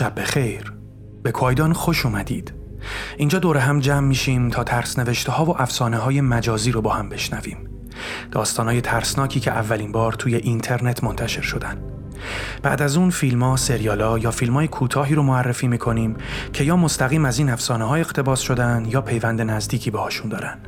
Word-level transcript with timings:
شب 0.00 0.20
بخیر. 0.20 0.72
به 1.22 1.32
کوایدان 1.32 1.72
خوش 1.72 2.06
اومدید. 2.06 2.54
اینجا 3.16 3.38
دور 3.38 3.56
هم 3.56 3.80
جمع 3.80 4.06
میشیم 4.06 4.48
تا 4.48 4.64
ترس 4.64 4.98
نوشته 4.98 5.32
ها 5.32 5.44
و 5.44 5.62
افسانه 5.62 5.96
های 5.96 6.20
مجازی 6.20 6.72
رو 6.72 6.82
با 6.82 6.90
هم 6.90 7.08
بشنویم. 7.08 7.68
داستان 8.30 8.66
های 8.66 8.80
ترسناکی 8.80 9.40
که 9.40 9.50
اولین 9.50 9.92
بار 9.92 10.12
توی 10.12 10.34
اینترنت 10.34 11.04
منتشر 11.04 11.40
شدن. 11.40 11.78
بعد 12.62 12.82
از 12.82 12.96
اون 12.96 13.10
فیلم 13.10 13.42
ها، 13.42 13.56
سریال 13.56 14.00
ها 14.00 14.18
یا 14.18 14.30
فیلم 14.30 14.54
های 14.54 14.68
کوتاهی 14.68 15.14
رو 15.14 15.22
معرفی 15.22 15.68
می‌کنیم 15.68 16.16
که 16.52 16.64
یا 16.64 16.76
مستقیم 16.76 17.24
از 17.24 17.38
این 17.38 17.50
افسانه 17.50 17.84
های 17.84 18.00
اقتباس 18.00 18.40
شدن 18.40 18.86
یا 18.88 19.00
پیوند 19.00 19.40
نزدیکی 19.40 19.90
باهاشون 19.90 20.28
دارن. 20.28 20.58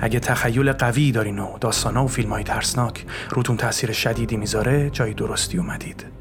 اگه 0.00 0.20
تخیل 0.20 0.72
قوی 0.72 1.12
دارین 1.12 1.38
و 1.38 1.58
داستان 1.58 1.96
ها 1.96 2.04
و 2.04 2.08
فیلم 2.08 2.30
های 2.30 2.44
ترسناک 2.44 3.06
روتون 3.30 3.56
تاثیر 3.56 3.92
شدیدی 3.92 4.36
می‌ذاره 4.36 4.90
جای 4.90 5.14
درستی 5.14 5.58
اومدید. 5.58 6.17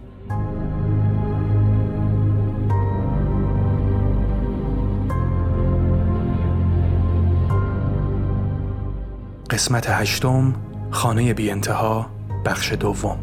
قسمت 9.49 9.89
هشتم 9.89 10.53
خانه 10.91 11.33
بی 11.33 11.51
انتها 11.51 12.09
بخش 12.45 12.73
دوم. 12.73 13.17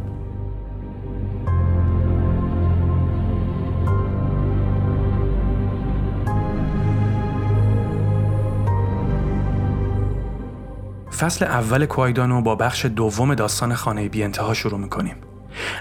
فصل 11.19 11.45
اول 11.45 11.87
کوایدانو 11.87 12.43
با 12.43 12.55
بخش 12.55 12.87
دوم 12.87 13.35
داستان 13.35 13.75
خانه 13.75 14.09
بی 14.09 14.23
انتها 14.23 14.55
شروع 14.55 14.79
می‌کنیم. 14.79 15.17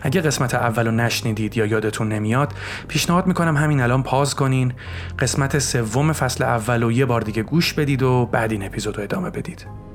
اگه 0.02 0.22
قسمت 0.22 0.56
اول 0.56 0.86
رو 0.86 0.92
نشنیدید 0.92 1.58
یا 1.58 1.66
یادتون 1.66 2.10
نمیاد 2.10 2.54
پیشنهاد 2.88 3.28
می‌کنم 3.28 3.58
همین 3.58 3.82
الان 3.82 4.04
پاز 4.04 4.36
کنین. 4.36 4.74
قسمت 5.20 5.60
سوم 5.60 6.12
فصل 6.12 6.44
اول 6.44 6.84
رو 6.84 6.92
یه 6.92 7.06
بار 7.06 7.22
دیگه 7.22 7.44
گوش 7.44 7.74
بدید 7.74 8.04
و 8.04 8.26
بعد 8.26 8.52
این 8.52 8.66
اپیزود 8.66 8.98
رو 8.98 9.04
ادامه 9.04 9.30
بدید. 9.30 9.93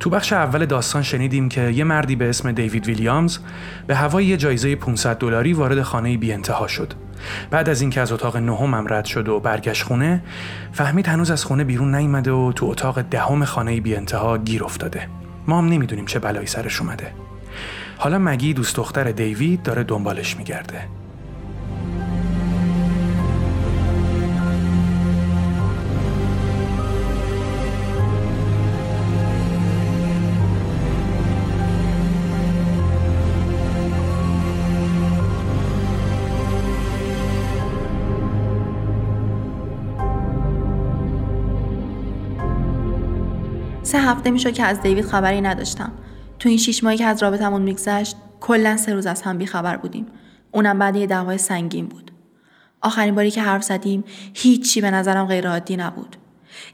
تو 0.00 0.10
بخش 0.10 0.32
اول 0.32 0.66
داستان 0.66 1.02
شنیدیم 1.02 1.48
که 1.48 1.60
یه 1.60 1.84
مردی 1.84 2.16
به 2.16 2.28
اسم 2.28 2.52
دیوید 2.52 2.86
ویلیامز 2.86 3.38
به 3.86 3.96
هوای 3.96 4.24
یه 4.24 4.36
جایزه 4.36 4.76
500 4.76 5.18
دلاری 5.18 5.52
وارد 5.52 5.82
خانه 5.82 6.16
بی 6.16 6.32
انتها 6.32 6.66
شد. 6.66 6.92
بعد 7.50 7.68
از 7.68 7.80
اینکه 7.80 8.00
از 8.00 8.12
اتاق 8.12 8.36
نهم 8.36 8.74
هم 8.74 8.86
رد 8.88 9.04
شد 9.04 9.28
و 9.28 9.40
برگشت 9.40 9.82
خونه، 9.82 10.22
فهمید 10.72 11.08
هنوز 11.08 11.30
از 11.30 11.44
خونه 11.44 11.64
بیرون 11.64 11.94
نیامده 11.94 12.30
و 12.30 12.52
تو 12.52 12.66
اتاق 12.66 13.00
دهم 13.02 13.44
خانه 13.44 13.80
بی 13.80 13.96
انتها 13.96 14.38
گیر 14.38 14.64
افتاده. 14.64 15.08
ما 15.46 15.58
هم 15.58 15.68
نمی‌دونیم 15.68 16.06
چه 16.06 16.18
بلایی 16.18 16.46
سرش 16.46 16.80
اومده. 16.80 17.12
حالا 17.98 18.18
مگی 18.18 18.54
دوست 18.54 18.76
دختر 18.76 19.04
دیوید 19.10 19.62
داره 19.62 19.84
دنبالش 19.84 20.36
میگرده. 20.36 20.80
سه 43.86 43.98
هفته 43.98 44.30
می‌شد 44.30 44.52
که 44.52 44.64
از 44.64 44.80
دیوید 44.80 45.04
خبری 45.04 45.40
نداشتم. 45.40 45.92
تو 46.38 46.48
این 46.48 46.58
شیش 46.58 46.84
ماهی 46.84 46.96
که 46.96 47.04
از 47.04 47.22
رابطمون 47.22 47.62
میگذشت 47.62 48.16
کلا 48.40 48.76
سه 48.76 48.94
روز 48.94 49.06
از 49.06 49.22
هم 49.22 49.38
بیخبر 49.38 49.76
بودیم. 49.76 50.06
اونم 50.52 50.78
بعد 50.78 50.96
یه 50.96 51.06
دعوای 51.06 51.38
سنگین 51.38 51.86
بود. 51.86 52.10
آخرین 52.82 53.14
باری 53.14 53.30
که 53.30 53.42
حرف 53.42 53.62
زدیم 53.62 54.04
هیچی 54.34 54.80
به 54.80 54.90
نظرم 54.90 55.26
غیر 55.26 55.48
عادی 55.48 55.76
نبود. 55.76 56.16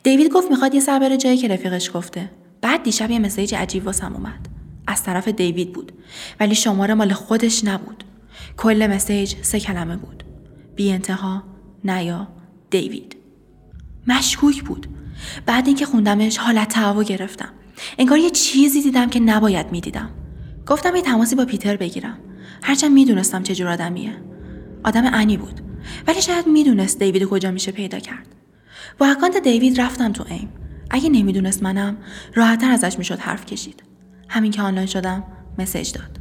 دیوید 0.03 0.33
گفت 0.33 0.51
می‌خواد 0.51 0.75
یه 0.75 0.81
سر 0.81 0.99
بره 0.99 1.17
جایی 1.17 1.37
که 1.37 1.49
رفیقش 1.49 1.91
گفته. 1.95 2.31
بعد 2.61 2.83
دیشب 2.83 3.11
یه 3.11 3.19
مسیج 3.19 3.55
عجیب 3.55 3.87
واسم 3.87 4.15
اومد. 4.15 4.49
از 4.87 5.03
طرف 5.03 5.29
دیوید 5.29 5.73
بود. 5.73 5.93
ولی 6.41 6.55
شماره 6.55 6.95
مال 6.95 7.13
خودش 7.13 7.65
نبود. 7.65 8.05
کل 8.57 8.87
مسیج 8.87 9.35
سه 9.43 9.61
کلمه 9.61 9.97
بود. 9.97 10.25
بی 10.77 10.93
انتها 10.93 11.43
نیا 11.85 12.29
دیوید. 12.71 13.17
مشکوک 14.07 14.63
بود. 14.63 14.87
بعد 15.47 15.67
اینکه 15.67 15.87
خوندمش 15.87 16.39
حالت 16.39 16.69
تعوا 16.69 17.03
گرفتم. 17.03 17.49
انگار 17.99 18.19
یه 18.19 18.31
چیزی 18.31 18.83
دیدم 18.83 19.11
که 19.11 19.21
نباید 19.21 19.73
می‌دیدم. 19.73 20.11
گفتم 20.67 20.97
یه 20.97 21.03
تماسی 21.03 21.35
با 21.35 21.45
پیتر 21.45 21.77
بگیرم. 21.77 22.19
هرچند 22.63 22.93
می‌دونستم 22.93 23.43
چه 23.43 23.55
جور 23.55 23.69
آدمیه. 23.69 24.13
آدم 24.85 25.15
انی 25.15 25.37
بود. 25.37 25.61
ولی 26.07 26.23
شاید 26.23 26.47
می‌دونست 26.47 26.99
دیوید 26.99 27.25
کجا 27.25 27.51
میشه 27.51 27.73
پیدا 27.73 27.99
کرد. 27.99 28.27
با 28.99 29.07
اکانت 29.07 29.37
دیوید 29.37 29.81
رفتم 29.81 30.13
تو 30.13 30.25
ایم 30.29 30.49
اگه 30.91 31.09
نمی‌دونست 31.09 31.63
منم 31.63 31.97
راحتتر 32.35 32.71
ازش 32.71 32.99
می‌شد 32.99 33.19
حرف 33.19 33.47
کشید. 33.47 33.83
همین 34.29 34.51
که 34.51 34.63
آنلاین 34.63 34.87
شدم 34.87 35.25
مسیج 35.59 35.93
داد. 35.93 36.19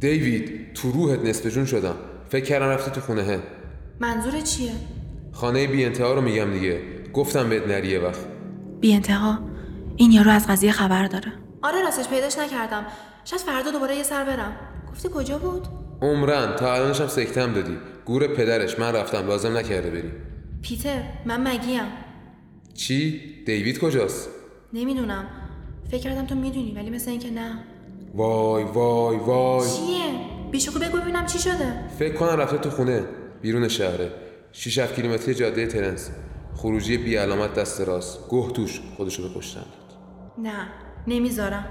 دیوید 0.00 0.72
تو 0.74 0.92
روحت 0.92 1.20
نصف 1.20 1.46
جون 1.46 1.64
شدم. 1.64 1.94
فکر 2.28 2.44
کردم 2.44 2.66
رفتی 2.66 2.90
تو 2.90 3.00
خونه. 3.00 3.38
منظور 4.00 4.40
چیه؟ 4.40 4.70
خانه 5.32 5.66
بی 5.66 5.84
انتها 5.84 6.14
رو 6.14 6.20
میگم 6.20 6.52
دیگه. 6.52 6.80
گفتم 7.12 7.48
بهت 7.48 7.66
نریه 7.66 7.98
وقت. 7.98 8.35
بی 8.80 8.94
انتها 8.94 9.38
این 9.96 10.12
یارو 10.12 10.30
از 10.30 10.46
قضیه 10.46 10.72
خبر 10.72 11.06
داره. 11.06 11.32
آره 11.62 11.82
راستش 11.82 12.08
پیداش 12.08 12.38
نکردم. 12.38 12.86
شاید 13.24 13.42
فردا 13.42 13.70
دوباره 13.70 13.96
یه 13.96 14.02
سر 14.02 14.24
برم. 14.24 14.56
گفتی 14.90 15.08
کجا 15.14 15.38
بود؟ 15.38 15.66
عمرن 16.02 16.56
تا 16.56 16.74
الانش 16.74 17.00
هم 17.00 17.06
سکتم 17.06 17.52
دادی. 17.52 17.76
گور 18.04 18.26
پدرش 18.26 18.78
من 18.78 18.92
رفتم. 18.92 19.26
لازم 19.26 19.56
نکرده 19.56 19.90
بری. 19.90 20.10
پیتر 20.62 21.02
من 21.24 21.48
مگیم. 21.48 21.84
چی؟ 22.74 23.20
دیوید 23.46 23.78
کجاست؟ 23.78 24.28
نمی‌دونم. 24.72 25.26
فکر 25.90 26.00
کردم 26.00 26.26
تو 26.26 26.34
می‌دونی 26.34 26.72
ولی 26.72 26.90
مثل 26.90 27.10
اینکه 27.10 27.30
نه. 27.30 27.58
وای 28.14 28.64
وای 28.64 29.16
وای. 29.16 29.68
چیه؟ 29.70 30.50
بیشوخو 30.50 30.78
بگو 30.78 30.98
ببینم 30.98 31.26
چی 31.26 31.38
شده. 31.38 31.88
فکر 31.98 32.14
کنم 32.14 32.40
رفته 32.40 32.58
تو 32.58 32.70
خونه 32.70 33.04
بیرون 33.42 33.68
شهره. 33.68 34.12
6 34.52 34.78
7 34.78 34.94
کیلومتری 34.94 35.34
جاده 35.34 35.66
ترنس. 35.66 36.10
خروجی 36.56 36.98
بی 36.98 37.16
علامت 37.16 37.54
دست 37.54 37.80
راست. 37.80 38.18
گه 38.30 38.50
توش 38.50 38.80
خودشو 38.96 39.28
به 39.28 39.38
کشتن 39.38 39.60
داد 39.60 39.98
نه 40.38 40.68
نمی‌ذارم. 41.06 41.64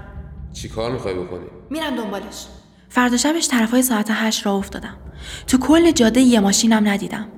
چی 0.52 0.68
کار 0.68 0.92
می‌خوای 0.92 1.14
بکنی؟ 1.14 1.46
میرم 1.70 1.96
دنبالش. 1.96 2.46
فردا 2.88 3.16
شبش 3.16 3.48
طرفای 3.48 3.82
ساعت 3.82 4.06
هشت 4.10 4.46
راه 4.46 4.54
افتادم. 4.54 4.96
تو 5.46 5.58
کل 5.58 5.90
جاده 5.90 6.20
یه 6.20 6.40
ماشینم 6.40 6.88
ندیدم. 6.88 7.28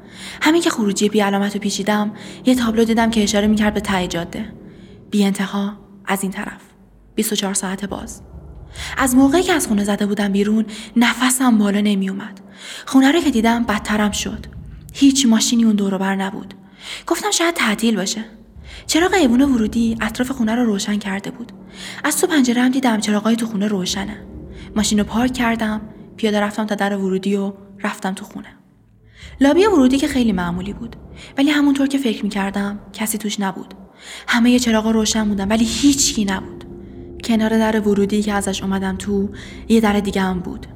همین 0.42 0.62
که 0.62 0.70
خروجی 0.70 1.08
بی 1.08 1.20
علامت 1.20 1.54
رو 1.54 1.60
پیچیدم 1.60 2.12
یه 2.44 2.54
تابلو 2.54 2.84
دیدم 2.84 3.10
که 3.10 3.22
اشاره 3.22 3.46
می‌کرد 3.46 3.74
به 3.74 3.80
ته 3.80 4.06
جاده. 4.06 4.52
بی 5.10 5.24
انتها 5.24 5.72
از 6.06 6.22
این 6.22 6.32
طرف. 6.32 6.60
24 7.14 7.54
ساعت 7.54 7.84
باز. 7.84 8.22
از 8.96 9.16
موقعی 9.16 9.42
که 9.42 9.52
از 9.52 9.66
خونه 9.66 9.84
زده 9.84 10.06
بودم 10.06 10.32
بیرون 10.32 10.66
نفسم 10.96 11.58
بالا 11.58 11.80
نمیومد 11.80 12.40
خونه 12.86 13.12
رو 13.12 13.20
که 13.20 13.30
دیدم 13.30 13.64
بدترم 13.64 14.10
شد. 14.10 14.46
هیچ 14.92 15.26
ماشینی 15.26 15.64
اون 15.64 15.76
دور 15.76 15.98
بر 15.98 16.16
نبود. 16.16 16.54
گفتم 17.06 17.30
شاید 17.30 17.54
تعطیل 17.54 17.96
باشه. 17.96 18.24
چراغ 18.86 19.14
ایوون 19.14 19.42
ورودی 19.42 19.96
اطراف 20.00 20.30
خونه 20.30 20.54
رو 20.54 20.64
روشن 20.64 20.96
کرده 20.96 21.30
بود. 21.30 21.52
از 22.04 22.20
تو 22.20 22.26
پنجره 22.26 22.62
هم 22.62 22.70
دیدم 22.70 23.00
چراغای 23.00 23.36
تو 23.36 23.46
خونه 23.46 23.68
روشنه. 23.68 24.22
ماشین 24.76 24.98
رو 24.98 25.04
پارک 25.04 25.32
کردم 25.32 25.80
پیاده 26.16 26.40
رفتم 26.40 26.66
تا 26.66 26.74
در 26.74 26.96
ورودی 26.96 27.36
و 27.36 27.52
رفتم 27.82 28.14
تو 28.14 28.24
خونه. 28.24 28.48
لابی 29.40 29.66
ورودی 29.66 29.98
که 29.98 30.08
خیلی 30.08 30.32
معمولی 30.32 30.72
بود. 30.72 30.96
ولی 31.38 31.50
همونطور 31.50 31.86
که 31.86 31.98
فکر 31.98 32.22
می‌کردم 32.22 32.78
کسی 32.92 33.18
توش 33.18 33.40
نبود. 33.40 33.74
همه 34.28 34.50
یه 34.50 34.58
چراغ 34.58 34.86
روشن 34.86 35.28
بودن 35.28 35.48
ولی 35.48 35.64
هیچکی 35.64 36.24
نبود. 36.24 36.64
کنار 37.24 37.58
در 37.58 37.80
ورودی 37.80 38.22
که 38.22 38.32
ازش 38.32 38.62
اومدم 38.62 38.96
تو 38.96 39.28
یه 39.68 39.80
در 39.80 40.00
دیگه 40.00 40.22
هم 40.22 40.40
بود. 40.40 40.66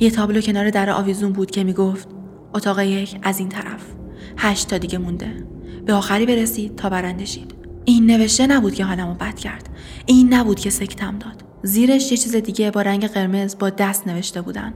یه 0.00 0.10
تابلو 0.10 0.40
کنار 0.40 0.70
در 0.70 0.90
آویزون 0.90 1.32
بود 1.32 1.50
که 1.50 1.64
می‌گفت 1.64 2.08
اتاق 2.54 2.80
یک 2.80 3.18
از 3.22 3.38
این 3.38 3.48
طرف. 3.48 3.95
هشت 4.36 4.68
تا 4.68 4.78
دیگه 4.78 4.98
مونده. 4.98 5.46
به 5.86 5.92
آخری 5.92 6.26
برسید 6.26 6.76
تا 6.76 6.90
برنده 6.90 7.24
شید 7.24 7.54
این 7.84 8.06
نوشته 8.06 8.46
نبود 8.46 8.74
که 8.74 8.84
حالمو 8.84 9.14
بد 9.14 9.34
کرد. 9.38 9.68
این 10.06 10.34
نبود 10.34 10.60
که 10.60 10.70
سکتم 10.70 11.18
داد. 11.18 11.44
زیرش 11.62 12.10
یه 12.10 12.16
چیز 12.16 12.36
دیگه 12.36 12.70
با 12.70 12.82
رنگ 12.82 13.06
قرمز 13.06 13.58
با 13.58 13.70
دست 13.70 14.08
نوشته 14.08 14.42
بودن. 14.42 14.74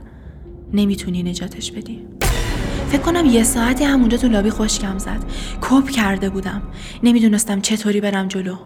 نمی‌تونی 0.72 1.22
نجاتش 1.22 1.72
بدی. 1.72 2.02
فکر 2.88 3.02
کنم 3.02 3.26
یه 3.26 3.42
ساعتی 3.42 3.84
همونجا 3.84 4.18
تو 4.18 4.28
لابی 4.28 4.50
خوشکم 4.50 4.98
زد. 4.98 5.24
کپ 5.60 5.90
کرده 5.90 6.30
بودم. 6.30 6.62
نمی‌دونستم 7.02 7.60
چطوری 7.60 8.00
برم 8.00 8.28
جلو. 8.28 8.56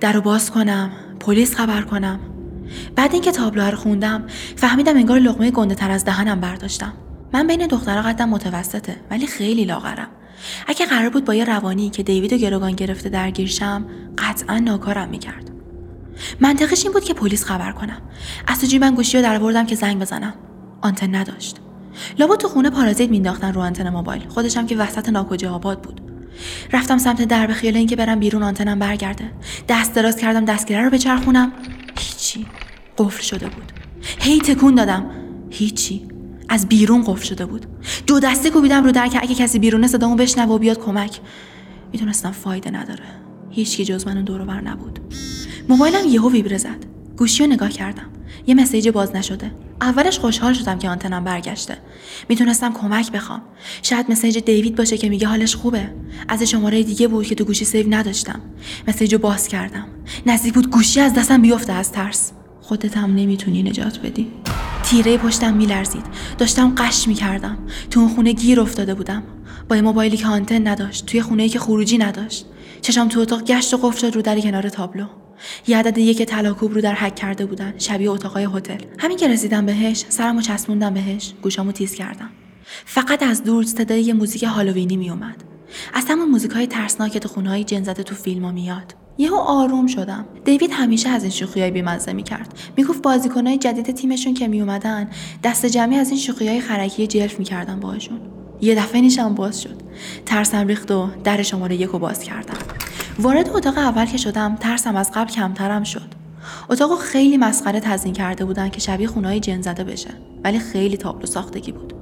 در 0.00 0.20
باز 0.20 0.50
کنم. 0.50 0.90
پلیس 1.20 1.54
خبر 1.54 1.82
کنم. 1.82 2.20
بعد 2.96 3.12
اینکه 3.12 3.32
تابلوها 3.32 3.68
رو 3.68 3.76
خوندم 3.76 4.24
فهمیدم 4.56 4.96
انگار 4.96 5.18
لقمه 5.18 5.50
گنده 5.50 5.74
تر 5.74 5.90
از 5.90 6.04
دهنم 6.04 6.40
برداشتم. 6.40 6.92
من 7.32 7.46
بین 7.46 7.66
دخترها 7.66 8.08
قدم 8.08 8.28
متوسطه 8.28 8.96
ولی 9.10 9.26
خیلی 9.26 9.64
لاغرم. 9.64 10.08
اگه 10.66 10.86
قرار 10.86 11.08
بود 11.08 11.24
با 11.24 11.34
یه 11.34 11.44
روانی 11.44 11.90
که 11.90 12.02
دیوید 12.02 12.32
و 12.32 12.36
گروگان 12.36 12.72
گرفته 12.72 13.08
درگیرشم 13.08 13.86
قطعا 14.18 14.58
ناکارم 14.58 15.08
می‌کرد. 15.08 15.50
منطقش 16.40 16.84
این 16.84 16.92
بود 16.92 17.04
که 17.04 17.14
پلیس 17.14 17.44
خبر 17.44 17.72
کنم. 17.72 18.02
از 18.46 18.60
تو 18.60 18.66
جیبم 18.66 18.94
گوشی 18.94 19.16
رو 19.16 19.22
در 19.22 19.64
که 19.64 19.74
زنگ 19.74 19.98
بزنم. 20.00 20.34
آنتن 20.80 21.14
نداشت. 21.14 21.56
لابا 22.18 22.36
تو 22.36 22.48
خونه 22.48 22.70
پارازیت 22.70 23.10
مینداختن 23.10 23.52
رو 23.52 23.60
آنتن 23.60 23.90
موبایل. 23.90 24.28
خودشم 24.28 24.66
که 24.66 24.76
وسط 24.76 25.08
ناکجا 25.08 25.54
آباد 25.54 25.82
بود. 25.82 26.00
رفتم 26.72 26.98
سمت 26.98 27.22
در 27.22 27.46
به 27.46 27.52
خیال 27.52 27.76
اینکه 27.76 27.96
برم 27.96 28.20
بیرون 28.20 28.42
آنتنم 28.42 28.78
برگرده. 28.78 29.30
دست 29.68 29.94
دراز 29.94 30.16
کردم 30.16 30.44
دستگیره 30.44 30.82
رو 30.82 30.90
بچرخونم. 30.90 31.52
هیچی. 31.98 32.46
قفل 32.98 33.22
شده 33.22 33.46
بود. 33.46 33.72
هی 34.18 34.40
تکون 34.40 34.74
دادم. 34.74 35.10
هیچی. 35.50 36.08
از 36.54 36.68
بیرون 36.68 37.04
قفل 37.06 37.24
شده 37.24 37.46
بود. 37.46 37.66
دو 38.06 38.20
دسته 38.20 38.50
کوبیدم 38.50 38.84
رو 38.84 38.92
در 38.92 39.08
که 39.08 39.22
اگه 39.22 39.34
کسی 39.34 39.58
بیرونه 39.58 39.86
صدامو 39.86 40.16
بشنوه 40.16 40.54
و 40.54 40.58
بیاد 40.58 40.80
کمک. 40.80 41.20
می‌دونستم 41.92 42.30
فایده 42.30 42.70
نداره. 42.70 43.04
هیچکی 43.50 43.84
جز 43.84 44.06
من 44.06 44.22
دور 44.22 44.44
بر 44.44 44.60
نبود. 44.60 44.98
موبایلم 45.68 46.08
یهو 46.08 46.30
ویبره 46.30 46.58
زد. 46.58 46.84
گوشی 47.16 47.42
رو 47.42 47.50
نگاه 47.52 47.68
کردم. 47.68 48.06
یه 48.46 48.54
مسیج 48.54 48.88
باز 48.88 49.16
نشده. 49.16 49.50
اولش 49.80 50.18
خوشحال 50.18 50.52
شدم 50.52 50.78
که 50.78 50.88
آنتنم 50.88 51.24
برگشته. 51.24 51.76
می‌تونستم 52.28 52.72
کمک 52.72 53.12
بخوام. 53.12 53.42
شاید 53.82 54.10
مسیج 54.10 54.38
دیوید 54.38 54.76
باشه 54.76 54.96
که 54.96 55.08
میگه 55.08 55.26
حالش 55.26 55.56
خوبه. 55.56 55.90
از 56.28 56.42
شماره 56.42 56.82
دیگه 56.82 57.08
بود 57.08 57.26
که 57.26 57.34
تو 57.34 57.44
گوشی 57.44 57.64
سیو 57.64 57.86
نداشتم. 57.94 58.40
مسیج 58.88 59.12
رو 59.12 59.18
باز 59.18 59.48
کردم. 59.48 59.86
نزدیک 60.26 60.54
بود 60.54 60.70
گوشی 60.70 61.00
از 61.00 61.14
دستم 61.14 61.42
بیفته 61.42 61.72
از 61.72 61.92
ترس. 61.92 62.32
خودت 62.64 62.96
هم 62.96 63.14
نمی‌تونی 63.14 63.62
نجات 63.62 63.98
بدی. 63.98 64.26
تیره 64.84 65.16
پشتم 65.16 65.54
میلرزید. 65.54 66.04
داشتم 66.38 66.74
قش 66.76 67.08
می‌کردم. 67.08 67.58
تو 67.90 68.00
اون 68.00 68.08
خونه 68.08 68.32
گیر 68.32 68.60
افتاده 68.60 68.94
بودم. 68.94 69.22
با 69.68 69.76
یه 69.76 69.82
موبایلی 69.82 70.16
که 70.16 70.26
آنتن 70.26 70.68
نداشت. 70.68 71.06
توی 71.06 71.22
خونه 71.22 71.48
که 71.48 71.58
خروجی 71.58 71.98
نداشت. 71.98 72.46
چشم 72.82 73.08
تو 73.08 73.20
اتاق 73.20 73.44
گشت 73.44 73.74
و 73.74 73.76
قفل 73.76 73.98
شد 73.98 74.14
رو 74.14 74.22
در 74.22 74.40
کنار 74.40 74.68
تابلو. 74.68 75.06
یه 75.66 75.78
عدد 75.78 75.98
یک 75.98 76.22
تلاکوب 76.22 76.74
رو 76.74 76.80
در 76.80 76.94
حک 76.94 77.14
کرده 77.14 77.46
بودن. 77.46 77.74
شبیه 77.78 78.10
اتاقای 78.10 78.48
هتل. 78.54 78.78
همین 78.98 79.16
که 79.16 79.28
رسیدم 79.28 79.66
بهش 79.66 80.04
سرمو 80.08 80.40
چسبوندم 80.40 80.94
بهش. 80.94 81.32
گوشامو 81.42 81.72
تیز 81.72 81.94
کردم. 81.94 82.30
فقط 82.84 83.22
از 83.22 83.44
دور 83.44 83.64
صدای 83.64 84.02
یه 84.02 84.12
موزیک 84.14 84.42
هالووینی 84.42 84.96
میومد. 84.96 85.44
از 85.94 86.04
همون 86.08 86.28
موزیک 86.28 86.50
های 86.50 86.66
ترسناک 86.66 87.18
تو 87.18 87.28
خونه 87.28 87.50
های 87.50 87.64
جن 87.64 87.82
زده 87.82 88.02
تو 88.02 88.14
فیلم 88.14 88.54
میاد. 88.54 88.94
یهو 89.18 89.34
آروم 89.34 89.86
شدم. 89.86 90.24
دیوید 90.44 90.70
همیشه 90.72 91.08
از 91.08 91.22
این 91.22 91.32
شوخیای 91.32 91.70
بیمزه 91.70 92.12
می‌کرد. 92.12 92.54
می‌گفت 92.76 93.02
بازیکنهای 93.02 93.58
جدید 93.58 93.90
تیمشون 93.94 94.34
که 94.34 94.48
میومدن 94.48 95.08
دست 95.44 95.66
جمعی 95.66 95.98
از 95.98 96.10
این 96.10 96.18
شوخیای 96.18 96.60
خرکی 96.60 97.06
جلف 97.06 97.38
می‌کردن 97.38 97.80
باهاشون. 97.80 98.20
یه 98.60 98.74
دفعه 98.74 99.00
نیشم 99.00 99.34
باز 99.34 99.62
شد. 99.62 99.76
ترسم 100.26 100.66
ریخت 100.66 100.90
و 100.90 101.08
در 101.24 101.42
شماره 101.42 101.76
یک 101.76 101.88
رو 101.88 101.98
باز 101.98 102.18
کردم. 102.18 102.58
وارد 103.18 103.48
اتاق 103.48 103.78
اول 103.78 104.06
که 104.06 104.16
شدم 104.16 104.56
ترسم 104.56 104.96
از 104.96 105.10
قبل 105.14 105.32
کمترم 105.32 105.84
شد. 105.84 106.14
اتاق 106.68 106.98
خیلی 106.98 107.36
مسخره 107.36 107.80
تزین 107.80 108.12
کرده 108.12 108.44
بودن 108.44 108.68
که 108.68 108.80
شبیه 108.80 109.06
خونهای 109.06 109.40
جن 109.40 109.60
زده 109.60 109.84
بشه 109.84 110.10
ولی 110.44 110.58
خیلی 110.58 110.96
تابلو 110.96 111.26
ساختگی 111.26 111.72
بود. 111.72 111.92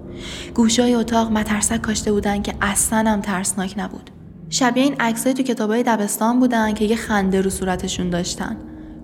گوشای 0.55 0.95
اتاق 0.95 1.31
مترسک 1.31 1.81
کاشته 1.81 2.13
بودن 2.13 2.43
که 2.43 2.55
اصلا 2.61 3.11
هم 3.11 3.21
ترسناک 3.21 3.75
نبود. 3.77 4.11
شبیه 4.53 4.83
این 4.83 4.95
عکسای 5.01 5.35
تو 5.35 5.43
کتابای 5.43 5.83
دبستان 5.83 6.41
بودن 6.41 6.75
که 6.75 6.85
یه 6.85 6.97
خنده 6.97 7.41
رو 7.41 7.51
صورتشون 7.51 8.11
داشتن. 8.11 8.57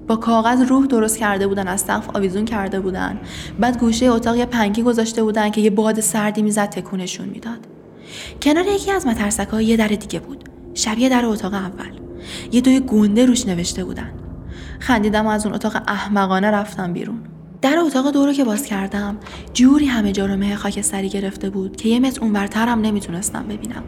با 0.08 0.16
کاغذ 0.16 0.62
روح 0.62 0.86
درست 0.86 1.18
کرده 1.18 1.46
بودن 1.46 1.68
از 1.68 1.80
سقف 1.80 2.16
آویزون 2.16 2.44
کرده 2.44 2.80
بودن. 2.80 3.20
بعد 3.60 3.78
گوشه 3.78 4.06
اتاق 4.06 4.36
یه 4.36 4.46
پنکی 4.46 4.82
گذاشته 4.82 5.22
بودن 5.22 5.50
که 5.50 5.60
یه 5.60 5.70
باد 5.70 6.00
سردی 6.00 6.42
می‌زد 6.42 6.68
تکونشون 6.68 7.28
می‌داد. 7.28 7.58
کنار 8.42 8.64
یکی 8.66 8.90
از 8.92 9.06
مترسک 9.06 9.54
یه 9.54 9.76
در 9.76 9.88
دیگه 9.88 10.20
بود. 10.20 10.44
شبیه 10.74 11.08
در 11.08 11.26
اتاق 11.26 11.54
اول. 11.54 11.92
یه 12.52 12.60
دوی 12.60 12.80
گنده 12.80 13.26
روش 13.26 13.46
نوشته 13.46 13.84
بودن. 13.84 14.12
خندیدم 14.78 15.26
و 15.26 15.28
از 15.28 15.46
اون 15.46 15.54
اتاق 15.54 15.82
احمقانه 15.88 16.50
رفتم 16.50 16.92
بیرون. 16.92 17.20
در 17.62 17.78
اتاق 17.78 18.10
دو 18.10 18.26
رو 18.26 18.32
که 18.32 18.44
باز 18.44 18.66
کردم 18.66 19.16
جوری 19.52 19.86
همه 19.86 20.12
جا 20.12 20.26
رو 20.26 20.36
مه 20.36 20.56
خاکستری 20.56 21.08
گرفته 21.08 21.50
بود 21.50 21.76
که 21.76 21.88
یه 21.88 22.00
متر 22.00 22.20
اونورتر 22.20 22.66
هم 22.66 22.80
نمی‌تونستم 22.80 23.42
ببینم. 23.42 23.82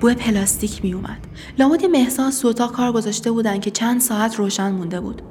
بوی 0.00 0.14
پلاستیک 0.14 0.84
میومد 0.84 1.18
لابد 1.58 1.84
مهساس 1.84 2.38
تو 2.38 2.48
اتاق 2.48 2.72
کار 2.72 2.92
گذاشته 2.92 3.30
بودن 3.30 3.60
که 3.60 3.70
چند 3.70 4.00
ساعت 4.00 4.36
روشن 4.36 4.72
مونده 4.72 5.00
بود. 5.00 5.22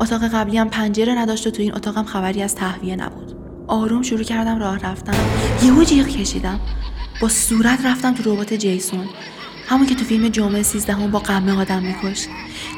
اتاق 0.00 0.28
قبلی 0.28 0.58
هم 0.58 0.68
پنجره 0.68 1.14
نداشت 1.14 1.46
و 1.46 1.50
تو 1.50 1.62
این 1.62 1.74
اتاقم 1.74 2.04
خبری 2.04 2.42
از 2.42 2.54
تهویه 2.54 2.96
نبود. 2.96 3.36
آروم 3.66 4.02
شروع 4.02 4.22
کردم 4.22 4.58
راه 4.58 4.78
رفتن. 4.78 5.14
یهو 5.62 5.84
جیغ 5.84 6.06
کشیدم. 6.06 6.60
با 7.20 7.28
صورت 7.28 7.86
رفتم 7.86 8.14
تو 8.14 8.32
ربات 8.32 8.54
جیسون. 8.54 9.06
همون 9.66 9.86
که 9.86 9.94
تو 9.94 10.04
فیلم 10.04 10.28
جمعه 10.28 10.62
سیزدهم 10.62 11.10
با 11.10 11.18
قمه 11.18 11.60
آدم 11.60 11.82
میکشت. 11.82 12.28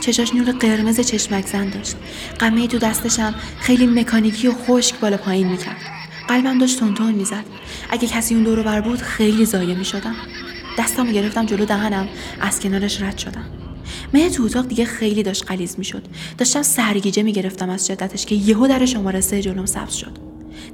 چشاش 0.00 0.34
نور 0.34 0.52
قرمز 0.52 1.00
چشمک 1.00 1.46
زن 1.46 1.70
داشت. 1.70 1.96
قمه 2.38 2.66
تو 2.66 2.78
دستشم 2.78 3.34
خیلی 3.60 3.86
مکانیکی 3.86 4.48
و 4.48 4.52
خشک 4.52 5.00
بالا 5.00 5.16
پایین 5.16 5.48
می‌کرد. 5.48 5.80
قلبم 6.28 6.58
داشت 6.58 6.78
تونتون 6.78 7.12
می‌زد. 7.12 7.44
اگه 7.90 8.08
کسی 8.08 8.34
اون 8.34 8.44
دورو 8.44 8.62
بر 8.62 8.80
بود 8.80 8.98
خیلی 8.98 9.44
زایه 9.44 9.74
می‌شدم. 9.74 10.14
دستم 10.78 11.12
گرفتم 11.12 11.46
جلو 11.46 11.64
دهنم. 11.64 12.08
از 12.40 12.60
کنارش 12.60 13.02
رد 13.02 13.18
شدم. 13.18 13.44
مه 14.14 14.30
تو 14.30 14.42
اتاق 14.42 14.68
دیگه 14.68 14.84
خیلی 14.84 15.22
داشت 15.22 15.46
قلیز 15.46 15.74
می‌شد. 15.78 16.02
داشتم 16.38 16.62
سرگیجه 16.62 17.22
می‌گرفتم 17.22 17.70
از 17.70 17.86
شدتش 17.86 18.26
که 18.26 18.34
یهو 18.34 18.66
در 18.66 18.86
شماره 18.86 19.20
سه 19.20 19.42
جلوم 19.42 19.66
سبز 19.66 19.94
شد. 19.94 20.18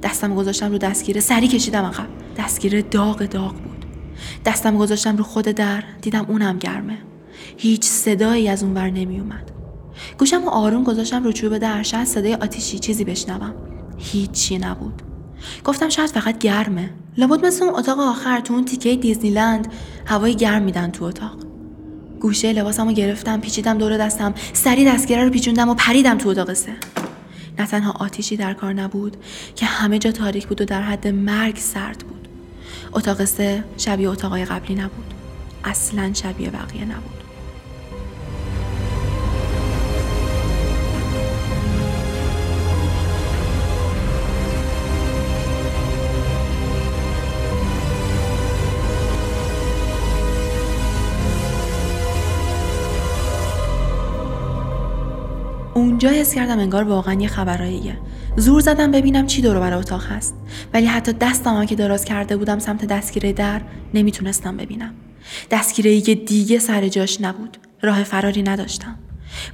دستم 0.03 0.35
گذاشتم 0.35 0.71
رو 0.71 0.77
دستگیره 0.77 1.21
سری 1.21 1.47
کشیدم 1.47 1.85
عقب. 1.85 2.07
دستگیره 2.37 2.81
داغ 2.81 3.25
داغ 3.25 3.53
بود. 3.53 3.85
دستم 4.45 4.77
گذاشتم 4.77 5.17
رو 5.17 5.23
خود 5.23 5.45
در 5.45 5.83
دیدم 6.01 6.25
اونم 6.27 6.57
گرمه. 6.57 6.97
هیچ 7.57 7.83
صدایی 7.83 8.49
از 8.49 8.63
اون 8.63 8.73
ور 8.73 8.89
نمی 8.89 9.19
اومد 9.19 9.51
گوشم 10.17 10.43
و 10.43 10.49
آروم 10.49 10.83
گذاشتم 10.83 11.23
رو 11.23 11.31
چوب 11.31 11.57
در 11.57 11.83
شاید 11.83 12.07
صدای 12.07 12.33
آتیشی 12.33 12.79
چیزی 12.79 13.03
بشنوم. 13.03 13.53
هیچی 13.97 14.57
نبود. 14.57 15.01
گفتم 15.63 15.89
شاید 15.89 16.09
فقط 16.09 16.37
گرمه. 16.37 16.89
لابد 17.17 17.45
مثل 17.45 17.65
اون 17.65 17.75
اتاق 17.75 17.99
آخر 17.99 18.39
تو 18.39 18.53
اون 18.53 18.65
تیکه 18.65 18.95
دیزنیلند 18.95 19.73
هوای 20.05 20.35
گرم 20.35 20.61
میدن 20.61 20.91
تو 20.91 21.05
اتاق. 21.05 21.37
گوشه 22.19 22.53
لباسمو 22.53 22.91
گرفتم 22.93 23.41
پیچیدم 23.41 23.77
دور 23.77 23.97
دستم 23.97 24.33
سری 24.53 24.85
دستگیره 24.85 25.23
رو 25.23 25.29
پیچوندم 25.29 25.69
و 25.69 25.73
پریدم 25.73 26.17
تو 26.17 26.29
اتاق 26.29 26.53
سه. 26.53 26.73
نه 27.59 27.67
تنها 27.67 27.91
آتیشی 27.91 28.37
در 28.37 28.53
کار 28.53 28.73
نبود 28.73 29.17
که 29.55 29.65
همه 29.65 29.99
جا 29.99 30.11
تاریک 30.11 30.47
بود 30.47 30.61
و 30.61 30.65
در 30.65 30.81
حد 30.81 31.07
مرگ 31.07 31.57
سرد 31.57 31.97
بود. 31.97 32.27
اتاق 32.93 33.25
سه 33.25 33.63
شبیه 33.77 34.09
اتاقای 34.09 34.45
قبلی 34.45 34.75
نبود. 34.75 35.13
اصلا 35.63 36.13
شبیه 36.13 36.49
بقیه 36.49 36.85
نبود. 36.85 37.16
اونجا 55.87 56.09
حس 56.09 56.33
کردم 56.33 56.59
انگار 56.59 56.83
واقعا 56.83 57.13
یه 57.13 57.27
خبراییه. 57.27 57.97
زور 58.37 58.61
زدم 58.61 58.91
ببینم 58.91 59.27
چی 59.27 59.41
دور 59.41 59.59
بر 59.59 59.73
اتاق 59.73 60.05
هست. 60.05 60.35
ولی 60.73 60.85
حتی 60.85 61.13
دستم 61.13 61.65
که 61.65 61.75
دراز 61.75 62.05
کرده 62.05 62.37
بودم 62.37 62.59
سمت 62.59 62.85
دستگیره 62.85 63.33
در 63.33 63.61
نمی‌تونستم 63.93 64.57
ببینم. 64.57 64.93
دستگیره 65.51 66.01
که 66.01 66.15
دیگه 66.15 66.59
سر 66.59 66.87
جاش 66.87 67.21
نبود. 67.21 67.57
راه 67.81 68.03
فراری 68.03 68.43
نداشتم. 68.43 68.95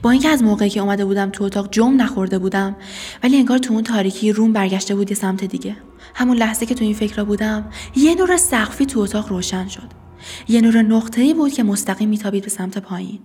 با 0.02 0.12
اینکه 0.12 0.30
از 0.30 0.44
موقعی 0.44 0.70
که 0.70 0.80
اومده 0.80 1.06
بودم 1.06 1.30
تو 1.30 1.44
اتاق 1.44 1.68
جم 1.72 2.02
نخورده 2.02 2.40
بودم 2.40 2.76
ولی 3.24 3.38
انگار 3.38 3.58
تو 3.58 3.74
اون 3.74 3.84
تاریکی 3.84 4.32
روم 4.32 4.54
برگشته 4.54 4.96
بود 4.96 5.12
یه 5.12 5.18
سمت 5.18 5.44
دیگه. 5.44 5.76
همون 6.16 6.38
لحظه 6.38 6.66
که 6.66 6.76
تو 6.76 6.86
این 6.86 6.94
فکر 6.94 7.24
بودم 7.24 7.66
یه 7.96 8.16
نور 8.16 8.38
سقفی 8.38 8.86
تو 8.86 9.00
اتاق 9.00 9.30
روشن 9.30 9.68
شد. 9.68 10.03
یه 10.48 10.62
نور 10.62 10.82
نقطه‌ای 10.82 11.34
بود 11.34 11.54
که 11.54 11.64
مستقیم 11.64 12.10
میتابید 12.10 12.44
به 12.44 12.50
سمت 12.50 12.78
پایین. 12.78 13.20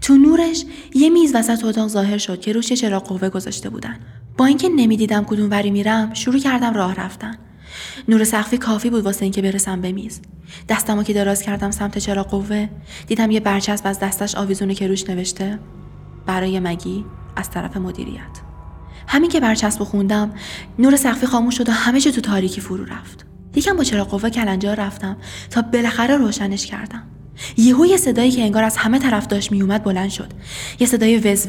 تو 0.00 0.16
نورش 0.16 0.64
یه 0.94 1.10
میز 1.10 1.34
وسط 1.34 1.64
اتاق 1.64 1.88
ظاهر 1.88 2.18
شد 2.18 2.40
که 2.40 2.52
روش 2.52 2.72
چراغ 2.72 3.02
قوه 3.02 3.28
گذاشته 3.28 3.70
بودن. 3.70 3.98
با 4.36 4.46
اینکه 4.46 4.68
نمی‌دیدم 4.68 5.24
کدوم 5.24 5.50
وری 5.50 5.70
میرم 5.70 6.14
شروع 6.14 6.38
کردم 6.38 6.74
راه 6.74 6.94
رفتن. 6.94 7.38
نور 8.08 8.24
سقفی 8.24 8.58
کافی 8.58 8.90
بود 8.90 9.04
واسه 9.04 9.22
اینکه 9.22 9.42
برسم 9.42 9.80
به 9.80 9.92
میز. 9.92 10.20
دستمو 10.68 11.02
که 11.02 11.12
دراز 11.12 11.42
کردم 11.42 11.70
سمت 11.70 11.98
چراغ 11.98 12.28
قوه 12.28 12.68
دیدم 13.06 13.30
یه 13.30 13.40
برچسب 13.40 13.86
از 13.86 13.98
دستش 13.98 14.34
آویزونه 14.34 14.74
که 14.74 14.88
روش 14.88 15.10
نوشته 15.10 15.58
برای 16.26 16.60
مگی 16.60 17.04
از 17.36 17.50
طرف 17.50 17.76
مدیریت. 17.76 18.40
همین 19.06 19.30
که 19.30 19.40
برچسب 19.40 19.84
خوندم 19.84 20.32
نور 20.78 20.96
سقفی 20.96 21.26
خاموش 21.26 21.56
شد 21.56 21.68
و 21.68 21.72
همه 21.72 22.00
چی 22.00 22.12
تو 22.12 22.20
تاریکی 22.20 22.60
فرو 22.60 22.84
رفت. 22.84 23.26
یکم 23.56 23.76
با 23.76 23.84
چراغ 23.84 24.08
قوه 24.08 24.30
کلنجار 24.30 24.76
رفتم 24.76 25.16
تا 25.50 25.62
بالاخره 25.62 26.16
روشنش 26.16 26.66
کردم. 26.66 27.02
یهو 27.56 27.86
یه 27.86 27.96
صدایی 27.96 28.30
که 28.30 28.42
انگار 28.42 28.64
از 28.64 28.76
همه 28.76 28.98
طرف 28.98 29.26
داشت 29.26 29.52
میومد 29.52 29.84
بلند 29.84 30.10
شد. 30.10 30.32
یه 30.80 30.86
صدای 30.86 31.18
وز 31.18 31.46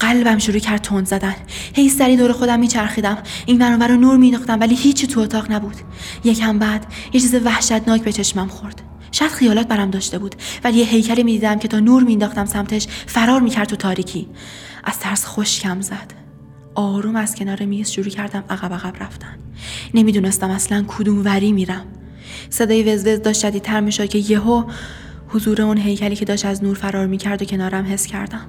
قلبم 0.00 0.38
شروع 0.38 0.58
کرد 0.58 0.82
تند 0.82 1.06
زدن. 1.06 1.34
هی 1.74 1.88
سری 1.88 2.16
دور 2.16 2.32
خودم 2.32 2.60
میچرخیدم. 2.60 3.18
این 3.46 3.62
ور 3.62 3.88
رو 3.88 3.96
نور 3.96 4.16
مینداختم 4.16 4.60
ولی 4.60 4.74
هیچی 4.74 5.06
تو 5.06 5.20
اتاق 5.20 5.52
نبود. 5.52 5.76
یکم 6.24 6.58
بعد 6.58 6.86
یه 7.12 7.20
چیز 7.20 7.34
وحشتناک 7.34 8.02
به 8.02 8.12
چشمم 8.12 8.48
خورد. 8.48 8.82
شاید 9.12 9.30
خیالات 9.30 9.68
برم 9.68 9.90
داشته 9.90 10.18
بود 10.18 10.34
ولی 10.64 10.78
یه 10.78 10.84
هیکلی 10.84 11.22
می‌دیدم 11.22 11.58
که 11.58 11.68
تا 11.68 11.80
نور 11.80 12.02
مینداختم 12.02 12.44
سمتش 12.44 12.86
فرار 13.06 13.40
می‌کرد 13.40 13.68
تو 13.68 13.76
تاریکی. 13.76 14.28
از 14.84 14.98
ترس 14.98 15.26
خشکم 15.26 15.80
زد. 15.80 16.17
آروم 16.78 17.16
از 17.16 17.34
کنار 17.34 17.64
میز 17.64 17.90
شروع 17.90 18.08
کردم 18.08 18.44
عقب 18.50 18.72
عقب 18.72 19.02
رفتن. 19.02 19.36
نمی‌دونستم 19.94 20.50
اصلا 20.50 20.84
کدوم 20.88 21.24
وری 21.24 21.52
میرم. 21.52 21.84
صدای 22.50 22.82
وزوز 22.82 23.22
داشت 23.22 23.40
شدیدتر 23.40 23.80
می‌شد 23.80 24.08
که 24.08 24.18
یهو 24.18 24.64
حضور 25.28 25.62
اون 25.62 25.76
هیکلی 25.76 26.16
که 26.16 26.24
داشت 26.24 26.44
از 26.44 26.64
نور 26.64 26.76
فرار 26.76 27.06
می‌کرد 27.06 27.42
و 27.42 27.44
کنارم 27.44 27.86
حس 27.92 28.06
کردم. 28.06 28.40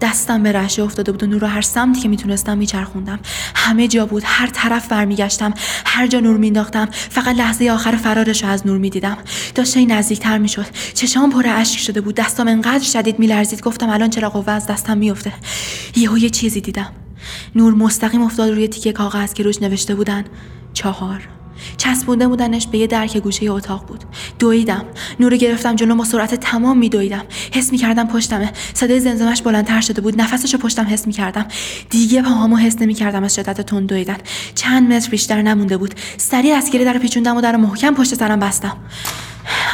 دستم 0.00 0.42
به 0.42 0.52
رشه 0.52 0.82
افتاده 0.82 1.12
بود 1.12 1.22
و 1.22 1.26
نور 1.26 1.40
رو 1.40 1.46
هر 1.46 1.60
سمتی 1.60 2.00
که 2.00 2.08
می‌تونستم 2.08 2.58
میچرخوندم. 2.58 3.18
همه 3.54 3.88
جا 3.88 4.06
بود. 4.06 4.22
هر 4.26 4.46
طرف 4.46 4.88
برمیگشتم. 4.88 5.54
هر 5.86 6.06
جا 6.06 6.20
نور 6.20 6.36
مینداختم 6.36 6.88
فقط 6.92 7.36
لحظه 7.36 7.70
آخر 7.70 7.96
فرارش 7.96 8.42
رو 8.42 8.48
از 8.48 8.66
نور 8.66 8.78
می‌دیدم. 8.78 9.18
داشته 9.54 9.80
این 9.80 9.92
نزدیکتر 9.92 10.38
می‌شد. 10.38 10.66
چشام 10.94 11.30
پر 11.30 11.46
اشک 11.46 11.78
شده 11.78 12.00
بود. 12.00 12.14
دستام 12.14 12.48
انقدر 12.48 12.84
شدید 12.84 13.18
میلرزید. 13.18 13.60
گفتم 13.60 13.90
الان 13.90 14.10
چرا 14.10 14.30
قوه 14.30 14.50
از 14.50 14.66
دستم 14.66 14.98
میفته 14.98 15.32
یهو 15.96 16.18
یه 16.18 16.30
چیزی 16.30 16.60
دیدم. 16.60 16.92
نور 17.54 17.74
مستقیم 17.74 18.22
افتاد 18.22 18.50
روی 18.50 18.68
تیکه 18.68 18.92
کاغذ 18.92 19.32
که 19.32 19.42
روش 19.42 19.62
نوشته 19.62 19.94
بودن 19.94 20.24
چهار. 20.72 21.28
چسبونده 21.76 22.28
بودنش 22.28 22.66
به 22.66 22.78
یه 22.78 22.86
درک 22.86 23.16
گوشه 23.16 23.50
اتاق 23.50 23.86
بود. 23.86 24.04
دویدم. 24.38 24.84
نور 25.20 25.36
گرفتم 25.36 25.76
جلو 25.76 25.94
با 25.94 26.04
سرعت 26.04 26.34
تمام 26.34 26.78
میدویدم 26.78 27.22
حس 27.52 27.72
می‌کردم 27.72 28.06
پشتمه. 28.06 28.52
صدای 28.74 29.00
زمزمش 29.00 29.42
بلندتر 29.42 29.80
شده 29.80 30.00
بود. 30.00 30.20
نفسش 30.20 30.54
رو 30.54 30.60
پشتم 30.60 30.86
حس 30.86 31.06
می‌کردم 31.06 31.46
دیگه 31.90 32.22
پاهامو 32.22 32.56
حس 32.56 32.82
نمی‌کردم 32.82 33.24
از 33.24 33.34
شدت 33.34 33.60
تند 33.60 33.88
دویدن. 33.88 34.16
چند 34.54 34.92
متر 34.92 35.10
بیشتر 35.10 35.42
نمونده 35.42 35.76
بود. 35.76 35.94
سریع 36.16 36.56
دستگیری 36.56 36.84
در 36.84 36.98
پیچوندم 36.98 37.36
و 37.36 37.40
در 37.40 37.56
محکم 37.56 37.94
پشت 37.94 38.14
سرم 38.14 38.40
بستم. 38.40 38.76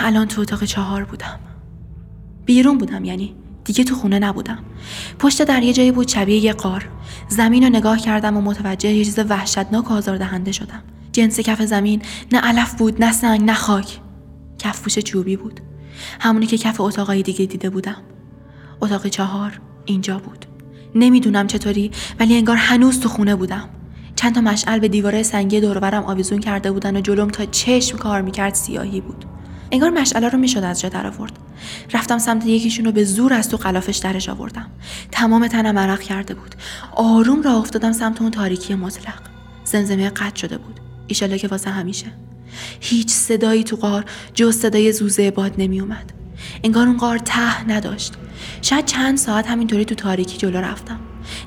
الان 0.01 0.29
تو 0.29 0.41
اتاق 0.41 0.65
چهار 0.65 1.05
بودم. 1.05 1.41
بیرون 2.45 2.79
بودم 2.79 3.05
یعنی. 3.05 3.35
دیگه 3.65 3.85
تو 3.85 3.95
خونه 3.95 4.19
نبودم. 4.19 4.59
پشت 5.19 5.45
در 5.45 5.63
یه 5.63 5.73
جایی 5.73 5.93
بود 5.93 6.09
شبیه 6.09 6.45
یه 6.45 6.53
قار. 6.53 6.89
زمین 7.29 7.63
رو 7.63 7.69
نگاه 7.69 7.99
کردم 7.99 8.37
و 8.37 8.41
متوجه 8.41 8.93
یه 8.93 9.05
چیز 9.05 9.19
وحشتناک 9.19 9.91
و 9.91 9.95
آزاردهنده 9.95 10.53
شدم. 10.53 10.83
جنس 11.13 11.41
کف 11.41 11.63
زمین 11.63 12.03
نه 12.33 12.41
علف 12.41 12.75
بود 12.75 13.05
نه 13.05 13.13
سنگ 13.13 13.41
نه 13.41 13.55
خاک. 13.55 14.01
کفپوش 14.59 14.99
چوبی 14.99 15.37
بود. 15.37 15.61
همونی 16.21 16.47
که 16.47 16.59
کف 16.59 16.81
اتاقای 16.81 17.23
دیگه 17.23 17.47
دیده 17.47 17.71
بودم. 17.71 18.03
اتاق 18.81 19.07
چهار 19.07 19.61
اینجا 19.85 20.19
بود. 20.19 20.47
نمی‌دونم 20.95 21.47
چطوری 21.47 21.91
ولی 22.21 22.37
انگار 22.37 22.57
هنوز 22.57 23.01
تو 23.01 23.09
خونه 23.09 23.35
بودم. 23.35 23.69
چند 24.17 24.35
تا 24.35 24.41
مشعل 24.41 24.79
به 24.79 24.89
دیواره 24.89 25.23
سنگی 25.23 25.61
دورورم 25.61 26.05
آویزون 26.05 26.39
کرده 26.39 26.73
بودن 26.73 26.97
و 26.97 27.01
جلوم 27.01 27.29
تا 27.29 27.45
چشم 27.45 27.99
کار 27.99 28.23
می‌کرد 28.23 28.55
سیاهی 28.55 29.01
بود. 29.01 29.25
انگار 29.73 29.91
مشعله 29.91 30.29
رو 30.29 30.39
می‌شد 30.39 30.65
از 30.65 30.81
جا 30.81 30.89
در 30.89 31.07
آورد 31.07 31.33
رفتم 31.93 32.19
سمت 32.19 32.47
یکیشون 32.47 32.85
رو 32.85 32.93
به 32.93 33.05
زور 33.05 33.33
از 33.33 33.49
تو 33.49 33.57
قلافش 33.57 33.97
درش 33.97 34.29
آوردم. 34.29 34.67
تمام 35.11 35.49
تنم 35.49 35.79
عرق 35.79 36.01
کرده 36.01 36.35
بود. 36.35 36.55
آروم 36.93 37.43
راه 37.43 37.57
افتادم 37.57 37.93
سمت 37.93 38.23
اون 38.23 38.31
تاریکی 38.31 38.75
مطلق. 38.75 39.21
زمزمه 39.65 40.11
قطع 40.11 40.37
شده 40.37 40.59
بود. 40.59 40.81
ایشالا 41.07 41.37
که 41.37 41.49
واسه 41.49 41.71
همیشه. 41.71 42.07
هیچ 42.81 43.11
صدایی 43.11 43.65
تو 43.65 43.77
قار 43.77 44.05
جز 44.35 44.57
صدای 44.57 44.93
زوزه 44.93 45.31
باد 45.31 45.55
نمی 45.59 45.81
اومد 45.81 46.13
انگار 46.65 46.87
اون 46.87 46.97
قار 46.97 47.19
ته 47.19 47.69
نداشت. 47.69 48.15
شاید 48.63 48.85
چند 48.85 49.19
ساعت 49.19 49.47
همینطوری 49.47 49.85
تو 49.85 49.95
تاریکی 49.95 50.37
جلو 50.37 50.59
رفتم. 50.59 51.01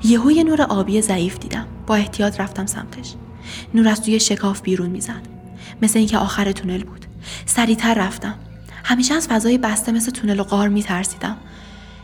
یهو 0.03 0.31
یه 0.31 0.43
نور 0.43 0.61
آبی 0.61 1.01
ضعیف 1.01 1.39
دیدم. 1.39 1.67
با 1.87 1.95
احتیاط 1.95 2.39
رفتم 2.39 2.65
سمتش. 2.65 3.13
نور 3.73 3.87
از 3.87 4.01
توی 4.01 4.19
شکاف 4.19 4.61
بیرون 4.61 4.89
می‌زد. 4.89 5.21
مثل 5.81 5.99
اینکه 5.99 6.17
آخر 6.17 6.51
تونل 6.51 6.83
بود. 6.83 7.05
سریعتر 7.45 7.93
رفتم. 7.93 8.35
همیشه 8.83 9.13
از 9.13 9.27
فضای 9.27 9.57
بسته 9.57 9.91
مثل 9.91 10.11
تونل 10.11 10.39
و 10.39 10.43
قار 10.43 10.67
میترسیدم. 10.67 11.37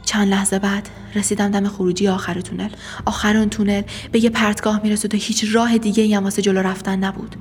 چند 0.06 0.28
لحظه 0.28 0.60
بعد 0.60 0.90
رسیدم 1.16 1.52
دم 1.52 1.68
خروجی 1.68 2.08
آخر 2.08 2.42
تونل. 2.42 2.70
آخر 3.06 3.38
اون 3.38 3.50
تونل 3.50 3.82
به 4.12 4.24
یه 4.24 4.30
پرتگاه 4.30 4.82
می‌رسید 4.84 5.16
و 5.16 5.18
هیچ 5.18 5.46
راه 5.52 5.78
دیگه 5.78 6.04
ای 6.04 6.18
واسه 6.18 6.42
جلو 6.42 6.60
رفتن 6.60 7.00
نبود. 7.04 7.36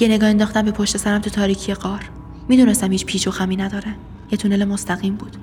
یه 0.00 0.08
نگاه 0.08 0.28
انداختم 0.30 0.62
به 0.62 0.70
پشت 0.70 0.96
سرم 0.96 1.20
تو 1.20 1.30
تاریکی 1.30 1.74
قار 1.74 2.00
می‌دونستم 2.48 2.92
هیچ 2.92 3.06
پیچ 3.06 3.28
و 3.28 3.30
خمی 3.30 3.56
نداره. 3.56 3.94
یه 4.30 4.38
تونل 4.38 4.64
مستقیم 4.64 5.14
بود. 5.14 5.36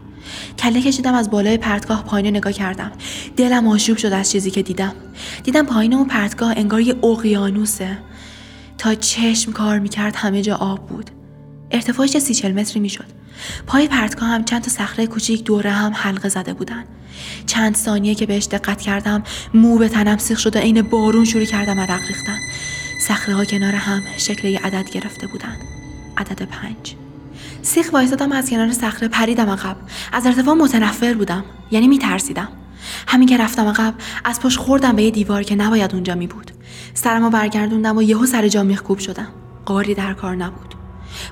کله 0.60 0.82
کشیدم 0.82 1.14
از 1.14 1.30
بالای 1.30 1.58
پرتگاه 1.58 2.04
پایین 2.04 2.28
نگاه 2.28 2.54
کردم. 2.54 2.92
دلم 3.38 3.68
آشوب 3.68 3.98
شد 3.98 4.14
از 4.14 4.32
چیزی 4.32 4.52
که 4.52 4.62
دیدم. 4.62 4.94
دیدم 5.44 5.66
پایین 5.66 5.94
اون 5.94 6.08
پرتگاه 6.08 6.54
انگار 6.58 6.82
یه 6.82 6.96
اقیانوسه. 7.04 7.98
تا 8.78 8.96
چشم 8.96 9.52
کار 9.52 9.80
می‌کرد 9.80 10.16
همه 10.16 10.42
جا 10.42 10.56
آب 10.56 10.88
بود. 10.88 11.10
ارتفاعش 11.72 12.18
سی 12.18 12.34
چل 12.34 12.52
متری 12.52 12.80
می‌شد. 12.80 13.06
پای 13.68 13.88
پرتگاه 13.88 14.30
هم 14.30 14.44
چند 14.44 14.62
تا 14.62 14.70
صخره 14.70 15.08
کوچیک 15.08 15.44
دوره 15.44 15.72
هم 15.72 15.94
حلقه 15.96 16.30
زده 16.30 16.54
بودن. 16.54 16.84
چند 17.46 17.76
ثانیه 17.76 18.16
که 18.16 18.26
بهش 18.26 18.46
دقت 18.46 18.82
کردم 18.82 19.24
مو 19.54 19.78
به 19.78 19.90
تنم 19.90 20.18
سیخ 20.18 20.40
شد 20.40 20.56
و 20.56 20.60
عین 20.60 20.82
بارون 20.82 21.26
شروع 21.26 21.46
کردم 21.46 21.80
عرق 21.80 22.08
ریختن. 22.08 22.40
صخره 23.08 23.36
ها 23.36 23.46
کنار 23.46 23.76
هم 23.76 24.02
شکل 24.18 24.48
یه 24.48 24.60
عدد 24.60 24.90
گرفته 24.92 25.28
بودن. 25.28 25.58
عدد 26.18 26.42
پنج. 26.42 26.96
سیخ 27.62 27.94
وایستادم 27.94 28.32
از 28.32 28.50
کنار 28.50 28.72
صخره 28.72 29.08
پریدم 29.08 29.50
عقب. 29.50 29.78
از 30.12 30.26
ارتفاع 30.26 30.54
متنفر 30.54 31.14
بودم 31.14 31.44
یعنی 31.72 31.88
میترسیدم. 31.88 32.48
همین 33.08 33.28
که 33.28 33.38
رفتم 33.38 33.68
عقب 33.68 33.94
از 34.26 34.40
پشت 34.40 34.58
خوردم 34.60 34.96
به 34.96 35.04
یه 35.04 35.12
دیوار 35.12 35.44
که 35.44 35.56
نباید 35.56 35.94
اونجا 35.94 36.16
می 36.16 36.28
بود 36.28 36.52
سرمو 36.94 37.30
برگردوندم 37.30 37.98
و 37.98 38.02
یهو 38.02 38.26
سر 38.26 38.48
جا 38.48 38.64
میخکوب 38.64 39.00
شدم. 39.00 39.28
قاری 39.66 39.94
در 39.94 40.14
کار 40.14 40.36
نبود. 40.36 40.81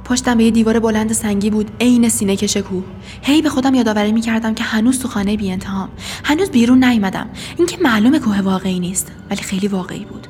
پشتم 0.05 0.37
به 0.37 0.43
یه 0.43 0.51
دیوار 0.51 0.79
بلند 0.79 1.13
سنگی 1.13 1.49
بود 1.49 1.71
عین 1.81 2.09
سینه 2.09 2.35
کش 2.35 2.57
کوه. 2.57 2.83
هی 3.21 3.41
به 3.41 3.49
خودم 3.49 3.75
یادآوری 3.75 4.11
می‌کردم 4.11 4.53
که 4.53 4.63
هنوز 4.63 4.99
تو 4.99 5.07
خانه 5.07 5.37
بی 5.37 5.51
انتهام. 5.51 5.89
هنوز 6.23 6.49
بیرون 6.49 6.83
نیومدم. 6.83 7.29
اینکه 7.57 7.77
معلومه 7.81 8.19
کوه 8.19 8.41
واقعی 8.41 8.79
نیست 8.79 9.11
ولی 9.29 9.41
خیلی 9.41 9.67
واقعی 9.67 10.05
بود. 10.05 10.27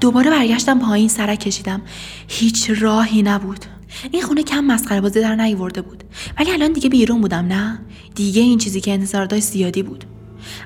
دوباره 0.00 0.30
برگشتم 0.30 0.78
پایین 0.78 1.08
سرک 1.08 1.40
کشیدم. 1.40 1.82
هیچ 2.28 2.70
راهی 2.78 3.22
نبود. 3.22 3.64
این 4.10 4.22
خونه 4.22 4.42
کم 4.42 4.64
مسخره 4.64 5.00
بازی 5.00 5.20
در 5.20 5.34
نیورده 5.34 5.82
بود. 5.82 6.04
ولی 6.38 6.50
الان 6.50 6.72
دیگه 6.72 6.88
بیرون 6.88 7.20
بودم 7.20 7.46
نه؟ 7.46 7.78
دیگه 8.14 8.42
این 8.42 8.58
چیزی 8.58 8.80
که 8.80 8.92
انتظار 8.92 9.26
داشت 9.26 9.44
زیادی 9.44 9.82
بود. 9.82 10.04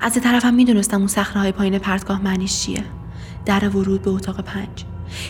از 0.00 0.14
طرفم 0.14 0.54
می‌دونستم 0.54 0.98
اون 0.98 1.06
صخره 1.06 1.52
پایین 1.52 1.78
پرتگاه 1.78 2.22
معنیش 2.22 2.60
چیه. 2.60 2.84
در 3.46 3.68
ورود 3.68 4.02
به 4.02 4.10
اتاق 4.10 4.40
پنج. 4.40 4.84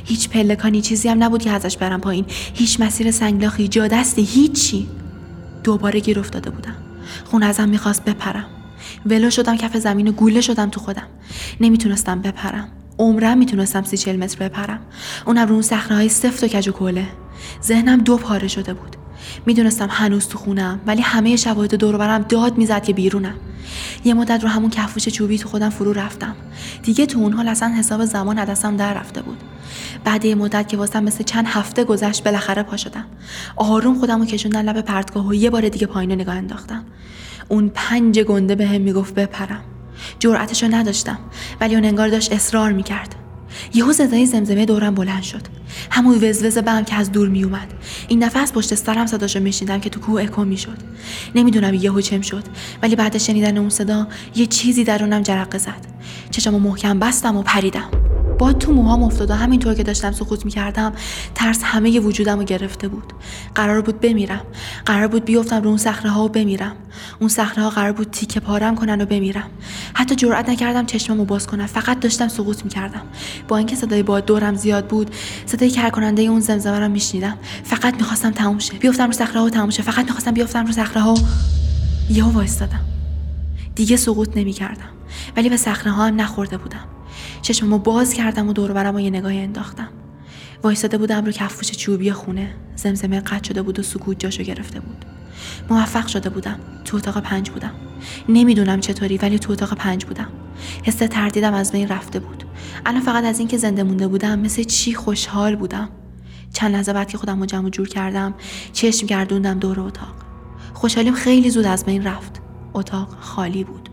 هیچ 0.04 0.28
پلکانی 0.28 0.80
چیزی 0.80 1.08
هم 1.08 1.22
نبود 1.22 1.42
که 1.42 1.50
ازش 1.50 1.76
برم 1.76 2.00
پایین. 2.00 2.24
هیچ 2.54 2.80
مسیر 2.80 3.10
سنگلاخی 3.10 3.68
جا 3.68 3.88
دستی 3.88 4.22
هیچی. 4.22 4.88
دوباره 5.64 6.00
گیر 6.00 6.18
افتاده 6.18 6.50
بودم. 6.50 6.76
خون 7.24 7.42
ازم 7.42 7.68
می‌خواست 7.68 8.04
بپرم. 8.04 8.46
ولو 9.06 9.30
شدم 9.30 9.56
کف 9.56 9.76
زمین 9.76 10.08
و 10.08 10.12
گوله 10.12 10.40
شدم 10.40 10.70
تو 10.70 10.80
خودم. 10.80 11.06
نمی‌تونستم 11.60 12.22
بپرم. 12.22 12.68
عمرم 12.98 13.38
می‌تونستم 13.38 13.82
سی 13.82 13.96
چل 13.96 14.16
متر 14.16 14.48
بپرم. 14.48 14.80
اونم 15.26 15.46
رو 15.46 15.52
اون 15.52 15.62
صخره 15.62 15.96
های 15.96 16.08
سفت 16.08 16.44
و 16.44 16.48
کج 16.48 16.68
و 16.68 16.72
کله 16.72 17.06
ذهنم 17.64 17.98
دو 17.98 18.16
پاره 18.16 18.48
شده 18.48 18.74
بود. 18.74 18.96
می‌دونستم 19.46 19.88
هنوز 19.90 20.28
تو 20.28 20.38
خونم 20.38 20.80
ولی 20.86 21.02
همه 21.02 21.36
شواهد 21.36 21.74
دور 21.74 21.96
برم 21.96 22.22
داد 22.22 22.58
می‌زد 22.58 22.82
که 22.82 22.92
بیرونم. 22.92 23.34
یه 24.04 24.14
مدت 24.14 24.42
رو 24.42 24.48
همون 24.48 24.70
کفوش 24.70 25.08
چوبی 25.08 25.38
تو 25.38 25.48
خودم 25.48 25.70
فرو 25.70 25.92
رفتم. 25.92 26.36
دیگه 26.82 27.06
تو 27.06 27.18
اون 27.18 27.32
حال 27.32 27.48
اصلا 27.48 27.68
حساب 27.68 28.04
زمان 28.04 28.44
دستم 28.44 28.76
در 28.76 28.94
رفته 28.94 29.22
بود. 29.22 29.38
بعد 30.04 30.24
یه 30.24 30.34
مدت 30.34 30.68
که 30.68 30.76
واسم 30.76 31.04
مثل 31.04 31.24
چند 31.24 31.46
هفته 31.46 31.84
گذشت 31.84 32.24
بالاخره 32.24 32.62
پا 32.62 32.76
شدم. 32.76 33.04
آروم 33.56 33.98
خودم 33.98 34.18
رو 34.18 34.26
کشوندن 34.26 34.68
لب 34.68 34.80
پرتگاه 34.80 35.26
و 35.28 35.34
یه 35.34 35.50
بار 35.50 35.68
دیگه 35.68 35.86
پایین 35.86 36.12
نگاه 36.12 36.34
انداختم. 36.34 36.84
اون 37.48 37.70
پنج 37.74 38.20
گنده 38.20 38.54
به 38.54 38.66
هم 38.66 38.80
می‌گفت 38.80 39.14
بپرم. 39.14 39.60
جرأتشو 40.18 40.66
نداشتم 40.70 41.18
ولی 41.60 41.74
اون 41.74 41.84
انگار 41.84 42.08
داشت 42.08 42.32
اصرار 42.32 42.72
می‌کرد. 42.72 43.14
یهو 43.74 43.92
صدای 43.92 44.26
زمزمه 44.26 44.64
دورم 44.64 44.94
بلند 44.94 45.22
شد. 45.22 45.40
همون 45.90 46.24
وزوز 46.24 46.58
بم 46.58 46.84
که 46.84 46.94
از 46.94 47.12
دور 47.12 47.28
میومد 47.28 47.72
این 48.08 48.26
دفعه 48.26 48.42
از 48.42 48.52
پشت 48.52 48.74
سرم 48.74 49.06
صداشو 49.06 49.40
میشنیدم 49.40 49.80
که 49.80 49.90
تو 49.90 50.00
کوه 50.00 50.22
اکو 50.22 50.44
می‌شد. 50.44 50.78
نمی‌دونم 51.34 51.74
یهو 51.74 52.00
چم 52.00 52.20
شد 52.20 52.44
ولی 52.82 52.96
بعد 52.96 53.18
شنیدن 53.18 53.58
اون 53.58 53.70
صدا 53.70 54.06
یه 54.36 54.46
چیزی 54.46 54.84
درونم 54.84 55.22
جرقه 55.22 55.58
زد. 55.58 55.86
چشمو 56.30 56.58
محکم 56.58 56.98
بستم 56.98 57.36
و 57.36 57.42
پریدم. 57.42 58.11
باد 58.42 58.58
تو 58.58 58.72
موهام 58.72 59.02
افتاد 59.02 59.30
و 59.30 59.34
همینطور 59.34 59.74
که 59.74 59.82
داشتم 59.82 60.12
سقوط 60.12 60.44
می‌کردم 60.44 60.92
ترس 61.34 61.60
همه 61.62 62.00
وجودم 62.00 62.38
رو 62.38 62.44
گرفته 62.44 62.88
بود. 62.88 63.12
قرار 63.54 63.80
بود 63.80 64.00
بمیرم. 64.00 64.40
قرار 64.86 65.08
بود 65.08 65.24
بیفتم 65.24 65.62
رو 65.62 65.68
اون 65.68 65.78
صخره 65.78 66.10
ها 66.10 66.24
و 66.24 66.28
بمیرم. 66.28 66.76
اون 67.18 67.28
صخره 67.28 67.62
ها 67.62 67.70
قرار 67.70 67.92
بود 67.92 68.10
تیکه 68.10 68.40
پارم 68.40 68.74
کنن 68.74 69.00
و 69.00 69.06
بمیرم. 69.06 69.50
حتی 69.94 70.14
جرئت 70.14 70.48
نکردم 70.48 70.86
چشممو 70.86 71.24
باز 71.24 71.46
کنم. 71.46 71.66
فقط 71.66 72.00
داشتم 72.00 72.28
سقوط 72.28 72.64
می‌کردم. 72.64 73.02
با 73.48 73.56
اینکه 73.56 73.76
صدای 73.76 74.02
باد 74.02 74.24
دورم 74.24 74.54
زیاد 74.54 74.86
بود 74.86 75.10
صدای 75.46 75.70
کر 75.70 75.90
کننده 75.90 76.22
اون 76.22 76.40
زمزمه 76.40 76.78
رو 76.78 76.88
میشنیدم. 76.88 77.38
فقط 77.64 77.94
می‌خواستم 77.94 78.30
تموم 78.30 78.58
شه. 78.58 78.74
بیفتم 78.74 79.06
رو 79.06 79.12
صخره 79.12 79.40
ها 79.40 79.46
و 79.46 79.50
تموم 79.50 79.70
شه. 79.70 79.82
فقط 79.82 80.04
می‌خواستم 80.04 80.30
بیفتم 80.30 80.66
رو 80.66 80.72
صخره 80.72 81.02
ها 81.02 81.14
یهو 82.10 82.30
وایستادم. 82.30 82.84
دیگه 83.74 83.96
سقوط 83.96 84.36
نمی‌کردم. 84.36 84.90
ولی 85.36 85.48
به 85.48 85.56
صخره 85.56 85.92
ها 85.92 86.06
هم 86.06 86.20
نخورده 86.20 86.56
بودم. 86.56 86.84
چشممو 87.42 87.78
باز 87.78 88.14
کردم 88.14 88.48
و 88.48 88.52
دور 88.52 88.72
برم 88.72 88.94
و 88.94 89.00
یه 89.00 89.10
نگاهی 89.10 89.40
انداختم. 89.40 89.88
وایستاده 90.62 90.98
بودم 90.98 91.24
رو 91.24 91.32
کفوش 91.32 91.70
چوبی 91.70 92.12
خونه. 92.12 92.54
زمزمه 92.76 93.20
قطع 93.20 93.48
شده 93.48 93.62
بود 93.62 93.78
و 93.78 93.82
سکوت 93.82 94.20
جاشو 94.20 94.42
گرفته 94.42 94.80
بود. 94.80 95.04
موفق 95.70 96.06
شده 96.06 96.30
بودم. 96.30 96.58
تو 96.84 96.96
اتاق 96.96 97.18
پنج 97.18 97.50
بودم. 97.50 97.72
نمی‌دونم 98.28 98.80
چطوری 98.80 99.18
ولی 99.18 99.38
تو 99.38 99.52
اتاق 99.52 99.74
پنج 99.74 100.04
بودم. 100.04 100.28
حس 100.82 100.96
تردیدم 100.96 101.54
از 101.54 101.72
بین 101.72 101.88
رفته 101.88 102.20
بود. 102.20 102.44
الان 102.86 103.02
فقط 103.02 103.24
از 103.24 103.38
اینکه 103.38 103.56
زنده 103.56 103.82
مونده 103.82 104.08
بودم 104.08 104.38
مثل 104.38 104.62
چی 104.62 104.94
خوشحال 104.94 105.56
بودم. 105.56 105.88
چند 106.52 106.72
لحظه 106.72 106.92
بعد 106.92 107.08
که 107.08 107.18
خودم 107.18 107.40
رو 107.40 107.46
جمع 107.46 107.70
جور 107.70 107.88
کردم 107.88 108.34
چشم 108.72 109.06
گردوندم 109.06 109.58
دور 109.58 109.80
اتاق. 109.80 110.14
خوشحالیم 110.74 111.14
خیلی 111.14 111.50
زود 111.50 111.66
از 111.66 111.84
بین 111.84 112.04
رفت. 112.04 112.40
اتاق 112.74 113.16
خالی 113.20 113.64
بود. 113.64 113.88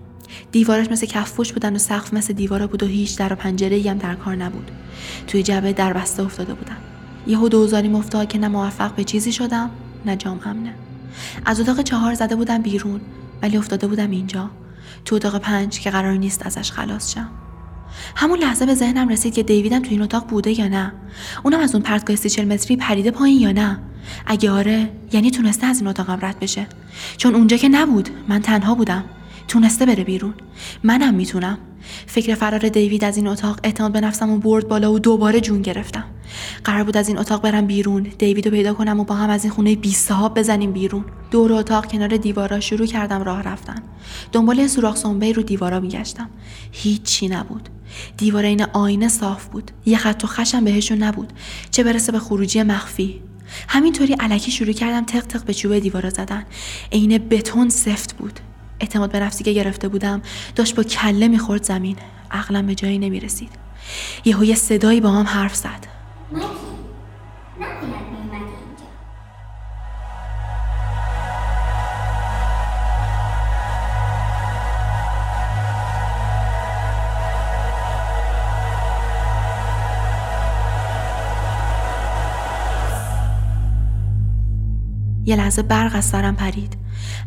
دیوارش 0.51 0.91
مثل 0.91 1.07
کفپوش 1.07 1.53
بودن 1.53 1.75
و 1.75 1.77
سقف 1.77 2.13
مثل 2.13 2.33
دیوارا 2.33 2.67
بود 2.67 2.83
و 2.83 2.85
هیچ 2.85 3.17
در 3.17 3.33
و 3.33 3.35
پنجره 3.35 3.91
هم 3.91 3.97
در 3.97 4.15
کار 4.15 4.35
نبود. 4.35 4.71
توی 5.27 5.43
جبه 5.43 5.73
در 5.73 5.93
بسته 5.93 6.23
افتاده 6.23 6.53
بودم. 6.53 6.77
یهو 7.27 7.49
دوزاریم 7.49 7.95
افتاد 7.95 8.27
که 8.27 8.37
نه 8.37 8.47
موفق 8.47 8.95
به 8.95 9.03
چیزی 9.03 9.31
شدم 9.31 9.69
نه 10.05 10.15
جام 10.15 10.39
امنه. 10.45 10.73
از 11.45 11.59
اتاق 11.59 11.81
چهار 11.81 12.13
زده 12.13 12.35
بودم 12.35 12.61
بیرون 12.61 13.01
ولی 13.41 13.57
افتاده 13.57 13.87
بودم 13.87 14.11
اینجا. 14.11 14.49
تو 15.05 15.15
اتاق 15.15 15.37
پنج 15.37 15.79
که 15.79 15.89
قرار 15.89 16.17
نیست 16.17 16.45
ازش 16.45 16.71
خلاص 16.71 17.13
شم. 17.13 17.29
همون 18.15 18.39
لحظه 18.39 18.65
به 18.65 18.75
ذهنم 18.75 19.07
رسید 19.07 19.33
که 19.33 19.43
دیویدم 19.43 19.79
تو 19.79 19.89
این 19.89 20.01
اتاق 20.01 20.27
بوده 20.27 20.59
یا 20.59 20.67
نه. 20.67 20.93
اونم 21.43 21.59
از 21.59 21.75
اون 21.75 21.83
پرتگاه 21.83 22.15
سی 22.15 22.45
متری 22.45 22.75
پریده 22.75 23.11
پایین 23.11 23.39
یا 23.41 23.51
نه. 23.51 23.79
اگه 24.25 24.51
آره 24.51 24.89
یعنی 25.13 25.31
تونسته 25.31 25.67
از 25.67 25.79
این 25.79 25.87
اتاقم 25.87 26.19
رد 26.21 26.39
بشه. 26.39 26.67
چون 27.17 27.35
اونجا 27.35 27.57
که 27.57 27.69
نبود 27.69 28.09
من 28.27 28.41
تنها 28.41 28.75
بودم. 28.75 29.03
تونسته 29.49 29.85
بره 29.85 30.03
بیرون. 30.03 30.33
منم 30.83 31.13
می‌تونم. 31.13 31.57
فکر 32.07 32.35
فرار 32.35 32.69
دیوید 32.69 33.03
از 33.03 33.17
این 33.17 33.27
اتاق 33.27 33.59
اعتماد 33.63 33.91
به 33.91 34.01
نفسم 34.01 34.29
و 34.29 34.37
برد 34.37 34.67
بالا 34.67 34.93
و 34.93 34.99
دوباره 34.99 35.41
جون 35.41 35.61
گرفتم. 35.61 36.03
قرار 36.63 36.83
بود 36.83 36.97
از 36.97 37.07
این 37.07 37.17
اتاق 37.17 37.41
برم 37.41 37.67
بیرون 37.67 38.03
دیوید 38.03 38.45
رو 38.45 38.51
پیدا 38.51 38.73
کنم 38.73 38.99
و 38.99 39.03
با 39.03 39.15
هم 39.15 39.29
از 39.29 39.43
این 39.43 39.53
خونه 39.53 39.75
بی 39.75 39.93
صاحب 39.93 40.39
بزنیم 40.39 40.71
بیرون. 40.71 41.05
دور 41.31 41.53
اتاق 41.53 41.91
کنار 41.91 42.17
دیوارا 42.17 42.59
شروع 42.59 42.87
کردم 42.87 43.23
راه 43.23 43.41
رفتن. 43.41 43.83
دنبال 44.31 44.67
سوراخ 44.67 44.95
سنبه 44.95 45.31
رو 45.31 45.43
دیوارا 45.43 45.79
میگشتم. 45.79 46.29
هیچی 46.71 47.27
نبود. 47.27 47.69
دیوار 48.17 48.43
این 48.43 48.63
آینه 48.63 49.07
صاف 49.07 49.45
بود. 49.45 49.71
یه 49.85 49.97
خط 49.97 50.23
و 50.23 50.27
خشم 50.27 50.63
بهشون 50.63 50.97
نبود. 50.97 51.33
چه 51.71 51.83
برسه 51.83 52.11
به 52.11 52.19
خروجی 52.19 52.63
مخفی. 52.63 53.21
همینطوری 53.67 54.13
علکی 54.13 54.51
شروع 54.51 54.73
کردم 54.73 55.05
تق 55.05 55.25
تق 55.25 55.43
به 55.43 55.53
چوب 55.53 55.79
دیوارا 55.79 56.09
زدن. 56.09 56.45
عین 56.91 57.17
بتون 57.17 57.69
سفت 57.69 58.17
بود. 58.17 58.39
اعتماد 58.79 59.11
به 59.11 59.19
نفسی 59.19 59.43
که 59.43 59.51
گرفته 59.53 59.87
بودم. 59.87 60.21
داشت 60.55 60.75
با 60.75 60.83
کله 60.83 61.27
می‌خورد 61.27 61.63
زمین. 61.63 61.97
عقلم 62.31 62.67
به 62.67 62.75
جایی 62.75 62.99
نمی‌رسید. 62.99 63.51
یهو 64.25 64.43
یه 64.43 64.55
صدایی 64.55 65.01
با 65.01 65.11
هم 65.11 65.25
حرف 65.25 65.55
زد. 65.55 65.87
یه 85.29 85.35
لحظه 85.35 85.61
برق 85.61 85.91
از 85.95 86.05
سرم 86.05 86.35
پرید. 86.35 86.77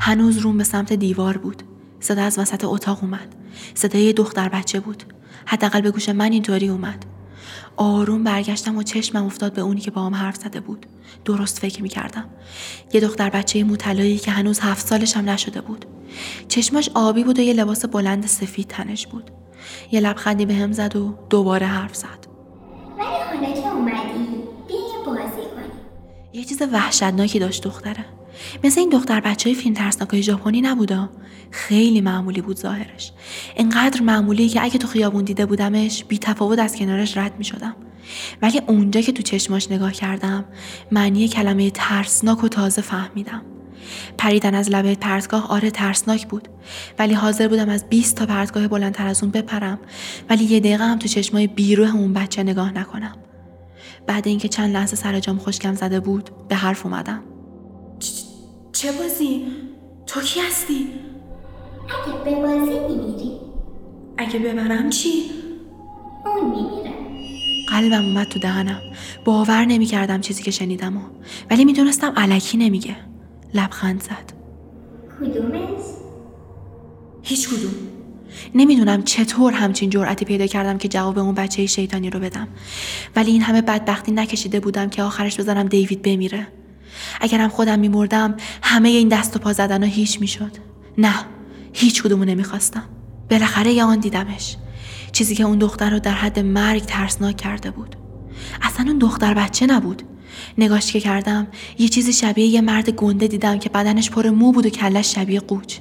هنوز 0.01 0.39
روم 0.39 0.59
به 0.59 0.65
سمت 0.65 0.93
دیوار 0.93 1.37
بود. 1.37 1.63
صدا 2.01 2.23
از 2.23 2.39
وسط 2.39 2.65
اتاق 2.65 2.99
اومد. 3.03 3.35
صدای 3.75 4.13
دختر 4.13 4.49
بچه 4.49 4.81
بود. 4.81 5.03
حداقل 5.47 5.81
به 5.81 5.91
گوش 5.91 6.09
من 6.09 6.33
اینطوری 6.33 6.69
اومد. 6.69 7.05
آروم 7.77 8.25
برگشتم 8.25 8.77
و 8.77 8.83
چشمم 8.83 9.25
افتاد 9.27 9.53
به 9.53 9.63
اونی 9.63 9.81
که 9.81 9.91
با 9.91 10.03
هم 10.03 10.15
حرف 10.15 10.37
زده 10.37 10.61
بود. 10.61 10.87
درست 11.25 11.59
فکر 11.59 11.83
می‌کردم. 11.83 12.25
یه 12.93 13.01
دختر 13.01 13.31
بچه 13.31 13.65
موتلایی 13.65 14.19
که 14.19 14.31
هنوز 14.31 14.61
هفت 14.61 14.87
سالش 14.87 15.17
هم 15.17 15.31
نشده 15.31 15.61
بود. 15.61 15.85
چشماش 16.49 16.91
آبی 16.95 17.25
بود 17.25 17.39
و 17.39 17.43
یه 17.43 17.53
لباس 17.53 17.85
بلند 17.85 18.27
سفید 18.27 18.69
تنش 18.69 19.07
بود. 19.07 19.31
یه 19.93 20.01
لبخندی 20.01 20.47
به 20.47 20.55
هم 20.55 20.73
زد 20.73 20.97
و 20.97 21.15
دوباره 21.31 21.67
حرف 21.67 21.95
زد. 21.97 22.27
ولی 22.99 23.07
حالا 23.07 23.55
که 23.63 23.69
یه 26.33 26.45
چیز 26.45 26.63
وحشتناکی 26.73 27.39
داشت 27.39 27.63
دختره. 27.63 28.05
مثل 28.65 28.81
این 28.81 28.91
دختر 28.91 29.21
بچه 29.21 29.51
های 29.51 29.55
فیلم 29.55 29.75
ترسناکای 29.75 30.23
ژاپنی 30.23 30.61
نبودا. 30.61 31.11
خیلی 31.51 32.01
معمولی 32.01 32.41
بود 32.41 32.59
ظاهرش. 32.59 33.13
انقدر 33.57 34.03
معمولی 34.03 34.49
که 34.49 34.63
اگه 34.63 34.79
تو 34.79 34.89
خیابون 34.89 35.25
دیده 35.25 35.47
بودمش 35.47 36.05
بی 36.05 36.19
تفاوت 36.19 36.59
از 36.59 36.77
کنارش 36.77 37.17
رد 37.17 37.39
می 37.39 37.45
شدم 37.45 37.77
ولی 38.43 38.61
اونجا 38.67 39.01
که 39.01 39.13
تو 39.13 39.23
چشماش 39.23 39.71
نگاه 39.71 39.93
کردم 39.93 40.45
معنی 40.93 41.29
کلمه 41.29 41.71
ترسناک 41.71 42.45
و 42.45 42.49
تازه 42.49 42.83
فهمیدم. 42.83 43.43
پریدن 44.19 44.55
از 44.55 44.71
لبه 44.71 44.95
پرتگاه 44.95 45.51
آره 45.51 45.71
ترسناک 45.71 46.29
بود. 46.29 46.49
ولی 46.99 47.15
حاضر 47.15 47.49
بودم 47.49 47.69
از 47.69 47.89
20 47.89 48.17
تا 48.17 48.27
پرتگاه 48.27 48.69
بلندتر 48.69 49.07
از 49.07 49.23
اون 49.23 49.33
بپرم. 49.33 49.79
ولی 50.31 50.45
یه 50.45 50.61
دقیقه 50.61 50.85
هم 50.85 50.99
تو 50.99 51.09
چشمای 51.09 51.47
بیروه 51.47 51.97
اون 51.97 52.13
بچه 52.13 52.43
نگاه 52.43 52.73
نکنم. 52.73 53.15
بعد 54.07 54.29
اینکه 54.29 54.49
چند 54.49 54.73
لحظه 54.73 54.97
سر 54.97 55.21
جام 55.21 55.39
خشکم 55.39 55.75
زده 55.75 56.01
بود 56.01 56.31
به 56.49 56.57
حرف 56.57 56.87
اومدم 56.87 57.23
چه 58.73 58.93
بازی؟ 58.93 59.47
تو 60.07 60.21
کی 60.21 60.41
هستی؟ 60.41 60.89
اگه 61.89 62.25
به 62.25 62.41
بازی 62.41 62.79
میمیری 62.79 63.33
اگه 64.17 64.39
ببرم 64.39 64.91
چی؟ 64.91 65.31
اون 66.27 66.51
میمیره 66.51 66.93
قلبم 67.69 68.05
اومد 68.05 68.27
تو 68.27 68.39
دهنم 68.39 68.81
باور 69.25 69.65
نمی‌کردم 69.65 70.21
چیزی 70.21 70.43
که 70.43 70.51
شنیدم 70.51 70.97
و. 70.97 71.01
ولی 71.51 71.65
می‌دونستم 71.65 72.13
علکی 72.17 72.59
نمیگه 72.59 72.97
لبخند 73.55 74.03
زد 74.03 74.33
کدومش 75.21 75.83
هیچ 77.23 77.49
کدوم 77.49 77.92
نمی‌دونم 78.55 79.03
چطور 79.03 79.53
همچین 79.53 79.91
جرأتی 79.91 80.25
پیدا 80.25 80.47
کردم 80.47 80.79
که 80.79 80.89
جواب 80.89 81.19
اون 81.19 81.35
بچه 81.35 81.67
شیطانی 81.67 82.11
رو 82.11 82.21
بدم. 82.21 82.49
ولی 83.17 83.31
این 83.31 83.43
همه 83.43 83.63
بدبختی 83.63 84.13
نکشیده 84.13 84.61
بودم 84.61 84.89
که 84.89 85.03
آخرش 85.03 85.41
بزنم 85.41 85.69
دیوید 85.69 86.03
بمیره. 86.03 86.49
اگرم 87.21 87.49
خودم 87.49 87.79
میمردم 87.79 88.35
همه 88.63 88.89
این 88.89 89.09
دست 89.09 89.37
و 89.37 89.39
پا 89.39 89.53
زدن 89.53 89.85
هیچ 89.85 90.21
می‌شد. 90.21 90.51
نه 90.99 91.15
هیچ 91.73 92.03
کدومو 92.03 92.25
نمی‌خواستم. 92.25 92.85
بالاخره 93.31 93.73
یه 93.73 93.85
آن 93.85 93.99
دیدمش. 93.99 94.57
چیزی 95.13 95.35
که 95.35 95.45
اون 95.45 95.59
دختر 95.59 95.91
رو 95.91 95.99
در 95.99 96.15
حد 96.15 96.39
مرگ 96.39 96.83
ترسناک 96.83 97.37
کرده 97.37 97.71
بود. 97.71 97.97
اصلا 98.63 98.87
اون 98.87 98.99
دختر 98.99 99.35
بچه 99.35 99.67
نبود. 99.67 100.03
نگاش 100.59 100.93
که 100.93 101.01
کردم 101.01 101.47
یه 101.79 101.89
چیزی 101.89 102.13
شبیه 102.13 102.47
یه 102.47 102.61
مرد 102.61 102.91
گنده 102.91 103.27
دیدم 103.27 103.59
که 103.59 103.69
بدنش 103.69 104.11
پر 104.11 104.31
مو 104.31 104.53
بود 104.53 104.67
و 104.67 104.71
کلش 104.71 105.15
شبیه 105.15 105.41
قوچ. 105.41 105.79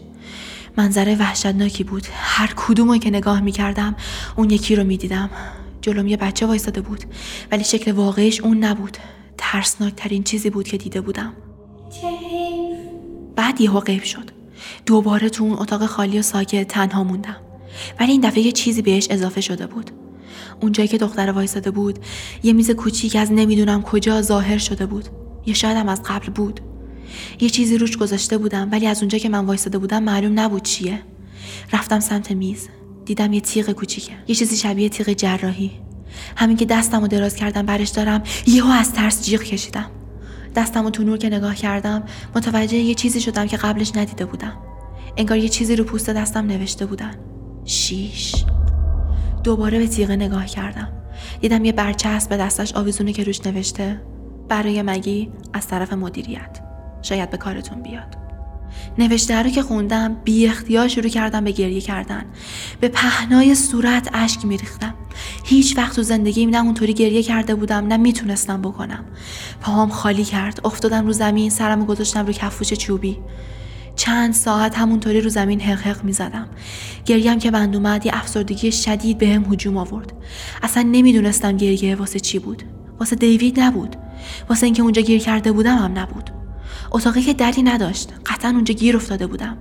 منظره 0.78 1.16
وحشتناکی 1.16 1.84
بود. 1.84 2.08
هر 2.12 2.54
کدومو 2.56 2.98
که 2.98 3.10
نگاه 3.10 3.42
می‌کردم 3.42 3.96
اون 4.36 4.50
یکی 4.50 4.76
رو 4.76 4.84
می‌دیدم. 4.84 5.30
جلوم 5.82 6.08
یه 6.08 6.18
بچه 6.18 6.46
وایستاده 6.46 6.82
بود 6.82 7.04
ولی 7.52 7.64
شکل 7.64 7.92
واقعیش 7.92 8.42
اون 8.42 8.64
نبود. 8.64 8.98
ترسناک 9.38 9.96
ترین 9.96 10.24
چیزی 10.24 10.50
بود 10.50 10.68
که 10.68 10.78
دیده 10.78 11.02
بودم. 11.02 11.34
بعد 13.36 13.62
یهو 13.62 13.80
غیب 13.80 14.04
شد. 14.04 14.32
دوباره 14.86 15.30
تو 15.30 15.44
اون 15.44 15.54
اتاق 15.54 15.86
خالی 15.86 16.20
و 16.20 16.22
ساکت 16.22 16.68
تنها 16.68 17.04
موندم. 17.04 17.36
ولی 18.00 18.12
این 18.12 18.22
دفعه 18.22 18.40
یه 18.42 18.52
چیزی 18.52 18.82
بهش 18.82 19.08
اضافه 19.10 19.42
شده 19.42 19.68
بود. 19.68 19.92
اونجایی 20.62 20.88
که 20.88 20.98
دختر 20.98 21.32
وایستاده 21.32 21.72
بود 21.72 22.00
یه 22.44 22.54
میز 22.54 22.72
کوچیک 22.72 23.16
از 23.16 23.32
نمی‌دونم 23.32 23.82
کجا 23.82 24.22
ظاهر 24.22 24.58
شده 24.58 24.86
بود. 24.86 25.10
یا 25.46 25.54
شاید 25.54 25.78
هم 25.78 25.90
از 25.90 26.02
قبل 26.06 26.32
بود. 26.32 26.60
یه 27.40 27.50
چیزی 27.50 27.78
روش 27.78 27.98
گذاشته 27.98 28.38
بودم 28.38 28.70
ولی 28.72 28.88
از 28.88 29.00
اونجا 29.00 29.18
که 29.18 29.30
من 29.30 29.46
وایستاده 29.46 29.78
بودم 29.78 30.04
معلوم 30.04 30.40
نبود 30.40 30.64
چیه. 30.64 31.00
رفتم 31.74 32.00
سمت 32.00 32.32
میز 32.32 32.70
دیدم 33.06 33.34
یه 33.34 33.42
تیغ 33.42 33.72
کوچیکه 33.72 34.14
یه 34.28 34.36
چیزی 34.36 34.58
شبیه 34.58 34.90
تیغ 34.90 35.10
جراحی. 35.10 35.72
همین 36.36 36.58
که 36.58 36.66
دستم 36.66 37.02
رو 37.02 37.08
دراز 37.08 37.36
کردم 37.36 37.66
برش 37.66 37.90
دارم 37.90 38.24
یهو 38.48 38.68
از 38.68 38.94
ترس 38.94 39.26
جیغ 39.26 39.44
کشیدم. 39.44 39.92
دستم 40.56 40.90
تو 40.90 41.04
نور 41.04 41.18
که 41.18 41.30
نگاه 41.30 41.56
کردم 41.56 42.04
متوجه 42.36 42.78
یه 42.78 42.94
چیزی 42.94 43.22
شدم 43.22 43.48
که 43.48 43.58
قبلش 43.58 43.96
ندیده 43.96 44.26
بودم. 44.26 44.54
انگار 45.18 45.38
یه 45.38 45.50
چیزی 45.50 45.76
رو 45.76 45.84
پوست 45.84 46.10
دستم 46.10 46.46
نوشته 46.46 46.86
بودن. 46.86 47.16
شیش. 47.66 48.36
دوباره 49.44 49.80
به 49.80 49.88
تیغه 49.88 50.16
نگاه 50.16 50.46
کردم. 50.46 50.88
دیدم 51.42 51.66
یه 51.66 51.72
برچسب 51.72 52.30
به 52.30 52.38
دستش 52.38 52.74
آویزونه 52.76 53.14
که 53.14 53.24
روش 53.24 53.46
نوشته 53.46 54.02
برای 54.50 54.82
مگی 54.82 55.32
از 55.54 55.68
طرف 55.68 55.94
مدیریت. 55.94 56.71
شاید 57.02 57.30
به 57.30 57.38
کارتون 57.38 57.82
بیاد 57.82 58.18
نوشته 58.98 59.42
رو 59.42 59.50
که 59.50 59.62
خوندم 59.62 60.16
بی 60.24 60.48
اختیار 60.48 60.88
شروع 60.88 61.10
کردم 61.10 61.44
به 61.44 61.52
گریه 61.52 61.82
کردن 61.82 62.26
به 62.80 62.88
پهنای 62.88 63.56
صورت 63.56 64.10
اشک 64.14 64.46
میریختم 64.46 64.94
هیچ 65.46 65.78
وقت 65.78 65.96
تو 65.96 66.04
زندگیم 66.04 66.50
نه 66.50 66.64
اونطوری 66.64 66.94
گریه 66.94 67.24
کرده 67.24 67.56
بودم 67.56 67.88
نه 67.88 67.98
می‌تونستم 67.98 68.62
بکنم 68.62 69.06
پاهام 69.62 69.90
خالی 69.90 70.24
کرد 70.24 70.60
افتادم 70.64 71.06
رو 71.06 71.14
زمین 71.14 71.50
سرمو 71.50 71.86
گذاشتم 71.86 72.26
رو 72.26 72.34
کفوش 72.34 72.74
چوبی 72.74 73.18
چند 73.96 74.34
ساعت 74.34 74.78
همونطوری 74.78 75.22
رو 75.22 75.30
زمین 75.30 75.62
حق 75.62 75.80
حق 75.80 76.04
می 76.04 76.14
زدم. 76.14 76.48
گریم 77.06 77.40
که 77.40 77.52
بند 77.52 77.76
اومد 77.76 78.06
یه 78.06 78.12
افسردگی 78.16 78.72
شدید 78.72 79.18
به 79.18 79.28
هم 79.28 79.54
هجوم 79.54 79.78
آورد. 79.78 80.14
اصلا 80.64 80.84
نمی‌دونستم 80.84 81.58
گریه 81.58 81.96
واسه 81.96 82.20
چی 82.20 82.40
بود. 82.40 82.64
واسه 83.00 83.16
دیوید 83.16 83.60
نبود. 83.60 83.96
واسه 84.50 84.66
اینکه 84.66 84.82
اونجا 84.82 85.02
گیر 85.02 85.22
کرده 85.22 85.52
بودم 85.52 85.78
هم 85.78 86.00
نبود. 86.00 86.41
اتاقی 86.92 87.22
که 87.22 87.34
دری 87.34 87.64
نداشت. 87.64 88.10
قطعا 88.26 88.52
اونجا 88.52 88.74
گیر 88.74 88.96
افتاده 88.96 89.28
بودم. 89.28 89.58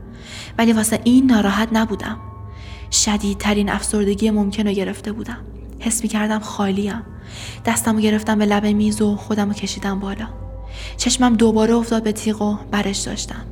ولی 0.59 0.73
واسه 0.73 1.01
این 1.05 1.27
ناراحت 1.27 1.69
نبودم. 1.73 2.19
شدیدترین 2.91 3.69
افسردگی 3.69 4.31
ممکن 4.31 4.67
رو 4.67 4.73
گرفته 4.73 5.13
بودم. 5.13 5.39
حس 5.79 6.03
می 6.03 6.09
کردم 6.09 6.39
خالیم 6.39 7.03
دستم 7.65 7.95
رو 7.95 8.01
گرفتم 8.01 8.39
به 8.39 8.47
لب 8.47 8.67
میز 8.67 9.03
و 9.03 9.17
خودم 9.17 9.49
رو 9.49 9.55
کشیدم 9.55 10.01
بالا. 10.01 10.29
چشمم 10.97 11.35
دوباره 11.35 11.75
افتاد 11.75 12.03
به 12.03 12.13
تیغ 12.13 12.43
و 12.43 12.57
برش 12.71 12.99
داشتم. 12.99 13.45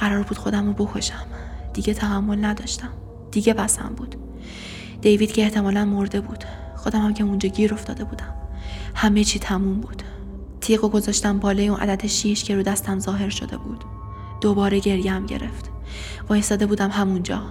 قرار 0.00 0.22
بود 0.22 0.38
خودم 0.38 0.66
رو 0.66 0.72
بکشم. 0.72 1.26
دیگه 1.72 1.94
تحمل 1.94 2.44
نداشتم. 2.44 2.90
دیگه 3.30 3.54
بسم 3.54 3.94
بود. 3.96 4.16
دیوید 5.00 5.32
که 5.32 5.42
احتمالا 5.42 5.84
مرده 5.84 6.20
بود. 6.20 6.44
خودم 6.76 7.00
هم 7.00 7.14
که 7.14 7.24
اونجا 7.24 7.48
گیر 7.48 7.74
افتاده 7.74 8.04
بودم. 8.04 8.34
همه 8.94 9.24
چی 9.24 9.38
تموم 9.38 9.80
بود. 9.80 10.02
تیغ 10.64 10.84
و 10.84 10.88
گذاشتم 10.88 11.38
بالای 11.38 11.68
اون 11.68 11.80
عدد 11.80 12.06
شیش 12.06 12.44
که 12.44 12.56
رو 12.56 12.62
دستم 12.62 12.98
ظاهر 12.98 13.28
شده 13.28 13.56
بود. 13.56 13.84
دوباره 14.40 14.78
گریم 14.78 15.26
گرفت. 15.26 15.70
وایستاده 16.28 16.66
بودم 16.66 16.90
همونجا. 16.90 17.42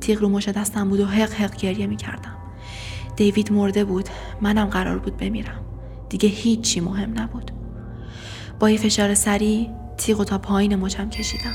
تیغ 0.00 0.20
رو 0.20 0.28
مش 0.28 0.48
دستم 0.48 0.88
بود 0.88 1.00
و 1.00 1.06
حق 1.06 1.32
حق 1.32 1.56
گریه 1.56 1.86
می‌کردم. 1.86 2.34
دیوید 3.16 3.52
مرده 3.52 3.84
بود. 3.84 4.08
منم 4.40 4.66
قرار 4.66 4.98
بود 4.98 5.16
بمیرم. 5.16 5.60
دیگه 6.08 6.28
هیچی 6.28 6.80
مهم 6.80 7.20
نبود. 7.20 7.50
با 8.60 8.70
یه 8.70 8.78
فشار 8.78 9.14
سریع 9.14 9.70
تیغ 9.98 10.24
تا 10.24 10.38
پایین 10.38 10.76
مچم 10.76 11.10
کشیدم. 11.10 11.54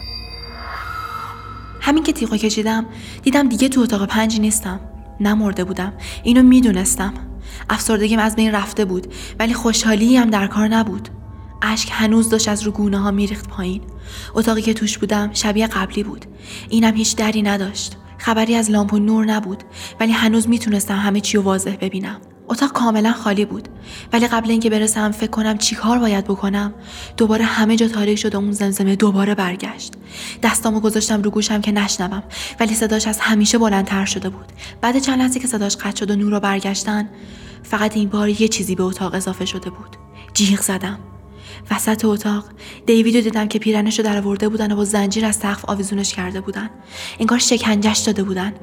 همین 1.82 2.04
که 2.04 2.14
تیغو 2.14 2.38
کشیدم 2.38 2.86
دیدم 3.24 3.50
دیگه 3.50 3.70
تو 3.70 3.82
اتاق 3.82 4.06
پنج 4.06 4.40
نیستم. 4.40 4.80
نمرده 5.20 5.64
بودم. 5.64 5.94
اینو 6.24 6.44
می‌دونستم. 6.44 7.14
افسردگیم 7.70 8.20
از 8.20 8.36
بین 8.36 8.52
رفته 8.52 8.86
بود 8.86 9.08
ولی 9.40 9.54
خوشحالی 9.54 10.18
هم 10.18 10.30
در 10.30 10.48
کار 10.48 10.68
نبود. 10.68 11.10
اشک 11.62 11.90
هنوز 11.92 12.30
داشت 12.30 12.50
از 12.50 12.64
رو 12.64 12.72
گونه 12.72 12.98
ها 12.98 13.12
میریخت 13.12 13.48
پایین. 13.48 13.82
اتاقی 14.34 14.62
که 14.62 14.74
توش 14.74 14.98
بودم 14.98 15.30
شبیه 15.34 15.68
قبلی 15.68 16.04
بود. 16.04 16.26
اینم 16.70 16.96
هیچ 16.96 17.16
دری 17.16 17.42
نداشت. 17.42 17.98
خبری 18.18 18.56
از 18.56 18.72
لامپ 18.72 18.94
و 18.94 19.00
نور 19.00 19.26
نبود 19.26 19.64
ولی 20.00 20.12
هنوز 20.12 20.50
می‌تونستم 20.50 20.96
همه 20.96 21.22
چی 21.22 21.38
رو 21.38 21.44
واضح 21.44 21.76
ببینم. 21.82 22.22
اتاق 22.50 22.72
کاملا 22.72 23.14
خالی 23.14 23.46
بود. 23.46 23.68
ولی 24.14 24.28
قبل 24.28 24.52
اینکه 24.52 24.70
برسم 24.70 25.12
فکر 25.12 25.30
کنم 25.30 25.58
چی 25.58 25.76
کار 25.76 26.00
باید 26.00 26.26
بکنم 26.26 26.74
دوباره 27.18 27.46
همه 27.46 27.76
جا 27.76 27.88
تاریک 27.88 28.20
شد 28.20 28.36
و 28.36 28.38
اون 28.38 28.52
زمزمه 28.52 28.96
دوباره 28.96 29.36
برگشت. 29.36 29.94
دستامو 30.44 30.80
گذاشتم 30.80 31.22
رو 31.22 31.32
گوشم 31.32 31.62
که 31.62 31.72
نشنوم 31.72 32.24
ولی 32.60 32.76
صداش 32.76 33.08
از 33.08 33.20
همیشه 33.20 33.58
بلندتر 33.58 34.06
شده 34.06 34.30
بود. 34.30 34.46
بعد 34.82 35.00
چند 35.00 35.20
لحظه 35.20 35.40
که 35.40 35.48
صداش 35.48 35.78
قطع 35.78 35.96
شد 35.96 36.12
و 36.12 36.16
نور 36.16 36.32
رو 36.32 36.40
برگشتن 36.40 37.10
فقط 37.64 37.98
این 37.98 38.10
بار 38.10 38.30
یه 38.30 38.48
چیزی 38.48 38.76
به 38.76 38.84
اتاق 38.84 39.14
اضافه 39.14 39.46
شده 39.46 39.70
بود. 39.70 39.98
جیغ 40.34 40.62
زدم. 40.62 41.00
وسط 41.72 42.06
اتاق 42.06 42.44
دیویدو 42.86 43.22
دیدم 43.22 43.48
که 43.48 43.60
پیرنشو 43.60 44.04
در 44.04 44.18
آورده 44.18 44.50
بودن 44.50 44.72
و 44.72 44.76
با 44.76 44.86
زنجیر 44.86 45.26
از 45.26 45.36
سقف 45.36 45.66
آویزونش 45.66 46.14
کرده 46.14 46.42
بودن. 46.42 46.70
انگار 47.20 47.40
شکنجش 47.40 47.98
داده 47.98 48.24
بودن. 48.24 48.54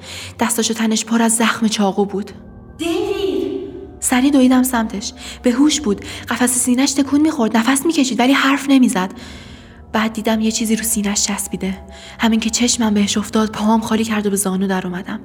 دستاش 0.40 0.68
تنش 0.68 1.04
پر 1.04 1.22
از 1.22 1.36
زخم 1.36 1.68
چاقو 1.68 2.04
بود. 2.04 2.30
دیوید! 2.78 3.03
سری 4.14 4.30
دویدم 4.30 4.62
سمتش. 4.62 5.12
به 5.42 5.50
هوش 5.50 5.80
بود. 5.80 6.04
قفس 6.28 6.50
سینش 6.58 6.92
تکون 6.92 7.20
می‌خورد. 7.20 7.56
نفس 7.56 7.86
می‌کشید 7.86 8.20
ولی 8.20 8.32
حرف 8.32 8.66
نمی‌زد. 8.68 9.12
بعد 9.92 10.12
دیدم 10.12 10.40
یه 10.40 10.52
چیزی 10.52 10.76
رو 10.76 10.84
سینش 10.84 11.26
چسبیده. 11.26 11.84
همین 12.20 12.40
که 12.40 12.50
چشمم 12.50 12.94
بهش 12.94 13.18
افتاد 13.18 13.52
پاهام 13.52 13.80
خالی 13.80 14.04
کرد 14.04 14.26
و 14.26 14.30
به 14.30 14.36
زانو 14.36 14.66
در 14.66 14.86
اومدم. 14.86 15.20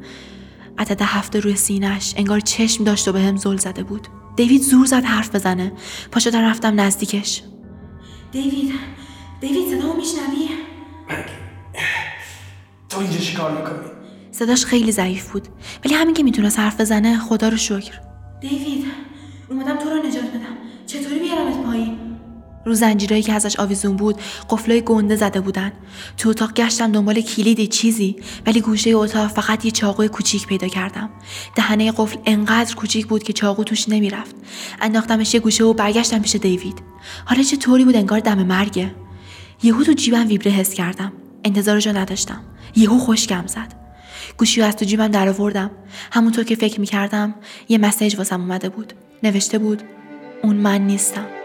عدد 0.78 1.02
هفته 1.02 1.40
روی 1.40 1.56
سینش 1.56 2.14
انگار 2.18 2.40
چشم 2.40 2.84
داشت 2.84 3.08
و 3.08 3.12
به 3.12 3.22
هم 3.22 3.38
زل 3.38 3.58
زده 3.58 3.84
بود. 3.84 4.08
دیوید 4.36 4.62
زور 4.62 4.86
زد 4.86 5.04
حرف 5.04 5.36
بزنه. 5.36 5.72
پا 6.12 6.20
شدم 6.20 6.42
رفتم 6.42 6.80
نزدیکش. 6.80 7.44
دیوید 8.32 8.74
دیوید 9.42 9.76
صدامو 9.76 9.94
میشنوی؟ 9.94 10.50
تو 12.90 13.00
اینجا 13.00 13.18
چی 13.18 13.34
کار 13.34 13.52
می‌کنی؟ 13.52 13.90
صداش 14.32 14.66
خیلی 14.66 14.92
ضعیف 14.92 15.32
بود. 15.32 15.48
ولی 15.86 15.94
همین 15.94 16.14
که 16.14 16.24
می‌تونست 16.24 16.60
حرف 16.60 16.82
بزنه 16.82 17.20
خدا 17.20 17.50
رو 17.50 17.58
شکر. 17.58 18.09
دیوید 18.42 18.86
اومدم 19.50 19.76
تو 19.76 19.90
رو 19.90 19.96
نجات 19.96 20.24
بدم. 20.24 20.58
چطوری 20.86 21.20
بیارمت 21.20 21.64
پایین؟ 21.64 21.98
رو 22.66 22.74
زنجیرایی 22.74 23.24
که 23.24 23.34
ازش 23.34 23.60
آویزون 23.60 23.96
بود 23.96 24.16
قفلای 24.50 24.82
گنده 24.82 25.16
زده 25.16 25.42
بودن. 25.42 25.72
تو 26.18 26.30
اتاق 26.30 26.54
گشتم 26.54 26.92
دنبال 26.92 27.22
کلیدی 27.22 27.68
چیزی 27.68 28.16
ولی 28.46 28.62
گوشه 28.62 28.92
اتاق 28.92 29.28
فقط 29.28 29.66
یه 29.66 29.72
چاقوی 29.72 30.08
کوچیک 30.08 30.48
پیدا 30.48 30.68
کردم. 30.68 31.10
دهنه 31.56 31.92
قفل 31.92 32.18
انقدر 32.26 32.76
کوچیک 32.76 33.08
بود 33.08 33.24
که 33.24 33.34
چاقو 33.34 33.64
توش 33.64 33.90
نمی‌رفت. 33.90 34.36
انداختمش 34.82 35.34
یه 35.34 35.40
گوشه 35.40 35.64
و 35.64 35.74
برگشتم 35.74 36.20
پیش 36.20 36.36
دیوید. 36.36 36.82
حالا 37.26 37.44
چه 37.44 37.58
طوری 37.58 37.86
بود 37.86 37.96
انگار 37.96 38.20
دم 38.20 38.44
مرگه. 38.44 38.96
یهو 39.64 39.84
تو 39.84 39.94
جیبم 39.94 40.28
ویبره 40.28 40.52
حس 40.52 40.74
کردم. 40.74 41.12
انتظارش 41.44 41.88
رو 41.88 41.98
نداشتم. 41.98 42.42
یهو 42.76 43.00
خشکم 43.00 43.48
زد. 43.48 43.79
گوشی 44.38 44.62
از 44.62 44.76
تو 44.76 44.86
جیبم 44.86 45.08
در 45.08 45.30
آوردم 45.30 45.72
همونطور 46.12 46.44
که 46.44 46.56
فکر 46.56 46.80
می‌کردم 46.80 47.36
یه 47.70 47.78
مسیج 47.78 48.18
واسم 48.18 48.42
اومده 48.42 48.70
بود. 48.70 48.94
نوشته 49.24 49.58
بود 49.58 49.84
اون 50.44 50.56
من 50.56 50.82
نیستم. 50.82 51.39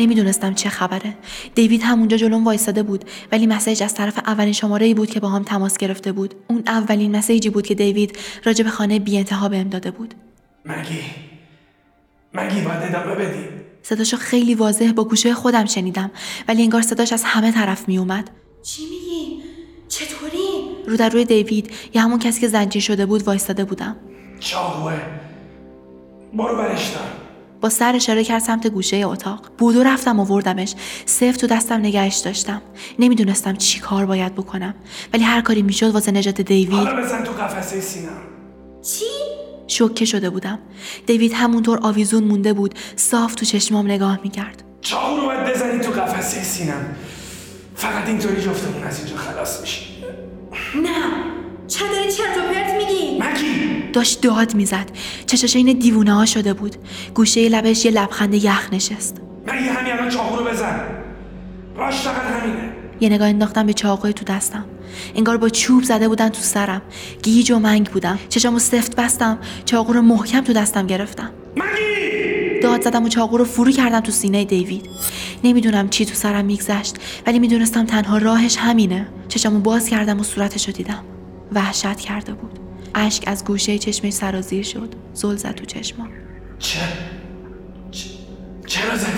نمی‌دونستم 0.00 0.54
چه 0.54 0.68
خبره. 0.68 1.14
دیوید 1.54 1.82
همونجا 1.82 2.16
جلوم 2.16 2.44
وایستاده 2.44 2.82
بود 2.82 3.04
ولی 3.32 3.46
مسیج 3.46 3.82
از 3.82 3.94
طرف 3.94 4.18
اولین 4.18 4.52
شماره 4.52 4.86
ای 4.86 4.94
بود 4.94 5.10
که 5.10 5.20
با 5.20 5.28
هم 5.28 5.42
تماس 5.42 5.78
گرفته 5.78 6.12
بود. 6.12 6.34
اون 6.48 6.62
اولین 6.66 7.16
مسیجی 7.16 7.50
بود 7.50 7.66
که 7.66 7.74
دیوید 7.74 8.18
راجع 8.44 8.64
به 8.64 8.70
خانه 8.70 8.98
بی 8.98 9.18
انتها 9.18 9.48
بهم 9.48 9.68
داده 9.68 9.90
بود. 9.90 10.14
مگی 10.64 11.00
مگی 12.34 12.60
باید 12.60 12.82
ادامه 12.82 13.14
بدی؟ 13.14 13.44
صداشو 13.82 14.16
خیلی 14.16 14.54
واضح 14.54 14.92
با 14.92 15.04
گوشه 15.04 15.34
خودم 15.34 15.64
شنیدم 15.64 16.10
ولی 16.48 16.62
انگار 16.62 16.82
صداش 16.82 17.12
از 17.12 17.24
همه 17.24 17.52
طرف 17.52 17.88
میومد 17.88 18.30
چی 18.62 18.82
میگی؟ 18.82 19.42
چطوری؟ 19.88 20.38
رو 20.86 20.96
در 20.96 21.08
روی 21.08 21.24
دیوید 21.24 21.70
یا 21.94 22.02
همون 22.02 22.18
کسی 22.18 22.40
که 22.40 22.48
زنجیر 22.48 22.82
شده 22.82 23.06
بود 23.06 23.22
وایستاده 23.22 23.64
بودم. 23.64 23.96
چاقوه. 24.40 25.00
برو 26.34 26.56
برش 26.56 26.88
دار. 26.88 27.19
با 27.60 27.68
سر 27.68 27.96
اشاره 27.96 28.24
کرد 28.24 28.42
سمت 28.42 28.66
گوشه 28.66 28.96
اتاق. 28.96 29.50
بودو 29.58 29.82
رفتم 29.82 30.20
آوردمش. 30.20 30.74
سفت 31.06 31.40
تو 31.40 31.46
دستم 31.46 31.78
نگهش 31.78 32.16
داشتم. 32.16 32.62
نمی‌دونستم 32.98 33.56
چی 33.56 33.80
کار 33.80 34.06
باید 34.06 34.34
بکنم. 34.34 34.74
ولی 35.12 35.24
هر 35.24 35.40
کاری 35.40 35.62
می‌شد 35.62 35.90
واسه 35.90 36.12
نجات 36.12 36.40
دیوید 36.40 36.88
بزن 36.96 37.24
تو 37.24 37.32
قفسه 37.32 37.80
سینم 37.80 38.22
چی؟ 38.82 39.04
شوکه 39.66 40.04
شده 40.04 40.30
بودم. 40.30 40.58
دیوید 41.06 41.32
همونطور 41.32 41.78
آویزون 41.82 42.24
مونده 42.24 42.52
بود. 42.52 42.74
صاف 42.96 43.34
تو 43.34 43.44
چشمام 43.46 43.86
نگاه 43.86 44.20
می‌کرد. 44.22 44.64
چاقو 44.80 45.16
رو 45.16 45.26
باید 45.26 45.44
بزنی 45.54 45.80
تو 45.80 45.90
قفسه 45.92 46.42
سینم 46.42 46.86
فقط 47.76 48.08
اینطوری 48.08 48.42
جفتمون 48.42 48.82
از 48.84 48.98
اینجا 48.98 49.16
خلاص 49.16 49.60
میشی 49.60 50.04
نه. 50.82 51.39
چه 51.70 51.84
داری 51.88 52.12
چرت 52.12 52.36
و 52.38 52.54
پرت 52.54 52.74
میگی؟ 52.74 53.18
مگی 53.18 53.90
داشت 53.92 54.20
داد 54.20 54.54
می‌زد. 54.54 54.90
چشاش 55.26 55.56
این 55.56 55.78
دیوونه 55.78 56.14
ها 56.14 56.26
شده 56.26 56.54
بود. 56.54 56.76
گوشه 57.14 57.48
لبش 57.48 57.84
یه 57.84 57.90
لبخند 57.90 58.34
یخ 58.34 58.68
نشست. 58.72 59.16
مگی 59.46 59.68
همین 59.68 59.92
الان 59.92 60.08
چاقو 60.08 60.36
رو 60.36 60.44
بزن. 60.44 60.80
راش 61.76 61.94
فقط 61.94 62.22
همینه. 62.22 62.72
یه 63.00 63.08
نگاه 63.08 63.28
انداختم 63.28 63.66
به 63.66 63.72
چاقوی 63.72 64.12
تو 64.12 64.24
دستم. 64.24 64.64
انگار 65.14 65.36
با 65.36 65.48
چوب 65.48 65.82
زده 65.82 66.08
بودن 66.08 66.28
تو 66.28 66.40
سرم. 66.40 66.82
گیج 67.22 67.50
و 67.50 67.58
منگ 67.58 67.86
بودم. 67.90 68.18
چشامو 68.28 68.58
سفت 68.58 68.96
بستم. 68.96 69.38
چاقو 69.64 69.92
رو 69.92 70.02
محکم 70.02 70.40
تو 70.40 70.52
دستم 70.52 70.86
گرفتم. 70.86 71.30
مگی 71.56 72.60
داد 72.62 72.82
زدم 72.82 73.04
و 73.04 73.08
چاقو 73.08 73.36
رو 73.36 73.44
فرو 73.44 73.72
کردم 73.72 74.00
تو 74.00 74.12
سینه 74.12 74.44
دیوید. 74.44 74.86
نمی‌دونم 75.44 75.88
چی 75.88 76.04
تو 76.06 76.14
سرم 76.14 76.44
میگذشت 76.44 76.96
ولی 77.26 77.38
می‌دونستم 77.38 77.86
تنها 77.86 78.18
راهش 78.18 78.56
همینه. 78.56 79.06
چشامو 79.28 79.60
باز 79.60 79.88
کردم 79.88 80.20
و 80.20 80.22
صورتش 80.22 80.66
رو 80.66 80.72
دیدم. 80.72 81.04
وحشت 81.52 82.00
کرده 82.00 82.34
بود. 82.34 82.58
اشک 82.94 83.24
از 83.26 83.44
گوشه 83.44 83.78
چشمش 83.78 84.12
سرازیر 84.12 84.62
شد. 84.64 84.94
زل 85.14 85.36
زد 85.36 85.54
تو 85.54 85.64
چشمام. 85.64 86.08
چه؟ 86.58 86.78
چ- 87.92 88.66
چرا 88.66 88.96
زدی؟ 88.96 89.10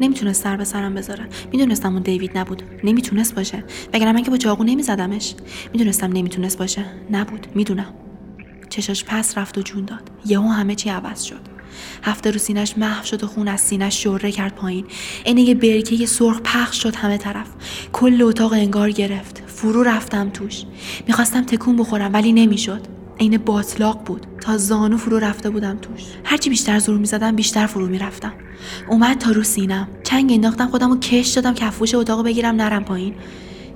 نمی‌تونست 0.00 0.42
سر 0.42 0.56
به 0.56 0.64
سرم 0.64 0.94
بذاره. 0.94 1.28
می‌دونستم 1.52 1.92
اون 1.92 2.02
دیوید 2.02 2.38
نبود. 2.38 2.62
نمی‌تونست 2.84 3.34
باشه. 3.34 3.64
وگرنه 3.94 4.12
من 4.12 4.22
که 4.22 4.30
با 4.30 4.36
چاقو 4.36 4.64
نمیزدمش. 4.64 5.34
می‌دونستم 5.72 6.12
نمی‌تونست 6.12 6.58
باشه. 6.58 6.84
نبود. 7.10 7.46
می‌دونم. 7.54 7.94
چشاش 8.68 9.04
پس 9.04 9.38
رفت 9.38 9.58
و 9.58 9.62
جون 9.62 9.84
داد. 9.84 10.10
یهو 10.26 10.48
همه 10.48 10.74
چی 10.74 10.90
عوض 10.90 11.22
شد. 11.22 11.53
هفته 12.02 12.30
رو 12.30 12.38
سینش 12.38 12.78
محو 12.78 13.04
شد 13.04 13.24
و 13.24 13.26
خون 13.26 13.48
از 13.48 13.60
سینش 13.60 14.02
شره 14.02 14.32
کرد 14.32 14.54
پایین. 14.54 14.84
عین 15.26 15.38
یه 15.38 15.54
برکه 15.54 16.06
سرخ 16.06 16.40
پخش 16.44 16.82
شد 16.82 16.96
همه 16.96 17.18
طرف. 17.18 17.46
کل 17.92 18.22
اتاق 18.22 18.52
انگار 18.52 18.90
گرفت. 18.90 19.42
فرو 19.46 19.82
رفتم 19.82 20.30
توش. 20.30 20.62
می‌خواستم 21.06 21.42
تکون 21.42 21.76
بخورم 21.76 22.12
ولی 22.12 22.32
نمی‌شد. 22.32 22.80
عین 23.20 23.38
باطلاق 23.38 24.04
بود. 24.04 24.26
تا 24.40 24.56
زانو 24.56 24.96
فرو 24.96 25.18
رفته 25.18 25.50
بودم 25.50 25.78
توش. 25.78 26.02
هرچی 26.24 26.50
بیشتر 26.50 26.78
زور 26.78 26.98
می‌زدم 26.98 27.36
بیشتر 27.36 27.66
فرو 27.66 27.86
می‌رفتم. 27.86 28.32
اومد 28.88 29.18
تا 29.18 29.30
رو 29.30 29.42
سینم 29.42 29.88
چنگ 30.04 30.32
انداختم 30.32 30.68
خودم 30.68 30.90
رو 30.90 30.98
کش 30.98 31.28
دادم 31.28 31.54
کفوش 31.54 31.94
اتاق 31.94 32.24
بگیرم 32.24 32.54
نرم 32.54 32.84
پایین. 32.84 33.14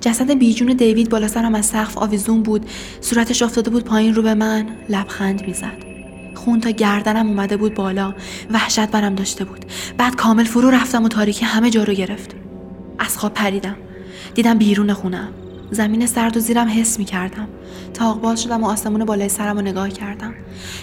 جسد 0.01 0.31
بیجون 0.31 0.67
دیوید 0.67 1.09
بالا 1.09 1.27
سرم 1.27 1.55
از 1.55 1.65
سقف 1.65 1.97
آویزون 1.97 2.43
بود. 2.43 2.65
صورتش 3.01 3.41
افتاده 3.41 3.69
بود 3.69 3.83
پایین 3.83 4.15
رو 4.15 4.21
به 4.21 4.33
من. 4.33 4.67
لبخند 4.89 5.47
می‌زد. 5.47 5.88
خون 6.35 6.59
تا 6.59 6.69
گردنم 6.69 7.27
اومده 7.27 7.57
بود 7.57 7.73
بالا. 7.73 8.13
وحشت 8.51 8.87
برم 8.87 9.15
داشته 9.15 9.45
بود. 9.45 9.65
بعد 9.97 10.15
کامل 10.15 10.43
فرو 10.43 10.69
رفتم 10.69 11.03
و 11.03 11.07
تاریکی 11.07 11.45
همه 11.45 11.69
جا 11.69 11.83
رو 11.83 11.93
گرفت. 11.93 12.35
از 12.99 13.17
خواب 13.17 13.33
پریدم. 13.33 13.75
دیدم 14.35 14.57
بیرون 14.57 14.93
خونم. 14.93 15.27
زمین 15.71 16.05
سرد 16.05 16.37
و 16.37 16.39
زیرم 16.39 16.67
حس 16.67 16.99
می 16.99 17.05
کردم 17.05 17.47
تاق 17.93 18.21
باز 18.21 18.43
شدم 18.43 18.63
و 18.63 18.67
آسمون 18.67 19.05
بالای 19.05 19.29
سرم 19.29 19.55
رو 19.55 19.61
نگاه 19.61 19.89
کردم. 19.89 20.33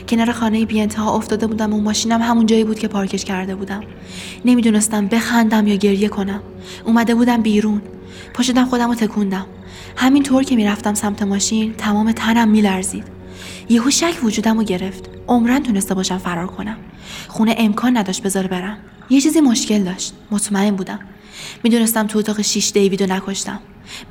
کنار 0.09 0.33
خانه 0.33 0.65
بی 0.65 0.81
انتها 0.81 1.15
افتاده 1.15 1.47
بودم 1.47 1.75
و 1.75 1.81
ماشینم 1.81 2.23
همون 2.23 2.47
جایی 2.47 2.65
بود 2.65 2.79
که 2.79 2.89
پارکش 2.89 3.25
کرده 3.25 3.55
بودم. 3.55 3.81
نمی‌دونستم 4.45 5.07
بخندم 5.07 5.67
یا 5.67 5.75
گریه 5.75 6.09
کنم. 6.09 6.41
اومده 6.85 7.15
بودم 7.15 7.43
بیرون. 7.43 7.83
پشتم 8.35 8.65
خودم 8.65 8.89
رو 8.89 8.95
تکوندم. 8.95 9.47
همینطور 9.97 10.43
که 10.43 10.57
می‌رفتم 10.57 10.95
سمت 10.95 11.23
ماشین 11.23 11.75
تمام 11.75 12.13
تنم 12.13 12.49
میلرزید. 12.49 13.05
یهو 13.69 13.91
شک 13.91 14.15
وجودم 14.25 14.59
رو 14.59 14.65
گرفت. 14.65 15.11
عمرن 15.29 15.63
تونسته 15.63 15.95
باشم 15.95 16.19
فرار 16.19 16.47
کنم. 16.47 16.77
خونه 17.29 17.55
امکان 17.59 17.97
نداشت 17.97 18.23
بذاره 18.23 18.49
برم. 18.49 18.79
یه 19.11 19.21
چیزی 19.21 19.41
مشکل 19.41 19.83
داشت. 19.83 20.13
مطمئن 20.31 20.77
بودم. 20.77 20.99
می‌دونستم 21.65 22.07
تو 22.07 22.19
اتاق 22.19 22.43
شیش 22.43 22.73
دیویدو 22.73 23.07
نکشتم. 23.07 23.61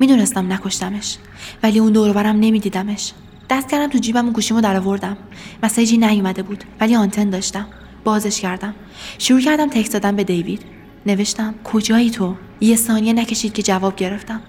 می‌دونستم 0.00 0.52
نکشتمش. 0.52 1.16
ولی 1.62 1.78
اون 1.78 1.92
دور 1.92 2.12
برم 2.12 2.36
نمیدیدمش. 2.36 3.12
دست 3.50 3.68
کردم 3.70 3.88
تو 3.88 3.98
جیبم 3.98 4.28
و 4.28 4.32
گوشیمو 4.32 4.60
در 4.60 4.76
آوردم 4.76 5.16
مسیجی 5.62 5.98
نیومده 5.98 6.42
بود. 6.42 6.64
ولی 6.80 6.96
آنتن 6.96 7.30
داشتم. 7.30 7.66
بازش 8.04 8.40
کردم. 8.40 8.74
شروع 9.18 9.40
کردم 9.40 9.68
تکست 9.68 9.92
دادن 9.92 10.16
به 10.16 10.24
دیوید. 10.24 10.62
نوشتم 11.06 11.54
کجایی 11.64 12.10
تو؟ 12.10 12.34
یه 12.60 12.76
ثانیه 12.76 13.12
نکشید 13.12 13.52
که 13.52 13.62
جواب 13.62 13.96
گرفتم. 13.96 14.40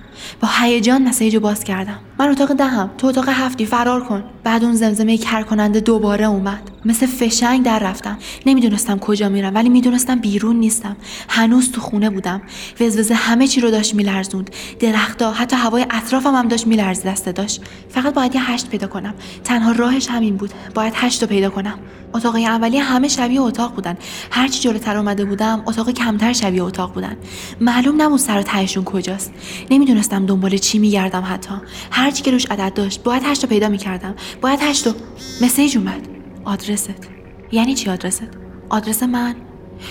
با 0.41 0.47
هیجان 0.61 1.07
مسیج 1.07 1.35
رو 1.35 1.41
باز 1.41 1.63
کردم. 1.63 1.99
من 2.19 2.29
اتاق 2.29 2.53
دهم. 2.53 2.89
تو 2.97 3.07
اتاق 3.07 3.29
هفتی. 3.29 3.65
فرار 3.65 4.03
کن. 4.03 4.23
بعد 4.43 4.63
اون 4.63 4.73
زمزمه 4.73 5.17
کر 5.17 5.43
کننده 5.43 5.79
دوباره 5.79 6.25
اومد. 6.25 6.71
مثل 6.85 7.05
فشنگ 7.05 7.65
در 7.65 7.79
رفتم. 7.79 8.17
نمی‌دونستم 8.45 8.99
کجا 8.99 9.29
میرم 9.29 9.55
ولی 9.55 9.69
می‌دونستم 9.69 10.19
بیرون 10.19 10.55
نیستم. 10.55 10.97
هنوز 11.29 11.71
تو 11.71 11.81
خونه 11.81 12.09
بودم. 12.09 12.41
وزوزه 12.79 13.13
همه 13.13 13.47
چی 13.47 13.61
رو 13.61 13.71
داشت 13.71 13.95
میلرزوند. 13.95 14.49
درختا 14.79 15.31
حتی 15.31 15.55
هوای 15.55 15.85
اطرافم 15.89 16.35
هم 16.35 16.47
داشت 16.47 16.67
میلرز 16.67 17.03
دسته 17.03 17.31
داشت. 17.31 17.61
فقط 17.89 18.13
باید 18.13 18.35
یه 18.35 18.51
هشت 18.51 18.69
پیدا 18.69 18.87
کنم. 18.87 19.13
تنها 19.43 19.71
راهش 19.71 20.07
همین 20.09 20.37
بود. 20.37 20.51
باید 20.75 20.93
هشت 20.95 21.21
رو 21.21 21.27
پیدا 21.27 21.49
کنم. 21.49 21.79
اتاق 22.13 22.35
اولی 22.35 22.77
همه 22.77 23.07
شبیه 23.07 23.41
اتاق 23.41 23.75
بودن. 23.75 23.97
هرچی 24.31 24.59
جلوتر 24.59 24.97
اومده 24.97 25.25
بودم 25.25 25.63
اتاق 25.65 25.89
کمتر 25.89 26.33
شبیه 26.33 26.63
اتاق 26.63 26.93
بودن. 26.93 27.17
معلوم 27.61 28.01
نبود 28.01 28.19
سر 28.19 28.41
تهشون 28.41 28.83
کجاست. 28.83 29.33
نمی‌دونستم 29.71 30.25
دنبال 30.25 30.57
چی 30.57 30.79
میگردم 30.79 31.23
حتی. 31.29 31.53
هرچی 32.07 32.23
که 32.23 32.31
روش 32.31 32.45
عدد 32.45 32.73
داشت 32.73 33.03
باید 33.03 33.23
هشت 33.25 33.45
پیدا 33.45 33.69
می‌کردم. 33.69 34.15
باید 34.41 34.59
هشت 34.61 34.87
رو 34.87 34.93
مسیج 35.41 35.77
اومد. 35.77 36.07
آدرست. 36.45 36.89
یعنی 37.51 37.75
چی 37.75 37.89
آدرست؟ 37.89 38.23
آدرس 38.69 39.03
من. 39.03 39.35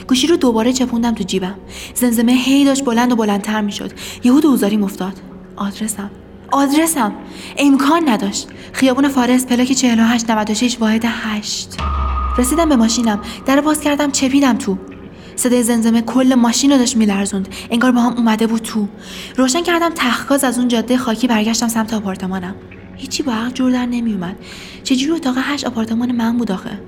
گوشی 0.08 0.26
رو 0.26 0.36
دوباره 0.36 0.72
چپوندم 0.72 1.14
تو 1.14 1.24
جیبم. 1.24 1.54
زمزمه 1.94 2.32
هی 2.32 2.64
داشت 2.64 2.84
بلند 2.84 3.12
و 3.12 3.16
بلندتر 3.16 3.60
می‌شد. 3.60 3.92
یهو 4.24 4.40
دوزاری 4.40 4.76
افتاد. 4.76 5.20
آدرسم. 5.56 6.10
آدرسم. 6.52 7.12
امکان 7.56 8.08
نداشت. 8.08 8.48
خیابون 8.72 9.08
فارس 9.08 9.46
پلاک 9.46 9.72
48 9.72 10.30
96 10.30 10.76
واحد 10.80 11.04
8 11.06 11.76
رسیدم 12.38 12.68
به 12.68 12.76
ماشینم. 12.76 13.20
در 13.46 13.60
باز 13.60 13.80
کردم 13.80 14.10
چپیدم 14.10 14.58
تو. 14.58 14.78
صدای 15.36 15.62
زمزمه 15.62 16.02
کل 16.02 16.34
ماشین 16.34 16.72
رو 16.72 16.78
داشت 16.78 16.96
میلرزوند. 16.96 17.48
انگار 17.70 17.92
با 17.92 18.00
هم 18.00 18.12
اومده 18.12 18.46
بود 18.46 18.62
تو. 18.62 18.88
روشن 19.36 19.62
کردم 19.62 19.90
تخکاز 19.94 20.44
از 20.44 20.58
اون 20.58 20.68
جاده 20.68 20.96
خاکی 20.96 21.26
برگشتم 21.26 21.68
سمت 21.68 21.94
آپارتمانم. 21.94 22.54
هیچی 22.96 23.22
با 23.22 23.32
عقل 23.32 23.50
جور 23.50 23.72
در 23.72 23.86
نمیومد 23.86 24.36
چجوری 24.82 25.12
اتاق 25.12 25.34
هشت 25.38 25.64
آپارتمان 25.64 26.12
من 26.12 26.38
بود 26.38 26.52
آخه؟ 26.52 26.80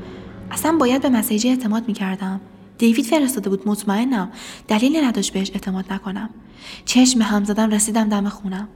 اصلا 0.51 0.73
باید 0.73 1.03
به 1.03 1.09
مسیج 1.09 1.47
اعتماد 1.47 1.89
می‌کردم. 1.89 2.41
دیوید 2.79 3.05
فرستاده 3.05 3.51
بود. 3.51 3.69
مطمئنم. 3.69 4.31
دلیلی 4.69 5.01
نداشت 5.01 5.33
بهش 5.33 5.51
اعتماد 5.51 5.85
نکنم. 5.93 6.31
چشم 6.85 7.23
هم 7.23 7.45
زدم 7.45 7.71
رسیدم 7.71 8.09
دم 8.09 8.29
خونم. 8.29 8.69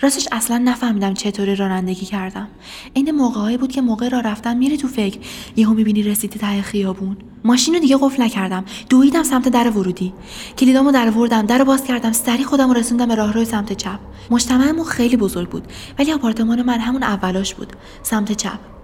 راستش 0.00 0.28
اصلا 0.32 0.58
نفهمیدم 0.58 1.14
چطوری 1.14 1.56
رانندگی 1.56 2.06
کردم. 2.06 2.48
این 2.94 3.10
موقعهایی 3.10 3.56
بود 3.56 3.72
که 3.72 3.80
موقع 3.80 4.08
را 4.08 4.20
رفتن 4.20 4.56
میری 4.56 4.76
تو 4.76 4.88
فکر. 4.88 5.18
یهو 5.56 5.74
می‌بینی 5.74 6.02
رسیدی 6.02 6.38
ته 6.38 6.62
خیابون. 6.62 7.16
ماشین 7.44 7.74
رو 7.74 7.80
دیگه 7.80 7.96
قفل 8.00 8.22
نکردم. 8.22 8.64
دویدم 8.90 9.22
سمت 9.22 9.48
در 9.48 9.70
ورودی. 9.70 10.12
کلیدامو 10.58 10.92
در 10.92 11.10
وردم 11.10 11.42
در 11.42 11.64
باز 11.64 11.84
کردم. 11.84 12.12
سری 12.12 12.44
خودم 12.44 12.72
رسوندم 12.72 13.08
به 13.08 13.14
راهروی 13.14 13.44
سمت 13.44 13.72
چپ. 13.72 13.98
مجتمعمون 14.30 14.84
خیلی 14.84 15.16
بزرگ 15.16 15.48
بود 15.48 15.64
ولی 15.98 16.12
آپارتمان 16.12 16.62
من 16.62 16.78
همون 16.78 17.02
اولاش 17.02 17.54
بود. 17.54 17.72
سمت 18.02 18.32
چپ. 18.32 18.77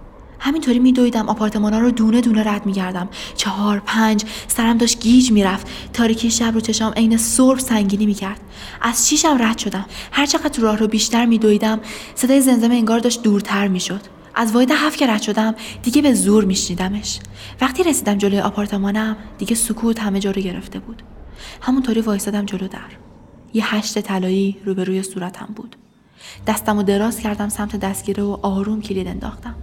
همینطوری 0.45 0.79
میدویدم. 0.79 1.29
آپارتمانا 1.29 1.79
رو 1.79 1.91
دونه 1.91 2.21
دونه 2.21 2.43
رد 2.43 2.65
میگردم 2.65 3.09
چهار 3.35 3.81
پنج 3.85 4.25
سرم 4.47 4.77
داشت 4.77 4.99
گیج 4.99 5.31
می‌رفت. 5.31 5.67
تاریکی 5.93 6.31
شب 6.31 6.51
رو 6.53 6.59
چشام 6.59 6.93
عین 6.93 7.17
سرب 7.17 7.59
سنگینی 7.59 8.05
می‌کرد. 8.05 8.39
از 8.81 9.09
شیشم 9.09 9.37
رد 9.39 9.57
شدم؟ 9.57 9.85
هرچقدر 10.11 10.49
تو 10.49 10.61
راه 10.61 10.77
رو 10.77 10.87
بیشتر 10.87 11.25
میدویدم 11.25 11.79
صدای 12.15 12.41
زمزمه 12.41 12.75
انگار 12.75 12.99
داشت 12.99 13.23
دورتر 13.23 13.67
می‌شد. 13.67 14.01
از 14.35 14.51
واحد 14.51 14.71
هفت 14.71 14.97
که 14.97 15.07
رد 15.07 15.21
شدم 15.21 15.55
دیگه 15.83 16.01
به 16.01 16.13
زور 16.13 16.45
میشنیدمش. 16.45 17.19
وقتی 17.61 17.83
رسیدم 17.83 18.17
جلوی 18.17 18.39
آپارتمانم 18.39 19.17
دیگه 19.37 19.55
سکوت 19.55 19.99
همه 19.99 20.19
جا 20.19 20.31
رو 20.31 20.41
گرفته 20.41 20.79
بود. 20.79 21.03
همونطوری 21.61 22.01
وایسادم 22.01 22.45
جلو 22.45 22.67
در. 22.67 22.79
یه 23.53 23.75
هشت 23.75 23.99
طلایی 23.99 24.57
روبروی 24.65 25.03
صورتم 25.03 25.49
بود. 25.55 25.75
دستم 26.47 26.77
و 26.77 26.83
دراز 26.83 27.19
کردم 27.19 27.49
سمت 27.49 27.75
دستگیره 27.75 28.23
و 28.23 28.37
آروم 28.41 28.81
کلید 28.81 29.07
انداختم. 29.07 29.55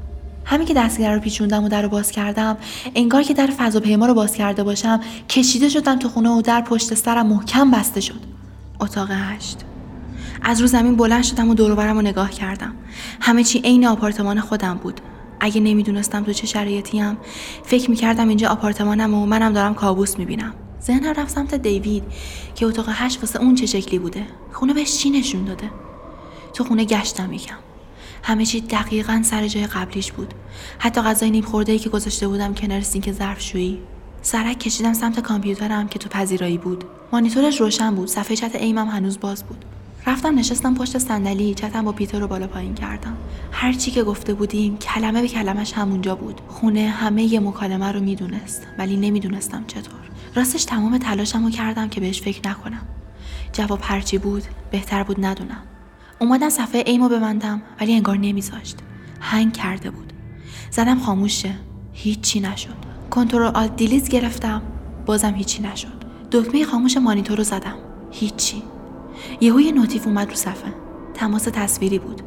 همین 0.45 0.67
که 0.67 0.75
دستگیره 0.75 1.15
رو 1.15 1.21
پیچوندم 1.21 1.65
و 1.65 1.69
در 1.69 1.83
رو 1.83 1.89
باز 1.89 2.11
کردم 2.11 2.57
انگار 2.95 3.23
که 3.23 3.35
در 3.35 3.47
فضاپیما 3.47 4.07
رو 4.07 4.15
باز 4.15 4.35
کرده 4.35 4.63
باشم 4.63 5.01
کشیده 5.29 5.69
شدم 5.69 5.99
تو 5.99 6.09
خونه 6.09 6.31
و 6.31 6.43
در 6.43 6.61
پشت 6.61 6.95
سرم 6.95 7.27
محکم 7.27 7.71
بسته 7.71 8.01
شد. 8.01 8.21
اتاق 8.81 9.09
هشت. 9.11 9.59
از 10.43 10.61
رو 10.61 10.67
زمین 10.67 10.97
بلند 10.97 11.25
شدم 11.25 11.51
و 11.51 11.55
دوروبرم 11.55 11.97
رو 11.97 12.03
نگاه 12.03 12.31
کردم. 12.31 12.75
همه 13.21 13.45
چی 13.45 13.59
عین 13.59 13.87
آپارتمان 13.87 14.41
خودم 14.41 14.75
بود. 14.75 15.01
اگه 15.41 15.61
نمی‌دونستم 15.61 16.25
تو 16.25 16.33
چه 16.33 16.47
شرایطیم 16.47 17.17
فکر 17.65 17.91
می‌کردم 17.91 18.29
اینجا 18.29 18.49
آپارتمانم 18.49 19.15
و 19.15 19.27
منم 19.27 19.53
دارم 19.53 19.75
کابوس 19.75 20.19
می‌بینم. 20.19 20.55
ذهنم 20.83 21.13
رفت 21.13 21.35
سمت 21.35 21.55
دیوید 21.55 22.03
که 22.55 22.67
اتاق 22.67 22.87
هشت 22.89 23.21
واسه 23.21 23.41
اون 23.41 23.55
چه 23.55 23.67
شکلی 23.67 23.99
بوده. 23.99 24.27
خونه 24.53 24.75
بهش 24.75 24.97
چی 24.99 25.11
نشون 25.11 25.45
داده؟ 25.45 25.71
تو 26.55 26.65
خونه 26.65 26.85
گشتم 26.85 27.33
یکم. 27.33 27.57
همه 28.23 28.47
چی 28.47 28.61
دقیقا 28.61 29.23
سر 29.25 29.49
جای 29.49 29.67
قبلیش 29.67 30.13
بود. 30.13 30.35
حتی 30.79 31.01
غذای 31.01 31.31
نیم 31.31 31.45
خورده 31.45 31.73
ای 31.73 31.79
که 31.79 31.89
گذاشته 31.89 32.29
بودم 32.29 32.55
کنار 32.55 32.81
سینک 32.81 33.13
ظرفشویی. 33.13 33.79
سرک 34.23 34.59
کشیدم 34.59 34.93
سمت 34.93 35.21
کامپیوترم 35.21 35.89
که 35.89 35.99
تو 35.99 36.09
پذیرایی 36.09 36.59
بود. 36.59 36.85
مانیتورش 37.13 37.61
روشن 37.61 37.95
بود. 37.95 38.09
صفحه 38.09 38.37
چت 38.37 38.55
ایمم 38.55 38.89
هنوز 38.89 39.21
باز 39.21 39.45
بود. 39.45 39.65
رفتم 40.07 40.39
نشستم 40.39 40.75
پشت 40.75 40.99
صندلی. 40.99 41.55
چتم 41.55 41.85
با 41.85 41.93
پیتر 41.93 42.19
رو 42.21 42.27
بالا 42.29 42.47
پایین 42.47 42.75
کردم. 42.75 43.17
هر 43.53 43.73
چی 43.73 43.91
که 43.91 44.03
گفته 44.03 44.35
بودیم 44.35 44.79
کلمه 44.79 45.23
به 45.23 45.29
کلمش 45.29 45.73
همونجا 45.73 46.15
بود. 46.15 46.41
خونه 46.49 46.89
همه 46.89 47.23
یه 47.23 47.41
مکالمه 47.41 47.93
رو 47.93 48.01
می‌دونست 48.01 48.67
ولی 48.79 48.97
نمی‌دونستم 48.97 49.65
چطور. 49.67 50.01
راستش 50.35 50.65
تمام 50.65 50.99
تلاشم 50.99 51.45
رو 51.45 51.51
کردم 51.51 51.89
که 51.89 52.01
بهش 52.01 52.23
فکر 52.23 52.49
نکنم. 52.49 52.83
جواب 53.53 53.79
هرچی 53.83 54.19
بود 54.19 54.43
بهتر 54.71 55.03
بود 55.03 55.25
ندونم. 55.25 55.63
اومدم 56.23 56.49
صفحه 56.49 56.85
ایمو 56.87 57.09
ببندم 57.09 57.63
ولی 57.81 57.95
انگار 57.95 58.17
نمیذاشت. 58.17 58.77
هنگ 59.21 59.53
کرده 59.53 59.91
بود. 59.91 60.13
زدم 60.71 60.99
خاموشه. 60.99 61.55
هیچی 61.93 62.41
نشد. 62.41 62.77
control 63.11 63.43
alt 63.43 63.77
delete 63.77 64.09
گرفتم. 64.09 64.63
بازم 65.07 65.35
هیچی 65.35 65.63
نشد. 65.63 66.05
دکمه 66.31 66.65
خاموش 66.65 66.97
مانیتور 66.97 67.37
رو 67.37 67.45
زدم. 67.45 67.75
هیچی. 68.11 68.63
یهو 69.41 69.61
یه 69.61 69.73
notif 69.73 70.07
اومد 70.07 70.29
رو 70.29 70.35
صفحه. 70.35 70.75
تماس 71.15 71.43
تصویری 71.43 71.99
بود. 71.99 72.23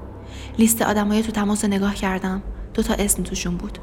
لیست 0.58 0.82
آدمای 0.82 1.24
تو 1.24 1.32
تماس 1.32 1.66
نگاه 1.66 1.96
کردم. 1.96 2.44
دو 2.74 2.84
تا 2.84 2.94
اسم 2.94 3.24
توشون 3.24 3.56
بود. 3.56 3.78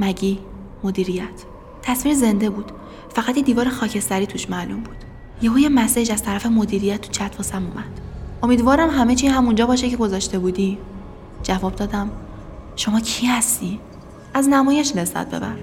مگی 0.00 0.38
مدیریت. 0.84 1.44
تصویر 1.82 2.14
زنده 2.14 2.50
بود. 2.50 2.72
فقط 3.14 3.36
یه 3.36 3.42
دیوار 3.42 3.68
خاکستری 3.68 4.26
توش 4.26 4.50
معلوم 4.50 4.80
بود. 4.80 4.96
یهو 5.42 5.58
یه 5.58 5.68
message 5.68 6.12
از 6.12 6.22
طرف 6.22 6.46
مدیریت 6.46 7.00
تو 7.00 7.10
چت 7.10 7.34
واسم 7.36 7.66
اومد. 7.66 8.09
امیدوارم 8.42 8.90
همه 8.90 9.14
چی 9.14 9.26
همونجا 9.26 9.66
باشه 9.66 9.90
که 9.90 9.96
گذاشته 9.96 10.38
بودی. 10.38 10.78
جواب 11.42 11.76
دادم 11.76 12.10
شما 12.76 13.00
کی 13.00 13.26
هستی؟ 13.26 13.80
از 14.34 14.48
نمایش 14.48 14.96
لذت 14.96 15.30
ببر. 15.30 15.56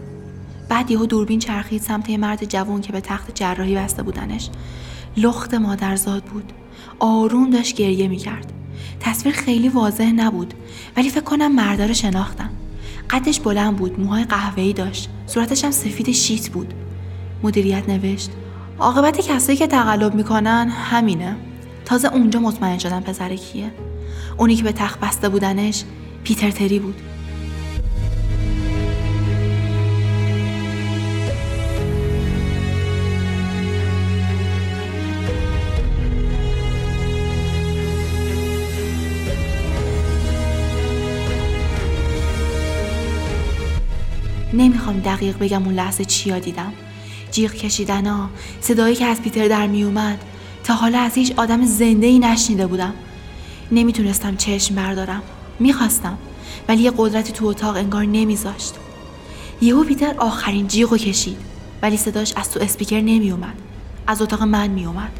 بعد 0.69 0.91
یهو 0.91 1.05
دوربین 1.05 1.39
چرخید 1.39 1.81
سمت 1.81 2.09
یه 2.09 2.17
مرد 2.17 2.45
جوان 2.45 2.81
که 2.81 2.91
به 2.91 3.01
تخت 3.01 3.35
جراحی 3.35 3.75
بسته 3.75 4.03
بودنش. 4.03 4.49
لخت 5.17 5.53
مادرزاد 5.53 6.23
بود. 6.23 6.53
آروم 6.99 7.49
داشت 7.49 7.75
گریه 7.75 8.07
می‌کرد. 8.07 8.53
تصویر 8.99 9.35
خیلی 9.35 9.69
واضح 9.69 10.11
نبود 10.11 10.53
ولی 10.97 11.09
فکر 11.09 11.23
کنم 11.23 11.55
مردا 11.55 11.85
رو 11.85 11.93
شناختم 11.93 12.49
قدش 13.09 13.39
بلند 13.39 13.75
بود 13.75 13.99
موهای 13.99 14.23
قهوه‌ای 14.23 14.73
داشت. 14.73 15.09
صورتش 15.27 15.63
هم 15.63 15.71
سفید 15.71 16.11
شیت 16.11 16.49
بود. 16.49 16.73
مدیریت 17.43 17.89
نوشت 17.89 18.31
عاقبت 18.79 19.21
کسایی 19.21 19.57
که 19.57 19.67
تقلب 19.67 20.15
می‌کنن 20.15 20.69
همینه. 20.69 21.35
تازه 21.87 22.13
اونجا 22.13 22.39
مطمئن 22.39 22.77
شدم 22.77 23.01
پسر 23.01 23.35
کیه. 23.35 23.71
اونی 24.37 24.55
که 24.55 24.63
به 24.63 24.71
تخت 24.71 24.99
بسته 24.99 25.29
بودنش 25.29 25.83
پیتر 26.23 26.51
تری 26.51 26.79
بود. 26.79 26.95
نمی‌خوام 44.53 44.99
دقیق 44.99 45.37
بگم 45.37 45.63
اون 45.63 45.75
لحظه 45.75 46.05
چیا 46.05 46.39
دیدم. 46.39 46.73
جیغ 47.31 47.53
کشیدن 47.53 48.05
ها 48.05 48.29
صدایی 48.61 48.95
که 48.95 49.05
از 49.05 49.21
پیتر 49.21 49.47
در 49.47 49.67
میومد 49.67 50.19
تا 50.67 50.73
حالا 50.73 50.99
از 50.99 51.15
هیچ 51.15 51.33
آدم 51.37 51.65
زنده 51.65 52.07
ای 52.07 52.19
نشنیده 52.19 52.67
بودم. 52.67 52.93
نمی‌تونستم 53.71 54.35
چشم 54.35 54.75
بردارم. 54.75 55.21
می‌خواستم 55.59 56.17
ولی 56.67 56.83
یه 56.83 56.91
قدرتی 56.97 57.31
تو 57.31 57.45
اتاق 57.45 57.75
انگار 57.75 58.05
نمیذاشت. 58.05 58.73
یهو 59.61 59.83
پیتر 59.83 60.15
آخرین 60.17 60.67
جیغو 60.67 60.97
کشید 60.97 61.37
ولی 61.81 61.97
صداش 61.97 62.33
از 62.35 62.51
تو 62.51 62.59
اسپیکر 62.59 63.01
نمیومد 63.01 63.53
از 64.07 64.21
اتاق 64.21 64.43
من 64.43 64.67
میومد 64.67 65.11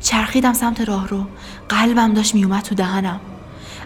چرخیدم 0.00 0.52
سمت 0.52 0.80
راه 0.80 1.08
رو. 1.08 1.26
قلبم 1.68 2.14
داشت 2.14 2.34
میومد 2.34 2.62
تو 2.62 2.74
دهنم. 2.74 3.20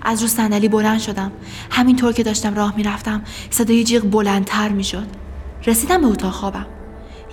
از 0.02 0.22
رو 0.22 0.28
صندلی 0.28 0.68
بلند 0.68 1.00
شدم. 1.00 1.32
همینطور 1.70 2.12
که 2.12 2.22
داشتم 2.22 2.54
راه 2.54 2.76
می‌رفتم 2.76 3.22
صدای 3.50 3.84
جیغ 3.84 4.02
بلندتر 4.02 4.68
می‌شد. 4.68 5.06
رسیدم 5.66 6.00
به 6.00 6.06
اتاق 6.06 6.32
خوابم. 6.32 6.66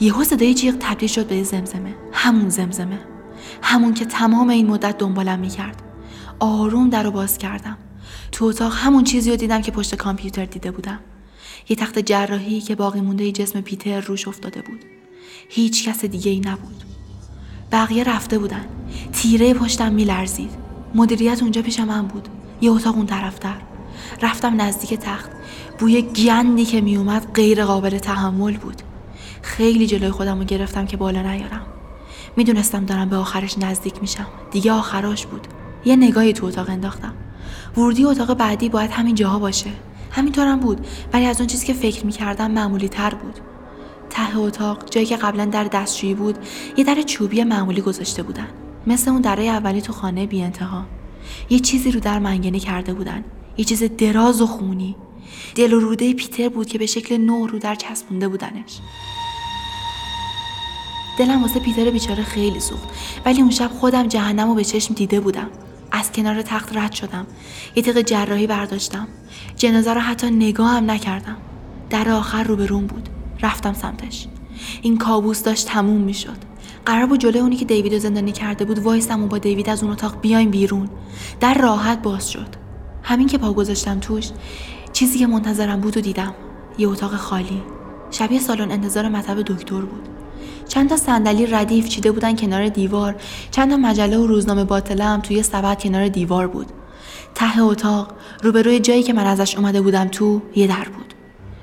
یهو 0.01 0.23
صدای 0.23 0.53
جیغ 0.53 0.75
تبدیل 0.79 1.09
شد 1.09 1.27
به 1.27 1.43
زمزمه. 1.43 1.95
همون 2.13 2.49
زمزمه. 2.49 2.99
همون 3.61 3.93
که 3.93 4.05
تمام 4.05 4.49
این 4.49 4.67
مدت 4.67 4.97
دنبالم 4.97 5.39
می‌کرد. 5.39 5.81
آروم 6.39 6.89
در 6.89 7.03
رو 7.03 7.11
باز 7.11 7.37
کردم. 7.37 7.77
تو 8.31 8.45
اتاق 8.45 8.73
همون 8.75 9.03
چیزی 9.03 9.29
رو 9.29 9.35
دیدم 9.35 9.61
که 9.61 9.71
پشت 9.71 9.95
کامپیوتر 9.95 10.45
دیده 10.45 10.71
بودم. 10.71 10.99
یه 11.69 11.75
تخت 11.75 11.99
جراحی 11.99 12.61
که 12.61 12.75
باقی 12.75 13.01
مونده 13.01 13.31
جسم 13.31 13.61
پیتر 13.61 13.99
روش 13.99 14.27
افتاده 14.27 14.61
بود. 14.61 14.79
هیچ 15.49 15.89
کس 15.89 16.05
دیگه 16.05 16.31
ای 16.31 16.39
نبود. 16.39 16.83
بقیه 17.71 18.03
رفته 18.03 18.39
بودن. 18.39 18.65
تیره 19.13 19.53
پشتم 19.53 19.91
میلرزید. 19.91 20.51
مدیریت 20.95 21.41
اونجا 21.41 21.61
پیش 21.61 21.79
من 21.79 22.07
بود. 22.07 22.27
یه 22.61 22.71
اتاق 22.71 22.95
اون 22.95 23.05
طرفتر 23.05 23.55
رفتم 24.21 24.61
نزدیک 24.61 24.93
تخت. 24.93 25.31
بوی 25.79 26.01
گندی 26.01 26.65
که 26.65 26.81
میومد 26.81 27.33
غیر 27.33 27.65
قابل 27.65 27.97
تحمل 27.97 28.57
بود. 28.57 28.81
خیلی 29.41 29.87
جلوی 29.87 30.11
خودم 30.11 30.39
رو 30.39 30.45
گرفتم 30.45 30.85
که 30.85 30.97
بالا 30.97 31.21
نیارم. 31.21 31.65
می‌دونستم 32.37 32.85
دارم 32.85 33.09
به 33.09 33.15
آخرش 33.15 33.57
نزدیک 33.57 34.01
میشم. 34.01 34.27
دیگه 34.51 34.71
آخراش 34.71 35.25
بود. 35.25 35.47
یه 35.85 35.95
نگاهی 35.95 36.33
تو 36.33 36.45
اتاق 36.45 36.69
انداختم. 36.69 37.13
ورودی 37.77 38.05
اتاق 38.05 38.33
بعدی 38.33 38.69
باید 38.69 38.91
همین 38.91 39.15
جاها 39.15 39.39
باشه. 39.39 39.69
همینطورم 40.11 40.59
بود 40.59 40.87
ولی 41.13 41.25
از 41.25 41.39
اون 41.39 41.47
چیزی 41.47 41.67
که 41.67 41.73
فکر 41.73 42.05
می‌کردم 42.05 42.51
معمولی 42.51 42.89
تر 42.89 43.13
بود. 43.13 43.39
ته 44.09 44.37
اتاق 44.37 44.89
جایی 44.89 45.05
که 45.05 45.17
قبلا 45.17 45.45
در 45.45 45.63
دستشویی 45.63 46.13
بود 46.13 46.37
یه 46.77 46.83
در 46.83 47.01
چوبی 47.01 47.43
معمولی 47.43 47.81
گذاشته 47.81 48.23
بودن. 48.23 48.47
مثل 48.87 49.11
اون 49.11 49.21
دره 49.21 49.43
اولی 49.43 49.81
تو 49.81 49.93
خانه 49.93 50.25
بی 50.25 50.41
انتها. 50.41 50.85
یه 51.49 51.59
چیزی 51.59 51.91
رو 51.91 51.99
در 51.99 52.19
منگنه 52.19 52.59
کرده 52.59 52.93
بودن. 52.93 53.23
یه 53.57 53.65
چیز 53.65 53.83
دراز 53.83 54.41
و 54.41 54.47
خونی. 54.47 54.95
دل 55.55 55.73
و 55.73 55.79
روده 55.79 56.13
پیتر 56.13 56.49
بود 56.49 56.67
که 56.67 56.77
به 56.77 56.85
شکل 56.85 57.17
نو 57.17 57.47
رو 57.47 57.59
در 57.59 57.75
چسبونده 57.75 58.27
بودنش. 58.27 58.79
دلم 61.19 61.41
واسه 61.41 61.59
پیتر 61.59 61.89
بیچاره 61.89 62.23
خیلی 62.23 62.59
سوخت. 62.59 62.87
ولی 63.25 63.41
اون 63.41 63.51
شب 63.51 63.71
خودم 63.79 64.07
جهنم 64.07 64.47
رو 64.47 64.55
به 64.55 64.63
چشم 64.63 64.93
دیده 64.93 65.19
بودم. 65.19 65.49
از 65.91 66.11
کنار 66.11 66.41
تخت 66.41 66.77
رد 66.77 66.91
شدم. 66.91 67.27
یه 67.75 67.83
تیغ 67.83 68.01
جراحی 68.01 68.47
برداشتم. 68.47 69.07
جنازه 69.55 69.93
رو 69.93 70.01
حتی 70.01 70.31
نگاه 70.31 70.69
هم 70.69 70.91
نکردم. 70.91 71.37
در 71.89 72.09
آخر 72.09 72.43
رو 72.43 72.55
به 72.55 72.65
روم 72.65 72.87
بود. 72.87 73.09
رفتم 73.41 73.73
سمتش. 73.73 74.27
این 74.81 74.97
کابوس 74.97 75.43
داشت 75.43 75.67
تموم 75.67 76.01
می‌شد. 76.01 76.37
قرار 76.85 77.05
بود 77.05 77.19
جلوی 77.19 77.39
اونی 77.39 77.55
که 77.55 77.65
دیوید 77.65 77.93
رو 77.93 77.99
زندانی 77.99 78.31
کرده 78.31 78.65
بود 78.65 78.79
وایستم 78.79 79.23
و 79.23 79.27
با 79.27 79.37
دیوید 79.37 79.69
از 79.69 79.83
اون 79.83 79.91
اتاق 79.91 80.21
بیایم 80.21 80.51
بیرون. 80.51 80.89
در 81.39 81.53
راحت 81.53 82.01
باز 82.01 82.31
شد. 82.31 82.55
همین 83.03 83.27
که 83.27 83.37
پا 83.37 83.53
گذاشتم 83.53 83.99
توش 83.99 84.29
چیزی 84.93 85.19
که 85.19 85.27
منتظرم 85.27 85.79
بود 85.79 85.97
و 85.97 86.01
دیدم. 86.01 86.33
یه 86.77 86.89
اتاق 86.89 87.15
خالی. 87.15 87.63
شبیه 88.11 88.39
سالن 88.39 88.71
انتظار 88.71 89.09
مطب 89.09 89.41
دکتر 89.41 89.81
بود. 89.81 90.18
چند 90.69 90.89
تا 90.89 90.97
صندلی 90.97 91.45
ردیف 91.45 91.89
چیده 91.89 92.11
بودن 92.11 92.35
کنار 92.35 92.69
دیوار. 92.69 93.15
چند 93.51 93.71
تا 93.71 93.77
مجله 93.77 94.17
و 94.17 94.27
روزنامه 94.27 94.63
باطله 94.63 95.03
هم 95.03 95.21
توی 95.21 95.43
سبد 95.43 95.81
کنار 95.81 96.07
دیوار 96.07 96.47
بود. 96.47 96.67
ته 97.35 97.61
اتاق 97.61 98.13
روبروی 98.43 98.79
جایی 98.79 99.03
که 99.03 99.13
من 99.13 99.25
ازش 99.25 99.55
اومده 99.55 99.81
بودم 99.81 100.07
تو 100.07 100.41
یه 100.55 100.67
در 100.67 100.89
بود. 100.95 101.13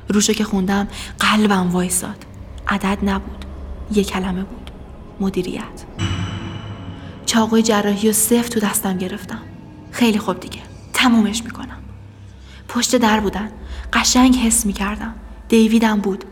روشو 0.08 0.32
که 0.32 0.44
خوندم 0.44 0.88
قلبم 1.18 1.70
وایساد. 1.70 2.24
عدد 2.68 2.98
نبود. 3.02 3.44
یه 3.92 4.04
کلمه 4.04 4.42
بود. 4.42 4.70
مدیریت. 5.20 5.84
چاقوی 7.26 7.62
جراحی 7.62 8.08
و 8.08 8.12
صفت 8.12 8.52
تو 8.52 8.60
دستم 8.60 8.98
گرفتم. 8.98 9.42
خیلی 9.90 10.18
خوب 10.18 10.40
دیگه. 10.40 10.60
تمومش 10.92 11.42
می‌کنم. 11.44 11.78
پشت 12.68 12.96
در 12.96 13.20
بودن. 13.20 13.50
قشنگ 13.92 14.36
حس 14.36 14.66
می‌کردم. 14.66 15.14
دیویدم 15.48 16.00
بود. 16.00 16.24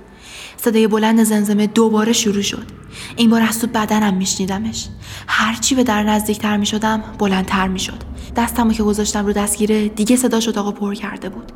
صدای 0.64 0.86
بلند 0.86 1.22
زنزمه 1.22 1.66
دوباره 1.66 2.12
شروع 2.12 2.42
شد. 2.42 2.64
این 3.16 3.30
بار 3.30 3.42
از 3.42 3.60
تو 3.60 3.66
بدنم 3.66 4.14
میشنیدمش. 4.14 4.88
هرچی 5.26 5.74
به 5.74 5.84
در 5.84 6.02
نزدیکتر 6.02 6.56
می‌شدم 6.56 7.02
بلندتر 7.18 7.68
می‌شد. 7.68 8.02
دستمو 8.36 8.72
که 8.72 8.82
گذاشتم 8.82 9.26
رو 9.26 9.32
دستگیره 9.32 9.88
دیگه 9.88 10.16
صداش 10.16 10.48
اتاقو 10.48 10.72
پر 10.72 10.94
کرده 10.94 11.28
بود. 11.28 11.52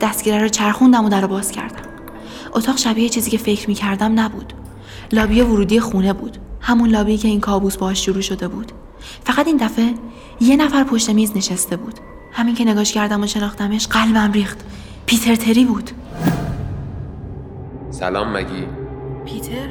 دستگیره 0.00 0.38
رو 0.38 0.48
چرخوندم 0.48 1.04
و 1.04 1.08
در 1.08 1.20
رو 1.20 1.28
باز 1.28 1.52
کردم. 1.52 1.82
اتاق 2.52 2.76
شبیه 2.76 3.08
چیزی 3.08 3.30
که 3.30 3.38
فکر 3.38 3.68
می‌کردم 3.68 4.20
نبود. 4.20 4.52
لابی 5.12 5.40
ورودی 5.40 5.80
خونه 5.80 6.12
بود. 6.12 6.38
همون 6.60 6.90
لابی 6.90 7.18
که 7.18 7.28
این 7.28 7.40
کابوس 7.40 7.76
باهاش 7.76 8.04
شروع 8.04 8.20
شده 8.20 8.48
بود. 8.48 8.72
فقط 9.24 9.46
این 9.46 9.56
دفعه 9.56 9.94
یه 10.40 10.56
نفر 10.56 10.84
پشت 10.84 11.10
میز 11.10 11.36
نشسته 11.36 11.76
بود. 11.76 11.94
همین 12.32 12.54
که 12.54 12.64
نگاش 12.64 12.92
کردم 12.92 13.22
و 13.22 13.26
شناختمش 13.26 13.86
قلبم 13.86 14.32
ریخت. 14.32 14.58
پیتر 15.06 15.34
تری 15.34 15.64
بود. 15.64 15.90
سلام 17.98 18.36
مگی. 18.36 18.68
پیتر 19.24 19.68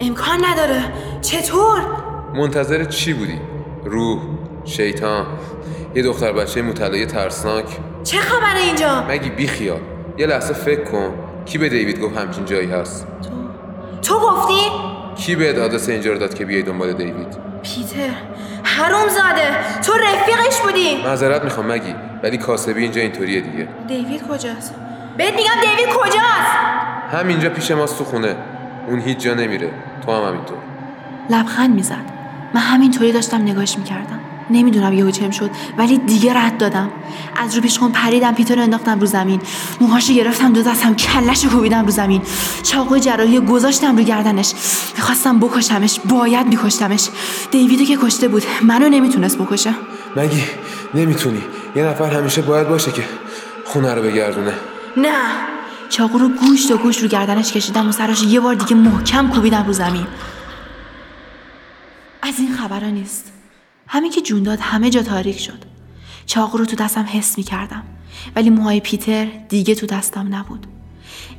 امکان 0.00 0.44
نداره. 0.44 0.82
چطور؟ 1.20 1.80
منتظر 2.34 2.84
چی 2.84 3.12
بودی؟ 3.12 3.40
روح 3.84 4.20
شیطان 4.64 5.26
یه 5.94 6.02
دختر 6.02 6.32
بچه 6.32 6.62
مطلعه 6.62 7.06
ترسناک. 7.06 7.64
چه 8.02 8.16
خبره 8.16 8.60
اینجا؟ 8.60 9.04
مگی 9.08 9.30
بی 9.30 9.46
خیال. 9.46 9.80
یه 10.18 10.26
لحظه 10.26 10.54
فکر 10.54 10.84
کن. 10.84 11.14
کی 11.44 11.58
به 11.58 11.68
دیوید 11.68 12.00
گفت 12.00 12.16
همچین 12.16 12.44
جایی 12.44 12.70
هست؟ 12.70 13.06
تو. 14.02 14.18
گفتی؟ 14.18 14.70
کی 15.16 15.36
به 15.36 15.62
آدرس 15.62 15.88
اینجا 15.88 16.12
رو 16.12 16.18
داد 16.18 16.34
که 16.34 16.44
بیای 16.44 16.62
دنبال 16.62 16.92
دیوید؟ 16.92 17.36
پیتر 17.62 18.10
حروم 18.62 19.08
زاده. 19.08 19.80
تو 19.86 19.92
رفیقش 19.92 20.60
بودی. 20.60 21.02
معذرت 21.04 21.44
می‌خوام 21.44 21.66
مگی 21.66 21.94
ولی 22.22 22.38
کاسبی 22.38 22.82
اینجا 22.82 23.00
اینطوریه 23.00 23.40
دیگه. 23.40 23.68
دیوید 23.88 24.22
کجاست؟ 24.28 24.74
بهت 25.16 25.34
میگم 25.34 25.60
دیوید 25.60 25.94
کجاست؟ 25.94 26.56
همینجا 27.12 27.50
پیش 27.50 27.70
ماست 27.70 27.98
تو 27.98 28.04
خونه. 28.04 28.36
اون 28.88 29.00
هیچ 29.00 29.18
جا 29.18 29.34
نمیره. 29.34 29.70
تو 30.06 30.12
هم 30.12 30.28
همینطور. 30.28 30.56
لبخند 31.30 31.74
می‌زد. 31.74 32.04
من 32.54 32.60
همینطوری 32.60 33.12
داشتم 33.12 33.42
نگاش 33.42 33.78
می‌کردم. 33.78 34.20
نمی‌دونم 34.50 34.92
یهو 34.92 35.10
چم 35.10 35.30
شد 35.30 35.50
ولی 35.78 35.98
دیگه 35.98 36.34
رد 36.34 36.58
دادم. 36.58 36.90
از 37.36 37.56
رو 37.56 37.62
پیشخون 37.62 37.92
پریدم 37.92 38.34
پیتر 38.34 38.54
رو 38.54 38.62
انداختم 38.62 39.00
رو 39.00 39.06
زمین. 39.06 39.40
موهاشو 39.80 40.12
گرفتم 40.12 40.52
دو 40.52 40.62
دستم 40.62 40.94
کلش 40.94 41.44
رو 41.44 41.50
کوبیدم 41.50 41.84
رو 41.84 41.90
زمین. 41.90 42.22
چاقوی 42.62 43.00
جراحی 43.00 43.40
گذاشتم 43.40 43.96
رو 43.96 44.02
گردنش. 44.02 44.54
می‌خواستم 44.96 45.40
بکشمش 45.40 46.00
باید 46.00 46.46
میکشتمش. 46.46 47.08
دیویدو 47.50 47.84
که 47.84 47.96
کشته 47.96 48.28
بود 48.28 48.42
منو 48.62 48.88
نمی‌تونست 48.88 49.38
بکشه. 49.38 49.70
مگی 50.16 50.44
نمی‌تونی؟ 50.94 51.42
یه 51.76 51.84
نفر 51.84 52.10
همیشه 52.10 52.42
باید 52.42 52.68
باشه 52.68 52.92
که 52.92 53.02
خونه 53.64 53.94
رو 53.94 54.02
بگردونه. 54.02 54.52
نه. 54.96 55.54
چاقو 55.88 56.18
رو 56.18 56.28
گوشت 56.28 56.70
و 56.70 56.76
گوش 56.76 56.98
رو 56.98 57.08
گردنش 57.08 57.52
کشیدم 57.52 57.88
و 57.88 57.92
سرش 57.92 58.22
یه 58.22 58.40
بار 58.40 58.54
دیگه 58.54 58.74
محکم 58.74 59.28
کوبیدم 59.28 59.66
رو 59.66 59.72
زمین. 59.72 60.06
از 62.22 62.38
این 62.38 62.52
خبرها 62.52 62.90
نیست. 62.90 63.32
همین 63.86 64.10
که 64.10 64.20
جون 64.20 64.42
داد 64.42 64.58
همه 64.60 64.90
جا 64.90 65.02
تاریک 65.02 65.40
شد. 65.40 65.64
چاقو 66.26 66.58
رو 66.58 66.64
تو 66.64 66.76
دستم 66.76 67.06
حس 67.08 67.38
می 67.38 67.44
کردم 67.44 67.82
ولی 68.36 68.50
موهای 68.50 68.80
پیتر 68.80 69.24
دیگه 69.48 69.74
تو 69.74 69.86
دستم 69.86 70.34
نبود. 70.34 70.66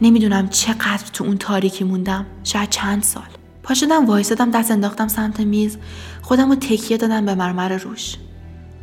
نمی‌دونم 0.01 0.49
چقدر 0.49 1.07
تو 1.13 1.23
اون 1.23 1.37
تاریکی 1.37 1.83
موندم. 1.83 2.25
شاید 2.43 2.69
چند 2.69 3.03
سال. 3.03 3.23
پا 3.63 3.73
شدم 3.73 4.05
وایسادم 4.05 4.51
دست 4.51 4.71
انداختم 4.71 5.07
سمت 5.07 5.39
میز. 5.39 5.77
خودم 6.21 6.49
رو 6.49 6.55
تکیه 6.55 6.97
دادم 6.97 7.25
به 7.25 7.35
مرمر 7.35 7.77
روش. 7.77 8.15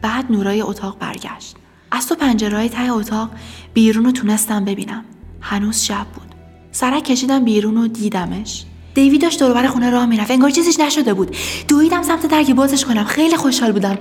بعد 0.02 0.32
نورای 0.32 0.62
اتاق 0.62 0.98
برگشت. 0.98 1.56
از 1.94 2.06
تو 2.06 2.14
پنجره 2.14 2.68
ته 2.68 2.92
اتاق 2.92 3.30
بیرون 3.74 4.04
رو 4.04 4.12
تونستم 4.12 4.64
ببینم. 4.64 5.04
هنوز 5.40 5.82
شب 5.82 6.06
بود. 6.14 6.34
سرک 6.72 7.04
کشیدم 7.04 7.44
بیرون 7.44 7.76
و 7.76 7.88
دیدمش. 7.88 8.64
دیوید 8.94 9.22
داشت 9.22 9.42
دور 9.42 9.66
خونه 9.66 9.90
راه 9.90 10.06
می‌رفت. 10.06 10.30
انگار 10.30 10.50
چیزیش 10.50 10.80
نشده 10.80 11.14
بود. 11.14 11.36
دویدم 11.68 12.02
سمت 12.02 12.26
در 12.26 12.42
که 12.42 12.54
بازش 12.54 12.84
کنم. 12.84 13.04
خیلی 13.04 13.36
خوشحال 13.36 13.72
بودم. 13.72 13.98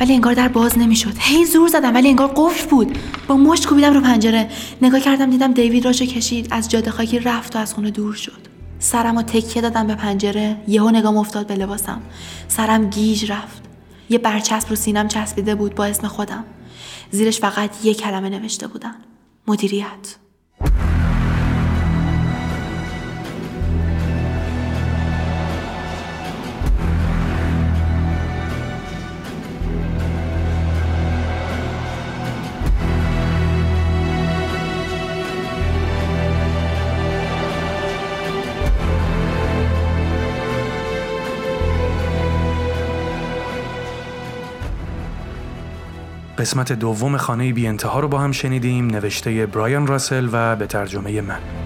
ولی 0.00 0.14
انگار 0.14 0.34
در 0.34 0.48
باز 0.48 0.78
نمی‌شد. 0.78 1.12
هی 1.18 1.44
زور 1.44 1.68
زدم 1.68 1.94
ولی 1.94 2.08
انگار 2.08 2.32
قفل 2.36 2.68
بود. 2.68 2.98
با 3.28 3.36
مشت 3.36 3.66
کوبیدم 3.66 3.94
رو 3.94 4.00
پنجره. 4.00 4.50
نگاه 4.82 5.00
کردم 5.00 5.30
دیدم 5.30 5.52
دیوید 5.52 5.84
راشو 5.84 6.04
کشید. 6.04 6.48
از 6.50 6.70
جاده 6.70 6.90
خاکی 6.90 7.18
رفت 7.18 7.56
و 7.56 7.58
از 7.58 7.74
خونه 7.74 7.90
دور 7.90 8.14
شد. 8.14 8.40
سرم 8.78 9.16
و 9.16 9.22
تکیه 9.22 9.62
دادم 9.62 9.86
به 9.86 9.94
پنجره. 9.94 10.56
یهو 10.68 10.90
نگام 10.90 11.16
افتاد 11.16 11.46
به 11.46 11.54
لباسم. 11.54 12.00
سرم 12.48 12.90
گیج 12.90 13.32
رفت. 13.32 13.62
یه 14.10 14.18
برچسب 14.18 14.70
رو 14.70 14.76
سینم 14.76 15.08
چسبیده 15.08 15.54
بود 15.54 15.74
با 15.74 15.84
اسم 15.84 16.08
خودم. 16.08 16.44
زیرش 17.10 17.40
فقط 17.40 17.84
یه 17.84 17.94
کلمه 17.94 18.28
نوشته 18.28 18.66
بودن. 18.66 18.94
مدیریت. 19.46 20.16
قسمت 46.40 46.72
دوم 46.72 47.16
خانه 47.16 47.52
بی 47.52 47.66
انتها 47.66 48.00
رو 48.00 48.08
با 48.08 48.18
هم 48.18 48.32
شنیدیم 48.32 48.86
نوشته 48.86 49.46
برایان 49.46 49.86
راسل 49.86 50.28
و 50.32 50.56
به 50.56 50.66
ترجمه 50.66 51.20
من. 51.20 51.59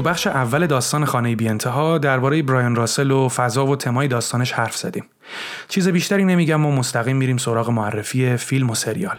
تو 0.00 0.04
بخش 0.04 0.26
اول 0.26 0.66
داستان 0.66 1.04
خانه 1.04 1.36
بی 1.36 1.48
انتها 1.48 1.98
درباره 1.98 2.42
برایان 2.42 2.76
راسل 2.76 3.10
و 3.10 3.28
فضا 3.28 3.66
و 3.66 3.76
تمای 3.76 4.08
داستانش 4.08 4.52
حرف 4.52 4.76
زدیم. 4.76 5.04
چیز 5.68 5.88
بیشتری 5.88 6.24
نمیگم 6.24 6.66
و 6.66 6.72
مستقیم 6.72 7.16
میریم 7.16 7.36
سراغ 7.36 7.70
معرفی 7.70 8.36
فیلم 8.36 8.70
و 8.70 8.74
سریال. 8.74 9.16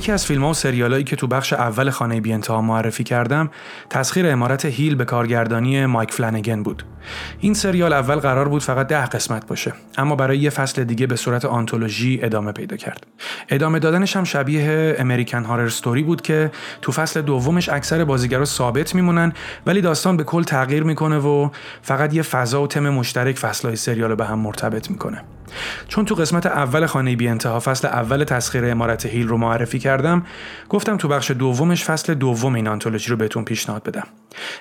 یکی 0.00 0.12
از 0.12 0.26
فیلم 0.26 0.44
ها 0.44 0.50
و 0.50 0.54
سریالایی 0.54 1.04
که 1.04 1.16
تو 1.16 1.26
بخش 1.26 1.52
اول 1.52 1.90
خانه 1.90 2.20
بی 2.20 2.32
انتها 2.32 2.60
معرفی 2.60 3.04
کردم 3.04 3.50
تسخیر 3.90 4.26
امارت 4.26 4.64
هیل 4.64 4.94
به 4.94 5.04
کارگردانی 5.04 5.86
مایک 5.86 6.12
فلانگن 6.12 6.62
بود. 6.62 6.82
این 7.40 7.54
سریال 7.54 7.92
اول 7.92 8.16
قرار 8.16 8.48
بود 8.48 8.62
فقط 8.62 8.86
ده 8.86 9.06
قسمت 9.06 9.46
باشه 9.46 9.72
اما 9.98 10.16
برای 10.16 10.38
یه 10.38 10.50
فصل 10.50 10.84
دیگه 10.84 11.06
به 11.06 11.16
صورت 11.16 11.44
آنتولوژی 11.44 12.20
ادامه 12.22 12.52
پیدا 12.52 12.76
کرد. 12.76 13.06
ادامه 13.48 13.78
دادنش 13.78 14.16
هم 14.16 14.24
شبیه 14.24 14.96
امریکن 14.98 15.44
هارر 15.44 15.68
ستوری 15.68 16.02
بود 16.02 16.22
که 16.22 16.50
تو 16.82 16.92
فصل 16.92 17.22
دومش 17.22 17.68
اکثر 17.68 18.04
بازیگرا 18.04 18.44
ثابت 18.44 18.94
میمونن 18.94 19.32
ولی 19.66 19.80
داستان 19.80 20.16
به 20.16 20.24
کل 20.24 20.42
تغییر 20.42 20.82
می‌کنه 20.82 21.18
و 21.18 21.48
فقط 21.82 22.14
یه 22.14 22.22
فضا 22.22 22.62
و 22.62 22.66
تم 22.66 22.88
مشترک 22.88 23.38
فصلهای 23.38 23.76
سریال 23.76 24.10
رو 24.10 24.16
به 24.16 24.26
هم 24.26 24.38
مرتبط 24.38 24.90
می‌کنه. 24.90 25.22
چون 25.88 26.04
تو 26.04 26.14
قسمت 26.14 26.46
اول 26.46 26.86
خانه 26.86 27.16
بی 27.16 27.28
انتها 27.28 27.60
فصل 27.60 27.88
اول 27.88 28.24
تسخیر 28.24 28.64
امارت 28.64 29.06
هیل 29.06 29.28
رو 29.28 29.36
معرفی 29.36 29.78
کردم 29.90 30.26
گفتم 30.68 30.96
تو 30.96 31.08
بخش 31.08 31.30
دومش 31.30 31.84
فصل 31.84 32.14
دوم 32.14 32.54
این 32.54 32.68
آنتولوژی 32.68 33.10
رو 33.10 33.16
بهتون 33.16 33.44
پیشنهاد 33.44 33.82
بدم. 33.82 34.06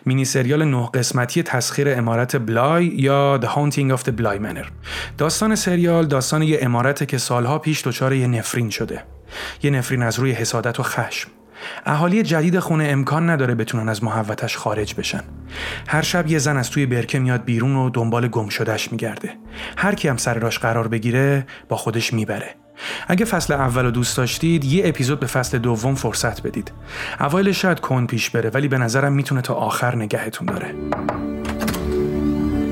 مینی 0.05 0.25
سریال 0.25 0.65
نه 0.65 0.89
قسمتی 0.93 1.43
تسخیر 1.43 1.97
امارت 1.97 2.35
بلای 2.35 2.85
یا 2.85 3.39
The 3.43 3.47
Haunting 3.47 3.97
of 3.97 4.03
the 4.03 4.21
Bly 4.21 4.39
Manor. 4.45 4.67
داستان 5.17 5.55
سریال 5.55 6.05
داستان 6.05 6.41
یه 6.41 6.59
امارت 6.61 7.07
که 7.07 7.17
سالها 7.17 7.59
پیش 7.59 7.87
دچار 7.87 8.13
یه 8.13 8.27
نفرین 8.27 8.69
شده. 8.69 9.03
یه 9.63 9.71
نفرین 9.71 10.03
از 10.03 10.19
روی 10.19 10.31
حسادت 10.31 10.79
و 10.79 10.83
خشم. 10.83 11.29
اهالی 11.85 12.23
جدید 12.23 12.59
خونه 12.59 12.87
امکان 12.87 13.29
نداره 13.29 13.55
بتونن 13.55 13.89
از 13.89 14.03
محوتش 14.03 14.57
خارج 14.57 14.95
بشن. 14.95 15.23
هر 15.87 16.01
شب 16.01 16.27
یه 16.27 16.37
زن 16.37 16.57
از 16.57 16.69
توی 16.69 16.85
برکه 16.85 17.19
میاد 17.19 17.43
بیرون 17.43 17.75
و 17.75 17.89
دنبال 17.89 18.27
گم 18.27 18.49
شدهش 18.49 18.91
میگرده. 18.91 19.33
هر 19.77 19.95
کی 19.95 20.07
هم 20.07 20.17
سر 20.17 20.33
راش 20.33 20.59
قرار 20.59 20.87
بگیره 20.87 21.45
با 21.69 21.77
خودش 21.77 22.13
می‌بره. 22.13 22.55
اگه 23.07 23.25
فصل 23.25 23.53
اول 23.53 23.85
رو 23.85 23.91
دوست 23.91 24.17
داشتید 24.17 24.65
یه 24.65 24.87
اپیزود 24.87 25.19
به 25.19 25.27
فصل 25.27 25.57
دوم 25.57 25.95
فرصت 25.95 26.41
بدید 26.41 26.71
اوایل 27.19 27.51
شاید 27.51 27.79
کن 27.79 28.05
پیش 28.05 28.29
بره 28.29 28.49
ولی 28.49 28.67
به 28.67 28.77
نظرم 28.77 29.13
می‌تونه 29.13 29.41
تا 29.41 29.53
آخر 29.53 29.95
نگهتون 29.95 30.47
داره 30.47 30.75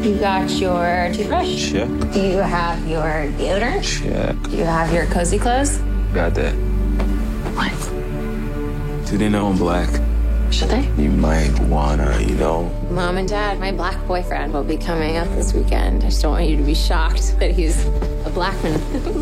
You 0.04 0.16
got 0.22 0.50
your 0.50 1.14
toothbrush? 1.16 1.72
Check. 1.72 1.90
Do 2.14 2.22
you 2.34 2.42
have 2.58 2.80
your 2.94 3.12
deodorant? 3.38 3.84
Check. 3.84 4.36
Do 4.52 4.56
you 4.62 4.70
have 4.80 4.90
your 4.94 5.06
cozy 5.16 5.38
clothes? 5.38 5.72
Got 6.14 6.34
that. 6.40 6.54
What? 7.58 7.78
Do 9.08 9.18
they 9.18 9.30
know 9.30 9.48
I'm 9.48 9.58
black? 9.58 10.07
Should 10.51 10.69
they? 10.69 10.85
You 11.03 11.11
might 11.11 11.59
wanna, 11.61 12.11
you 12.21 12.35
know. 12.35 12.71
Mom 12.91 13.17
and 13.17 13.29
Dad, 13.29 13.59
my 13.59 13.73
black 13.73 13.99
boyfriend 14.07 14.53
will 14.53 14.65
be 14.65 14.77
coming 14.77 15.17
up 15.17 15.29
this 15.29 15.55
weekend. 15.55 16.03
I 16.05 16.09
just 16.09 16.21
don't 16.23 16.33
want 16.33 16.47
you 16.47 16.59
to 16.59 16.63
be 16.63 16.75
shocked 16.75 17.39
that 17.41 17.53
he's 17.53 17.77
a 18.27 18.31
black 18.35 18.57
man. 18.63 18.79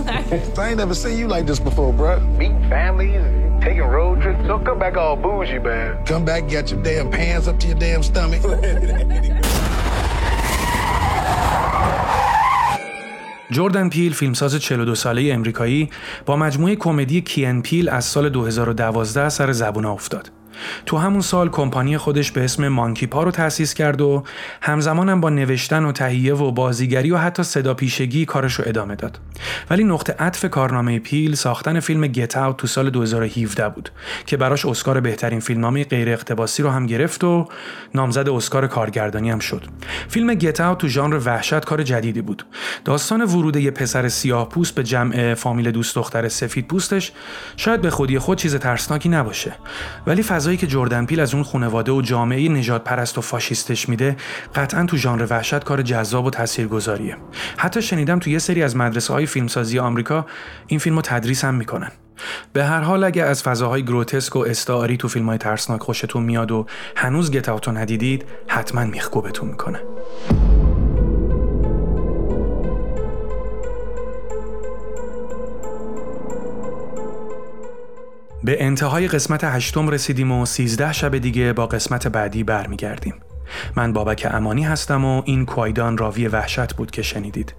I 0.58 0.68
ain't 0.68 0.78
never 0.78 0.94
seen 0.94 1.16
you 1.16 1.28
like 1.28 1.46
this 1.46 1.60
before, 1.60 1.92
bruh. 1.92 2.20
Meeting 2.36 2.68
families, 2.68 3.22
taking 3.62 3.82
road 3.82 4.22
trips. 4.22 4.44
Don't 4.48 4.64
come 4.64 4.78
back 4.80 4.96
all 4.96 5.16
bougie, 5.16 5.60
man. 5.60 6.04
Come 6.04 6.24
back, 6.24 6.48
get 6.48 6.70
your 6.72 6.82
damn 6.82 7.10
pants 7.10 7.46
up 7.46 7.60
to 7.60 7.66
your 7.68 7.78
damn 7.78 8.02
stomach. 8.02 8.42
جردن 13.52 13.88
پیل 13.88 14.12
فیلمساز 14.12 14.54
42 14.54 14.94
ساله 14.94 15.34
امریکایی 15.34 15.90
با 16.26 16.36
مجموعه 16.36 16.76
کمدی 16.76 17.20
کین 17.20 17.62
پیل 17.62 17.88
از 17.88 18.04
سال 18.04 18.28
2012 18.28 19.28
سر 19.28 19.52
زبون 19.52 19.84
افتاد. 19.84 20.30
تو 20.85 20.97
همون 20.97 21.21
سال 21.21 21.49
کمپانی 21.49 21.97
خودش 21.97 22.31
به 22.31 22.43
اسم 22.43 22.67
مانکی 22.67 23.07
پا 23.07 23.23
رو 23.23 23.31
تأسیس 23.31 23.73
کرد 23.73 24.01
و 24.01 24.23
همزمان 24.61 25.09
هم 25.09 25.21
با 25.21 25.29
نوشتن 25.29 25.85
و 25.85 25.91
تهیه 25.91 26.33
و 26.33 26.51
بازیگری 26.51 27.11
و 27.11 27.17
حتی 27.17 27.43
صدا 27.43 27.73
پیشگی 27.73 28.25
کارش 28.25 28.53
رو 28.53 28.63
ادامه 28.67 28.95
داد. 28.95 29.19
ولی 29.69 29.83
نقطه 29.83 30.15
عطف 30.19 30.45
کارنامه 30.45 30.99
پیل 30.99 31.35
ساختن 31.35 31.79
فیلم 31.79 32.07
گت 32.07 32.37
اوت 32.37 32.57
تو 32.57 32.67
سال 32.67 32.89
2017 32.89 33.69
بود 33.69 33.89
که 34.25 34.37
براش 34.37 34.65
اسکار 34.65 34.99
بهترین 34.99 35.39
فیلمنامه 35.39 35.83
غیر 35.83 36.09
اقتباسی 36.09 36.63
رو 36.63 36.69
هم 36.69 36.85
گرفت 36.85 37.23
و 37.23 37.47
نامزد 37.95 38.29
اسکار 38.29 38.67
کارگردانی 38.67 39.31
هم 39.31 39.39
شد. 39.39 39.63
فیلم 40.09 40.33
گت 40.33 40.61
اوت 40.61 40.77
تو 40.77 40.87
ژانر 40.87 41.19
وحشت 41.25 41.65
کار 41.65 41.83
جدیدی 41.83 42.21
بود. 42.21 42.45
داستان 42.85 43.21
ورود 43.21 43.55
یه 43.55 43.71
پسر 43.71 44.09
سیاه 44.09 44.49
پوست 44.49 44.75
به 44.75 44.83
جمع 44.83 45.33
فامیل 45.33 45.71
دوست 45.71 45.95
دختر 45.95 46.27
سفید 46.27 46.67
پوستش 46.67 47.11
شاید 47.57 47.81
به 47.81 47.89
خودی 47.89 48.19
خود 48.19 48.37
چیز 48.37 48.55
ترسناکی 48.55 49.09
نباشه. 49.09 49.53
ولی 50.07 50.23
فضایی 50.45 50.57
که 50.57 50.67
جردن 50.67 51.05
پیل 51.05 51.19
از 51.19 51.33
اون 51.33 51.43
خانواده 51.43 51.91
و 51.91 52.01
جامعه 52.01 52.49
نجات 52.49 52.83
پرست 52.83 53.17
و 53.17 53.21
فاشیستش 53.21 53.89
میده 53.89 54.15
قطعا 54.55 54.85
تو 54.85 54.97
ژانر 54.97 55.27
وحشت 55.29 55.63
کار 55.63 55.81
جذاب 55.81 56.25
و 56.25 56.29
تاثیرگذاریه. 56.29 57.17
حتی 57.57 57.81
شنیدم 57.81 58.19
تو 58.19 58.29
یه 58.29 58.39
سری 58.39 58.63
از 58.63 58.75
مدرسه 58.75 59.13
های 59.13 59.25
فیلمسازی 59.25 59.79
آمریکا 59.79 60.25
این 60.67 60.79
فیلمو 60.79 61.01
تدریس 61.01 61.45
هم 61.45 61.55
می‌کنن. 61.55 61.91
به 62.53 62.65
هر 62.65 62.81
حال 62.81 63.03
اگه 63.03 63.23
از 63.23 63.43
فضاهای 63.43 63.83
گروتسک 63.83 64.35
و 64.35 64.39
استعاری 64.39 64.97
تو 64.97 65.07
فیلم 65.07 65.25
های 65.25 65.37
ترسناک 65.37 65.81
خوشتون 65.81 66.23
میاد 66.23 66.51
و 66.51 66.65
هنوز 66.95 67.31
گتاوتو 67.31 67.71
ندیدید 67.71 68.25
حتما 68.47 68.85
میخکوبتون 68.85 69.49
می‌کنه. 69.49 69.81
به 78.45 78.63
انتهای 78.63 79.07
قسمت 79.07 79.43
هشتم 79.43 79.89
رسیدیم 79.89 80.31
و 80.31 80.45
سیزده 80.45 80.93
شب 80.93 81.17
دیگه 81.17 81.53
با 81.53 81.67
قسمت 81.67 82.07
بعدی 82.07 82.43
برمیگردیم. 82.43 83.13
من 83.75 83.93
بابک 83.93 84.27
امانی 84.31 84.63
هستم 84.63 85.05
و 85.05 85.21
این 85.25 85.45
کوایدان 85.45 85.97
راوی 85.97 86.27
وحشت 86.27 86.73
بود 86.73 86.91
که 86.91 87.01
شنیدید. 87.01 87.53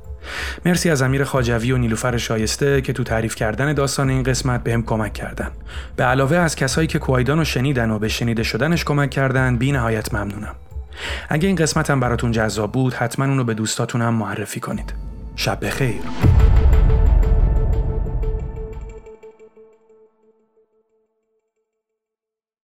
مرسی 0.66 0.90
از 0.90 1.02
امیر 1.02 1.24
خاجوی 1.24 1.72
و 1.72 1.76
نیلوفر 1.76 2.16
شایسته 2.16 2.80
که 2.80 2.92
تو 2.92 3.04
تعریف 3.04 3.34
کردن 3.34 3.72
داستان 3.72 4.10
این 4.10 4.22
قسمت 4.22 4.64
بهم 4.64 4.82
کمک 4.82 5.12
کردن. 5.12 5.50
به 5.96 6.04
علاوه 6.04 6.36
از 6.36 6.56
کسایی 6.56 6.86
که 6.86 6.98
کوایدان 6.98 7.38
رو 7.38 7.44
شنیدن 7.44 7.90
و 7.90 7.98
به 7.98 8.08
شنیده 8.08 8.42
شدنش 8.42 8.84
کمک 8.84 9.10
کردن 9.10 9.56
بی 9.56 9.72
نهایت 9.72 10.14
ممنونم. 10.14 10.54
اگه 11.28 11.46
این 11.46 11.56
قسمت 11.56 11.90
هم 11.90 12.00
براتون 12.00 12.32
جذاب 12.32 12.72
بود 12.72 12.94
حتما 12.94 13.24
اونو 13.24 13.44
به 13.44 13.54
دوستاتون 13.54 14.02
هم 14.02 14.14
معرفی 14.14 14.60
کنید. 14.60 14.94
شب 15.36 15.64
بخیر. 15.66 16.00